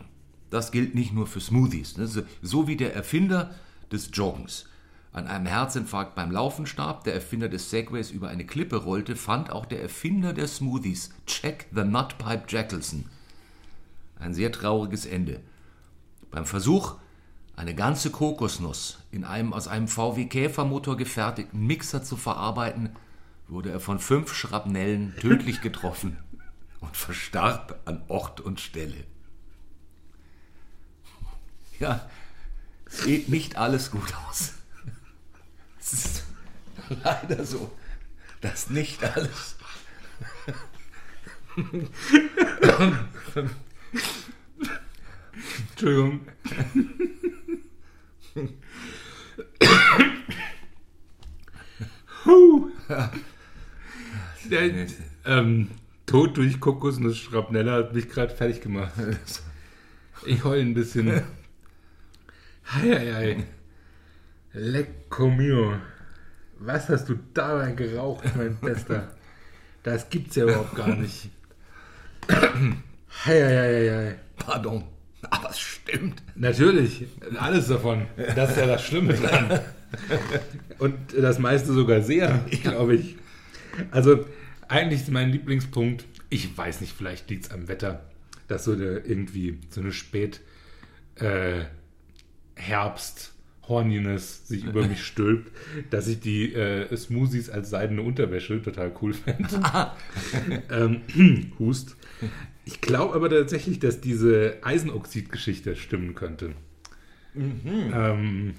das 0.51 0.71
gilt 0.71 0.95
nicht 0.95 1.13
nur 1.13 1.27
für 1.27 1.41
Smoothies. 1.41 1.97
Ne? 1.97 2.07
So 2.07 2.69
wie 2.69 2.77
der 2.77 2.95
Erfinder 2.95 3.55
des 3.91 4.11
Joggens 4.13 4.67
an 5.13 5.27
einem 5.27 5.47
Herzinfarkt 5.47 6.15
beim 6.15 6.31
Laufen 6.31 6.67
starb, 6.67 7.05
der 7.05 7.15
Erfinder 7.15 7.49
des 7.49 7.71
Segways 7.71 8.11
über 8.11 8.29
eine 8.29 8.45
Klippe 8.45 8.77
rollte, 8.77 9.17
fand 9.17 9.51
auch 9.51 9.65
der 9.65 9.81
Erfinder 9.81 10.35
der 10.35 10.47
Smoothies, 10.47 11.11
Jack 11.27 11.67
the 11.75 11.85
Nutpipe 11.85 12.45
Jackelson, 12.49 13.07
ein 14.19 14.35
sehr 14.35 14.53
trauriges 14.53 15.07
Ende. 15.07 15.41
Beim 16.31 16.45
Versuch, 16.45 16.97
eine 17.57 17.75
ganze 17.75 18.11
Kokosnuss 18.11 18.99
in 19.11 19.25
einem 19.25 19.55
aus 19.55 19.69
einem 19.69 19.89
VW 19.89 20.27
Käfermotor 20.27 20.99
gefertigten 20.99 21.67
Mixer 21.67 22.03
zu 22.03 22.19
verarbeiten, 22.19 22.91
wurde 23.49 23.71
er 23.71 23.81
von 23.81 23.99
fünf 23.99 24.35
Schrapnellen 24.35 25.15
tödlich 25.19 25.63
getroffen 25.63 26.19
und 26.87 26.97
verstarb 26.97 27.81
an 27.85 28.03
Ort 28.09 28.41
und 28.41 28.61
Stelle. 28.61 29.05
Ja, 31.79 32.09
sieht 32.89 33.29
nicht 33.29 33.57
alles 33.57 33.91
gut 33.91 34.15
aus. 34.29 34.55
Es 35.81 35.93
ist 35.93 36.25
leider 36.89 37.45
so, 37.45 37.77
dass 38.41 38.71
nicht 38.71 39.05
alles. 39.05 39.57
Entschuldigung. 45.71 46.27
Huh. 52.25 52.71
Der, 54.51 54.87
ähm, 55.25 55.71
Tod 56.07 56.37
durch 56.37 56.61
Kokosnuss-Schrapnelle 56.61 57.73
hat 57.73 57.95
mich 57.95 58.09
gerade 58.09 58.35
fertig 58.35 58.61
gemacht. 58.61 58.93
Ich 60.25 60.43
heule 60.45 60.63
ein 60.63 60.73
bisschen. 60.73 61.23
Heieiei. 62.73 63.45
Lecco 64.55 65.29
mio. 65.29 65.75
Was 66.59 66.89
hast 66.89 67.11
du 67.11 67.19
dabei 67.35 67.73
geraucht, 67.73 68.25
mein 68.35 68.57
Bester? 68.57 69.15
Das 69.83 70.09
gibt's 70.09 70.37
ja 70.37 70.45
überhaupt 70.45 70.75
gar 70.75 70.89
nicht. 70.97 71.29
Heieiei. 73.27 74.17
Pardon, 74.37 74.85
aber 75.31 75.51
es 75.51 75.61
stimmt. 75.61 76.23
Natürlich, 76.35 77.07
alles 77.39 77.69
davon. 77.69 78.07
Das 78.35 78.51
ist 78.51 78.57
ja 78.57 78.67
das 78.67 78.83
Schlimme 78.85 79.13
dran. 79.13 79.61
Und 80.79 80.97
das 81.17 81.39
meiste 81.39 81.73
sogar 81.75 82.01
sehr, 82.01 82.41
glaube 82.63 82.97
ich. 82.97 83.17
Also, 83.91 84.25
eigentlich 84.69 85.03
ist 85.03 85.11
mein 85.11 85.31
Lieblingspunkt, 85.31 86.05
ich 86.29 86.57
weiß 86.57 86.81
nicht, 86.81 86.93
vielleicht 86.93 87.31
liegt 87.31 87.47
es 87.47 87.51
am 87.51 87.69
Wetter, 87.69 88.09
dass 88.49 88.65
so 88.65 88.73
eine, 88.73 88.99
irgendwie 88.99 89.59
so 89.71 89.81
eine 89.81 89.93
Spät 89.93 90.41
äh, 91.17 91.65
Herbst 92.55 93.33
Horniness 93.69 94.47
sich 94.47 94.65
über 94.65 94.87
mich 94.87 95.03
stülpt, 95.07 95.51
dass 95.91 96.07
ich 96.09 96.21
die 96.21 96.55
äh, 96.55 96.95
Smoothies 96.97 97.51
als 97.51 97.71
seidene 97.71 98.03
Unterwäsche 98.03 98.63
total 98.63 98.93
cool 99.03 99.13
fände. 99.13 99.49
ähm, 100.71 101.53
Hust. 101.59 101.97
Ich 102.65 102.81
glaube 102.81 103.15
aber 103.15 103.29
tatsächlich, 103.31 103.79
dass 103.79 104.01
diese 104.01 104.59
Eisenoxid-Geschichte 104.63 105.77
stimmen 105.77 106.15
könnte. 106.15 106.53
Ähm, 107.35 108.55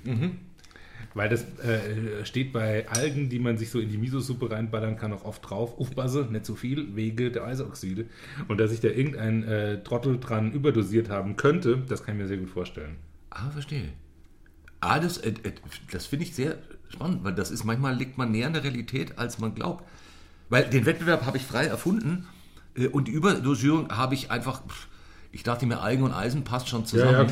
Weil 1.18 1.30
das 1.30 1.42
äh, 1.42 2.24
steht 2.26 2.54
bei 2.54 2.88
Algen, 2.90 3.28
die 3.28 3.40
man 3.40 3.58
sich 3.58 3.72
so 3.72 3.80
in 3.80 3.90
die 3.90 3.98
Miso-Suppe 3.98 4.52
reinballern 4.52 4.98
kann, 4.98 5.12
auch 5.14 5.26
oft 5.26 5.50
drauf. 5.50 5.80
Aufpasse, 5.80 6.28
nicht 6.30 6.46
zu 6.46 6.56
viel, 6.56 6.96
wege 6.96 7.32
der 7.32 7.44
Eiseoxide. 7.44 8.06
Und 8.48 8.60
dass 8.60 8.70
sich 8.70 8.82
da 8.82 8.90
irgendein 8.90 9.44
äh, 9.44 9.84
Trottel 9.84 10.20
dran 10.20 10.52
überdosiert 10.52 11.10
haben 11.10 11.36
könnte, 11.36 11.80
das 11.90 12.04
kann 12.04 12.14
ich 12.16 12.22
mir 12.22 12.28
sehr 12.28 12.38
gut 12.38 12.52
vorstellen. 12.52 12.98
Ah, 13.32 13.50
verstehe. 13.50 13.90
Ah, 14.80 15.00
das, 15.00 15.18
äh, 15.18 15.30
äh, 15.30 15.54
das 15.92 16.06
finde 16.06 16.26
ich 16.26 16.36
sehr 16.36 16.60
spannend, 16.90 17.24
weil 17.24 17.34
das 17.34 17.50
ist 17.50 17.64
manchmal 17.64 17.96
liegt 17.96 18.20
man 18.20 18.30
näher 18.30 18.46
an 18.46 18.54
der 18.54 18.64
Realität, 18.64 19.18
als 19.18 19.40
man 19.40 19.56
glaubt. 19.56 19.84
Weil 20.50 20.66
den 20.66 20.86
Wettbewerb 20.86 21.26
habe 21.26 21.38
ich 21.38 21.44
frei 21.44 21.66
erfunden 21.66 22.28
äh, 22.76 22.86
und 22.90 23.08
die 23.08 23.12
Überdosierung 23.12 23.90
habe 23.90 24.14
ich 24.14 24.30
einfach, 24.30 24.62
pff, 24.68 24.88
ich 25.32 25.42
dachte 25.42 25.66
mir, 25.66 25.82
Algen 25.82 26.04
und 26.04 26.14
Eisen 26.14 26.44
passt 26.44 26.70
schon 26.70 26.86
zusammen. 26.86 27.26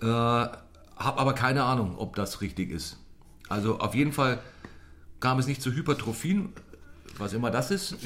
klar. 0.00 0.61
Äh, 0.98 1.02
habe 1.04 1.18
aber 1.20 1.34
keine 1.34 1.64
Ahnung, 1.64 1.94
ob 1.98 2.16
das 2.16 2.40
richtig 2.40 2.70
ist. 2.70 2.98
Also 3.48 3.78
auf 3.80 3.94
jeden 3.94 4.12
Fall 4.12 4.38
kam 5.20 5.38
es 5.38 5.46
nicht 5.46 5.62
zu 5.62 5.72
Hypertrophien, 5.72 6.50
was 7.18 7.32
immer 7.34 7.50
das 7.50 7.70
ist. 7.70 7.96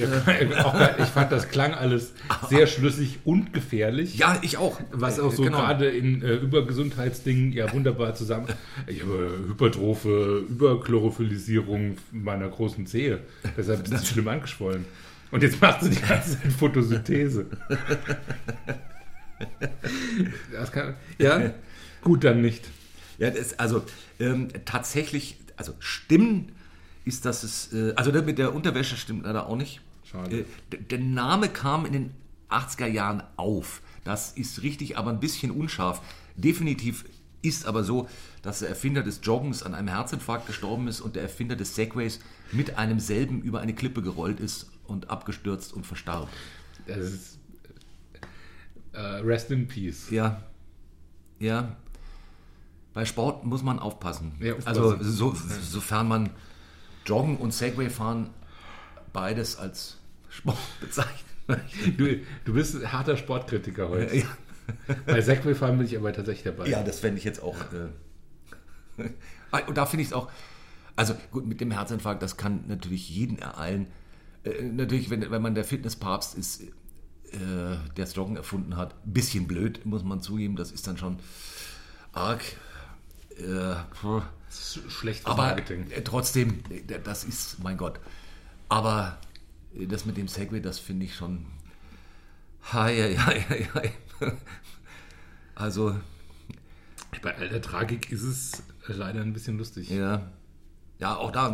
Ich 0.99 1.07
fand, 1.09 1.30
das 1.30 1.49
klang 1.49 1.72
alles 1.74 2.12
sehr 2.49 2.66
schlüssig 2.66 3.20
und 3.24 3.53
gefährlich. 3.53 4.18
Ja, 4.18 4.39
ich 4.43 4.57
auch. 4.57 4.80
Was 4.91 5.20
auch 5.20 5.32
so 5.32 5.43
Genau. 5.45 5.59
gerade 5.59 5.89
in 5.89 6.22
äh, 6.22 6.34
Übergesundheitsdingen 6.34 7.53
ja 7.53 7.72
wunderbar 7.72 8.14
zusammen. 8.14 8.49
Ich 8.87 9.03
habe 9.03 9.30
Hypertrophe, 9.49 10.45
Überchlorophyllisierung 10.49 11.97
meiner 12.12 12.49
großen 12.49 12.87
Zehe. 12.87 13.20
Deshalb 13.57 13.84
ist 13.84 13.93
das 13.93 14.09
schlimm 14.09 14.26
angeschwollen. 14.28 14.84
Und 15.30 15.43
jetzt 15.43 15.61
machst 15.61 15.82
du 15.82 15.89
die 15.89 16.01
ganze 16.01 16.41
Zeit 16.41 16.53
Photosynthese. 16.53 17.47
Das 20.51 20.72
kann, 20.72 20.95
ja, 21.18 21.51
gut, 22.07 22.23
dann 22.23 22.41
nicht. 22.41 22.65
Ja, 23.19 23.31
das, 23.31 23.59
also 23.59 23.83
ähm, 24.21 24.47
tatsächlich, 24.65 25.39
also 25.57 25.73
stimmen 25.81 26.53
ist, 27.05 27.25
dass 27.25 27.43
es, 27.43 27.73
äh, 27.73 27.95
also 27.97 28.13
das 28.13 28.25
mit 28.25 28.39
der 28.39 28.55
Unterwäsche 28.55 28.97
stimmt 28.97 29.25
leider 29.25 29.49
auch 29.49 29.57
nicht. 29.57 29.81
Schade. 30.05 30.45
Äh, 30.71 30.77
der 30.79 31.01
Name 31.01 31.49
kam 31.49 31.85
in 31.85 31.93
den 31.93 32.11
80er 32.49 32.87
Jahren 32.87 33.25
auf. 33.37 33.83
Das 34.05 34.31
ist 34.31 34.63
richtig, 34.63 34.97
aber 34.97 35.11
ein 35.11 35.19
bisschen 35.19 35.51
unscharf. 35.51 36.01
Definitiv 36.37 37.07
ist 37.43 37.67
aber 37.67 37.83
so, 37.83 38.09
dass 38.41 38.61
der 38.61 38.69
Erfinder 38.69 39.03
des 39.03 39.19
Joggens 39.25 39.65
an 39.65 39.75
einem 39.75 39.89
Herzinfarkt 39.89 40.47
gestorben 40.47 40.87
ist 40.87 41.01
und 41.01 41.17
der 41.17 41.23
Erfinder 41.23 41.57
des 41.57 41.75
Segways 41.75 42.21
mit 42.53 42.79
einem 42.79 43.01
selben 43.01 43.43
über 43.43 43.59
eine 43.59 43.75
Klippe 43.75 44.01
gerollt 44.01 44.39
ist 44.39 44.71
und 44.85 45.11
abgestürzt 45.11 45.73
und 45.73 45.85
verstarb. 45.85 46.29
Das 46.87 46.99
ist, 46.99 47.39
äh, 48.93 49.01
rest 49.01 49.51
in 49.51 49.67
peace. 49.67 50.09
Ja, 50.11 50.41
ja. 51.39 51.77
Bei 52.97 53.05
Sport 53.05 53.45
muss 53.45 53.63
man 53.63 53.79
aufpassen. 53.79 54.33
Ja, 54.41 54.55
aufpassen. 54.55 54.69
Also 54.69 55.03
so, 55.03 55.37
sofern 55.61 56.09
man 56.09 56.31
Joggen 57.05 57.37
und 57.37 57.53
Segway 57.53 57.91
fahren 57.91 58.31
beides 59.13 59.59
als 59.59 59.99
Sport 60.31 60.57
bezeichnet. 60.81 61.27
Du, 61.99 62.21
du 62.47 62.55
bist 62.55 62.75
ein 62.75 62.91
harter 62.91 63.19
Sportkritiker 63.19 63.91
heute. 63.91 64.17
Ja, 64.17 64.25
Bei 65.05 65.21
Segway-Fahren 65.21 65.77
bin 65.77 65.87
ich 65.87 65.95
aber 65.95 66.11
tatsächlich 66.15 66.45
dabei. 66.45 66.71
ja 66.71 66.83
das 66.83 67.01
fände 67.01 67.19
ich 67.19 67.25
jetzt 67.25 67.43
auch. 67.43 67.57
Äh, 68.99 69.11
und 69.67 69.77
da 69.77 69.85
finde 69.85 70.01
ich 70.01 70.09
es 70.09 70.15
auch. 70.15 70.31
Also 70.97 71.15
gut, 71.33 71.47
mit 71.47 71.61
dem 71.61 71.73
Herzinfarkt, 71.73 72.23
das 72.23 72.39
kann 72.39 72.65
natürlich 72.67 73.11
jeden 73.11 73.39
ereilen. 73.39 73.89
Äh, 74.43 74.63
natürlich, 74.63 75.11
wenn, 75.11 75.31
wenn 75.31 75.43
man 75.43 75.55
der 75.55 75.65
Fitnesspapst 75.65 76.35
ist, 76.39 76.63
äh, 76.63 76.69
der 77.35 77.87
das 77.95 78.17
Joggen 78.17 78.37
erfunden 78.37 78.79
hat, 78.79 78.95
ein 79.05 79.13
bisschen 79.13 79.47
blöd, 79.47 79.85
muss 79.85 80.03
man 80.03 80.23
zugeben. 80.23 80.57
Das 80.57 80.73
ist 80.73 80.87
dann 80.87 80.97
schon 80.97 81.19
arg. 82.13 82.43
Äh, 83.39 83.74
puh. 84.01 84.22
Das 84.49 84.76
ist 84.76 84.93
schlecht 84.93 85.20
fürs 85.22 85.32
Aber 85.32 85.43
Marketing. 85.49 85.91
äh, 85.91 86.03
trotzdem, 86.03 86.61
äh, 86.70 86.99
das 87.03 87.24
ist, 87.24 87.59
mein 87.62 87.76
Gott. 87.76 88.01
Aber 88.68 89.18
äh, 89.74 89.87
das 89.87 90.05
mit 90.07 90.16
dem 90.16 90.28
Segway, 90.28 90.61
das 90.61 90.78
finde 90.78 91.07
ich 91.07 91.14
schon. 91.14 91.47
Hei, 92.72 93.16
hei, 93.18 93.41
hei, 93.49 93.68
hei. 93.74 93.93
Also, 95.55 95.99
Bei 97.22 97.34
all 97.37 97.49
der 97.49 97.62
Tragik 97.62 98.12
ist 98.12 98.22
es 98.22 98.62
leider 98.89 99.22
ein 99.22 99.32
bisschen 99.32 99.57
lustig. 99.59 99.89
ja. 99.91 100.30
Ja, 100.99 101.16
auch 101.16 101.30
da, 101.30 101.49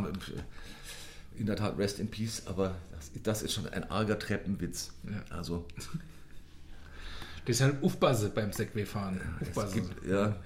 in 1.36 1.46
der 1.46 1.56
Tat, 1.56 1.76
Rest 1.78 1.98
in 1.98 2.08
Peace, 2.10 2.44
aber 2.46 2.76
das, 2.92 3.10
das 3.24 3.42
ist 3.42 3.52
schon 3.54 3.66
ein 3.68 3.90
arger 3.90 4.16
Treppenwitz. 4.18 4.92
Ja. 5.04 5.36
Also, 5.36 5.66
Deshalb 7.46 7.82
aufpassen 7.82 8.30
beim 8.34 8.52
Segway-Fahren. 8.52 9.20
es 9.40 9.48
Aufpassen. 9.48 9.88
gibt, 9.88 10.06
ja, 10.06 10.36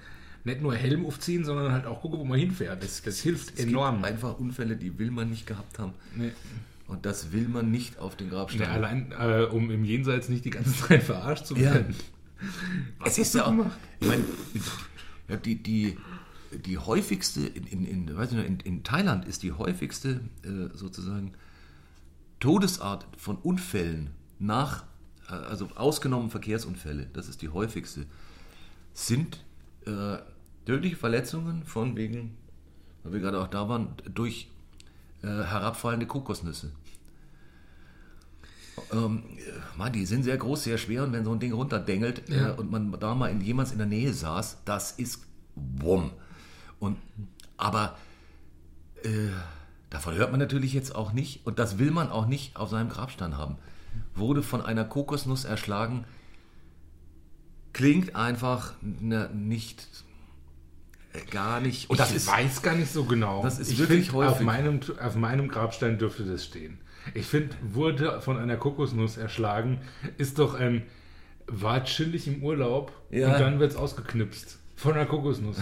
Nicht 0.47 0.61
nur 0.61 0.73
Helm 0.73 1.05
aufziehen, 1.05 1.43
sondern 1.43 1.73
halt 1.73 1.85
auch 1.85 2.01
gucken, 2.01 2.19
wo 2.19 2.23
man 2.23 2.39
hinfährt. 2.39 2.81
Das, 2.81 3.01
das 3.01 3.19
hilft 3.19 3.59
es 3.59 3.65
enorm. 3.65 3.95
gibt 3.95 4.05
einfach 4.07 4.39
Unfälle, 4.39 4.77
die 4.77 4.97
will 4.97 5.11
man 5.11 5.29
nicht 5.29 5.45
gehabt 5.45 5.77
haben. 5.77 5.91
Nee. 6.15 6.31
Und 6.87 7.05
das 7.05 7.33
will 7.33 7.49
man 7.49 7.69
nicht 7.69 7.99
auf 7.99 8.15
den 8.15 8.29
Grabstein. 8.29 8.61
Nee, 8.61 8.73
allein, 8.73 9.11
äh, 9.11 9.43
um 9.51 9.69
im 9.69 9.83
Jenseits 9.83 10.29
nicht 10.29 10.45
die 10.45 10.49
ganze 10.51 10.71
Zeit 10.87 11.03
verarscht 11.03 11.45
zu 11.47 11.55
Ja. 11.55 11.73
werden. 11.73 11.93
es 13.05 13.17
ist 13.17 13.35
ja 13.35 13.45
auch, 13.45 13.65
ich 13.99 14.07
meine, 14.07 14.23
ja, 15.27 15.35
die, 15.35 15.61
die, 15.61 15.97
die 16.65 16.77
häufigste, 16.77 17.41
in, 17.45 17.67
in, 17.67 17.85
in, 17.85 18.15
weiß 18.15 18.31
ich 18.31 18.37
noch, 18.37 18.45
in, 18.45 18.61
in 18.61 18.83
Thailand 18.85 19.25
ist 19.25 19.43
die 19.43 19.51
häufigste 19.51 20.21
äh, 20.43 20.75
sozusagen 20.77 21.33
Todesart 22.39 23.05
von 23.17 23.35
Unfällen 23.35 24.11
nach, 24.39 24.85
äh, 25.29 25.33
also 25.33 25.67
ausgenommen 25.75 26.29
Verkehrsunfälle, 26.29 27.07
das 27.11 27.27
ist 27.27 27.41
die 27.41 27.49
häufigste, 27.49 28.05
sind 28.93 29.43
äh, 29.85 30.19
tödliche 30.67 30.97
Verletzungen 30.97 31.63
von 31.63 31.95
wegen, 31.95 32.35
weil 33.03 33.13
wir 33.13 33.19
gerade 33.21 33.39
auch 33.41 33.47
da 33.47 33.69
waren, 33.69 33.93
durch 34.13 34.49
äh, 35.23 35.27
herabfallende 35.27 36.05
Kokosnüsse. 36.05 36.71
Ähm, 38.91 39.23
äh, 39.37 39.77
Mann, 39.77 39.93
die 39.93 40.05
sind 40.05 40.23
sehr 40.23 40.37
groß, 40.37 40.65
sehr 40.65 40.77
schwer 40.77 41.03
und 41.03 41.13
wenn 41.13 41.23
so 41.23 41.31
ein 41.31 41.39
Ding 41.39 41.53
runterdengelt 41.53 42.29
Ja. 42.29 42.49
äh, 42.49 42.51
und 42.51 42.69
man 42.69 42.91
da 42.99 43.15
mal 43.15 43.31
in, 43.31 43.39
jemals 43.41 43.71
in 43.71 43.77
der 43.77 43.87
Nähe 43.87 44.13
saß, 44.13 44.57
das 44.65 44.91
ist 44.91 45.23
wumm. 45.55 46.11
Und, 46.79 46.97
aber 47.55 47.97
äh, 49.03 49.29
davon 49.89 50.15
hört 50.15 50.31
man 50.31 50.39
natürlich 50.39 50.73
jetzt 50.73 50.93
auch 50.93 51.13
nicht 51.13 51.45
und 51.45 51.59
das 51.59 51.79
will 51.79 51.91
man 51.91 52.09
auch 52.09 52.27
nicht 52.27 52.57
auf 52.57 52.69
seinem 52.69 52.89
Grabstein 52.89 53.37
haben. 53.37 53.55
Wurde 54.15 54.43
von 54.43 54.61
einer 54.61 54.83
Kokosnuss 54.83 55.45
erschlagen, 55.45 56.03
klingt 57.73 58.15
einfach 58.15 58.73
na, 58.81 59.29
nicht, 59.29 59.81
äh, 59.81 60.06
gar 61.31 61.59
nicht. 61.61 61.89
Und 61.89 61.99
das 61.99 62.09
ich 62.11 62.17
ist 62.17 62.27
weiß 62.27 62.61
gar 62.61 62.75
nicht 62.75 62.91
so 62.91 63.05
genau. 63.05 63.43
Das 63.43 63.59
ist 63.59 63.71
ich 63.71 63.79
wirklich 63.79 64.09
find, 64.11 64.23
Auf 64.23 64.31
häufig. 64.33 64.45
meinem, 64.45 64.79
auf 65.01 65.15
meinem 65.15 65.47
Grabstein 65.47 65.97
dürfte 65.97 66.23
das 66.23 66.45
stehen. 66.45 66.79
Ich 67.13 67.25
finde, 67.25 67.55
wurde 67.61 68.19
von 68.21 68.37
einer 68.37 68.57
Kokosnuss 68.57 69.17
erschlagen, 69.17 69.79
ist 70.17 70.39
doch 70.39 70.53
ein, 70.55 70.83
war 71.47 71.83
chillig 71.85 72.27
im 72.27 72.43
Urlaub 72.43 72.91
Ja. 73.09 73.31
und 73.33 73.39
dann 73.39 73.59
wird 73.59 73.71
es 73.71 73.77
ausgeknipst. 73.77 74.57
Von 74.75 74.93
einer 74.93 75.05
Kokosnuss. 75.05 75.57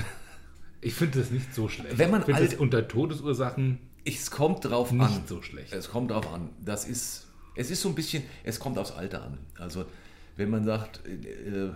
Ich 0.82 0.93
finde 0.93 1.20
das 1.20 1.32
nicht 1.32 1.53
so 1.53 1.68
schlecht. 1.70 1.97
Wenn 1.97 2.12
man 2.12 2.22
ich 2.22 2.26
finde 2.26 2.41
alt- 2.41 2.51
das 2.53 2.60
unter 2.60 2.88
Todesursachen 2.88 3.80
Es 4.03 4.30
kommt 4.32 4.66
drauf 4.66 4.91
nicht 4.91 5.03
an. 5.03 5.24
so 5.28 5.41
schlecht. 5.41 5.72
Es 5.74 5.89
kommt 5.89 6.12
drauf 6.12 6.32
an. 6.34 6.49
Das 6.64 6.86
ist, 6.88 7.28
es 7.56 7.72
ist 7.72 7.82
so 7.82 7.89
ein 7.89 7.95
bisschen, 7.95 8.24
es 8.43 8.60
kommt 8.60 8.78
aufs 8.78 8.91
Alter 8.91 9.24
an. 9.24 9.38
Also, 9.60 9.86
wenn 10.38 10.49
man 10.49 10.66
sagt, 10.66 11.01
äh, 11.08 11.70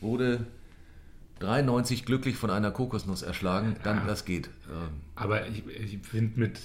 wurde 0.00 0.46
93 1.44 2.04
glücklich 2.04 2.36
von 2.36 2.50
einer 2.50 2.70
Kokosnuss 2.70 3.22
erschlagen, 3.22 3.76
dann 3.82 4.06
das 4.06 4.24
geht. 4.24 4.48
Ähm, 4.70 4.88
Aber 5.14 5.46
ich, 5.48 5.66
ich 5.66 5.98
finde, 6.06 6.40
mit, 6.40 6.60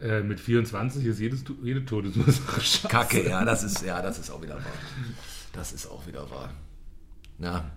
äh, 0.00 0.22
mit 0.22 0.40
24 0.40 1.04
ist 1.06 1.18
jedes, 1.20 1.44
jede 1.62 1.84
Todesursache 1.84 2.60
scheiße. 2.60 2.88
Kacke, 2.88 3.28
ja, 3.28 3.44
das 3.44 3.62
ist, 3.64 3.82
ja, 3.84 4.02
das 4.02 4.18
ist 4.18 4.30
auch 4.30 4.42
wieder 4.42 4.56
wahr. 4.56 4.62
Das 5.52 5.72
ist 5.72 5.86
auch 5.86 6.06
wieder 6.06 6.30
wahr. 6.30 6.50
Na, 7.38 7.70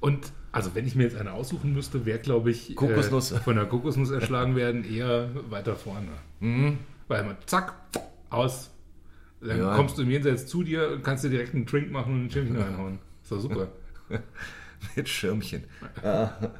Und 0.00 0.32
also 0.52 0.74
wenn 0.74 0.86
ich 0.86 0.94
mir 0.94 1.04
jetzt 1.04 1.16
eine 1.16 1.32
aussuchen 1.32 1.72
müsste, 1.72 2.04
wäre, 2.06 2.18
glaube 2.18 2.50
ich, 2.50 2.76
Kokosnuss. 2.76 3.32
Äh, 3.32 3.40
von 3.40 3.56
der 3.56 3.64
Kokosnuss 3.66 4.10
erschlagen 4.10 4.54
werden 4.56 4.84
eher 4.84 5.30
weiter 5.50 5.74
vorne. 5.76 6.08
Weil 7.08 7.24
man 7.24 7.36
zack, 7.46 7.74
aus. 8.30 8.70
Dann 9.40 9.56
Mhm. 9.58 9.62
Ja. 9.62 9.76
kommst 9.76 9.98
du 9.98 10.02
im 10.02 10.10
Jenseits 10.10 10.46
zu 10.46 10.62
dir 10.62 10.90
und 10.92 11.02
kannst 11.04 11.22
dir 11.24 11.28
direkt 11.28 11.54
einen 11.54 11.66
Drink 11.66 11.90
machen 11.90 12.14
und 12.14 12.24
ein 12.26 12.30
Schirmchen 12.30 12.56
reinhauen. 12.60 12.98
Ist 13.22 13.32
doch 13.32 13.40
super. 13.40 13.68
mit 14.96 15.08
Schirmchen. 15.08 15.64
Aber 16.02 16.50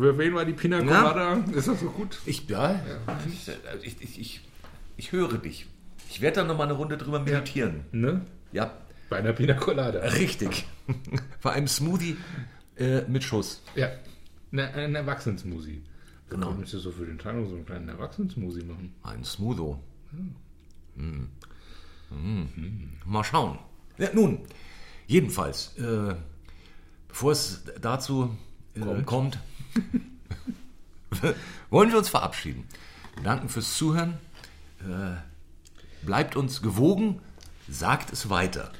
für 0.00 0.18
wen 0.18 0.34
war 0.34 0.44
die 0.44 0.52
Pina 0.52 0.78
Colada? 0.78 1.34
Ist 1.54 1.68
das 1.68 1.80
so 1.80 1.90
gut? 1.90 2.18
Ich, 2.26 2.48
ja, 2.48 2.80
Ich, 3.26 3.48
ich, 3.82 4.02
ich, 4.02 4.20
ich, 4.20 4.40
ich 4.96 5.12
höre 5.12 5.38
dich. 5.38 5.66
Ich 6.10 6.20
werde 6.20 6.40
da 6.40 6.44
nochmal 6.44 6.66
eine 6.68 6.76
Runde 6.76 6.96
drüber 6.96 7.20
meditieren. 7.20 7.84
Ne? 7.92 8.22
Ja, 8.52 8.72
Bei 9.08 9.18
einer 9.18 9.32
Pina 9.32 9.54
Colada. 9.54 10.00
richtig. 10.00 10.66
Vor 11.40 11.52
einem 11.52 11.68
Smoothie 11.68 12.16
äh, 12.76 13.02
mit 13.02 13.24
Schuss. 13.24 13.62
Ja. 13.74 13.88
Eine, 14.52 14.72
ein 14.74 14.94
Erwachsenensmusi. 14.94 15.82
Genau. 16.30 16.46
Warum 16.46 16.60
müsstest 16.60 16.84
du 16.84 16.90
für 16.92 17.06
den 17.06 17.18
Teil 17.18 17.34
noch 17.34 17.48
so 17.48 17.56
einen 17.56 17.66
kleinen 17.66 17.88
Erwachsenensmusi 17.88 18.62
machen? 18.64 18.94
Ein 19.02 19.24
Smootho. 19.24 19.82
Mm. 20.96 21.24
Mm. 22.10 22.90
Mal 23.04 23.24
schauen. 23.24 23.58
Ja, 23.98 24.08
nun, 24.12 24.40
jedenfalls, 25.06 25.76
äh, 25.78 26.14
bevor 27.08 27.32
es 27.32 27.62
dazu 27.80 28.36
äh, 28.74 29.02
kommt, 29.02 29.38
wollen 31.70 31.90
wir 31.90 31.98
uns 31.98 32.08
verabschieden. 32.08 32.64
Wir 33.14 33.24
danken 33.24 33.48
fürs 33.48 33.76
Zuhören. 33.76 34.18
Äh, 34.80 35.16
bleibt 36.04 36.36
uns 36.36 36.62
gewogen, 36.62 37.20
sagt 37.68 38.12
es 38.12 38.30
weiter. 38.30 38.70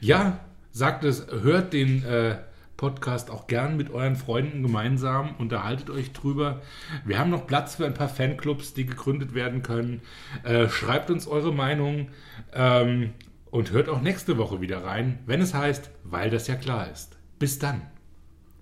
Ja, 0.00 0.38
sagt 0.72 1.04
es, 1.04 1.26
hört 1.28 1.72
den 1.72 2.04
äh, 2.04 2.38
Podcast 2.76 3.30
auch 3.30 3.46
gern 3.46 3.76
mit 3.76 3.90
euren 3.90 4.16
Freunden 4.16 4.62
gemeinsam, 4.62 5.34
unterhaltet 5.38 5.88
euch 5.88 6.12
drüber. 6.12 6.60
Wir 7.04 7.18
haben 7.18 7.30
noch 7.30 7.46
Platz 7.46 7.76
für 7.76 7.86
ein 7.86 7.94
paar 7.94 8.08
Fanclubs, 8.08 8.74
die 8.74 8.84
gegründet 8.84 9.34
werden 9.34 9.62
können. 9.62 10.02
Äh, 10.44 10.68
schreibt 10.68 11.10
uns 11.10 11.26
eure 11.26 11.54
Meinung 11.54 12.08
ähm, 12.52 13.14
und 13.50 13.70
hört 13.70 13.88
auch 13.88 14.00
nächste 14.00 14.38
Woche 14.38 14.60
wieder 14.60 14.84
rein, 14.84 15.20
wenn 15.26 15.40
es 15.40 15.54
heißt, 15.54 15.90
weil 16.04 16.30
das 16.30 16.46
ja 16.46 16.56
klar 16.56 16.90
ist. 16.90 17.18
Bis 17.38 17.58
dann. 17.58 17.82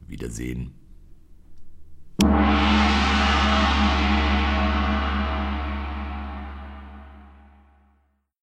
Wiedersehen. 0.07 0.75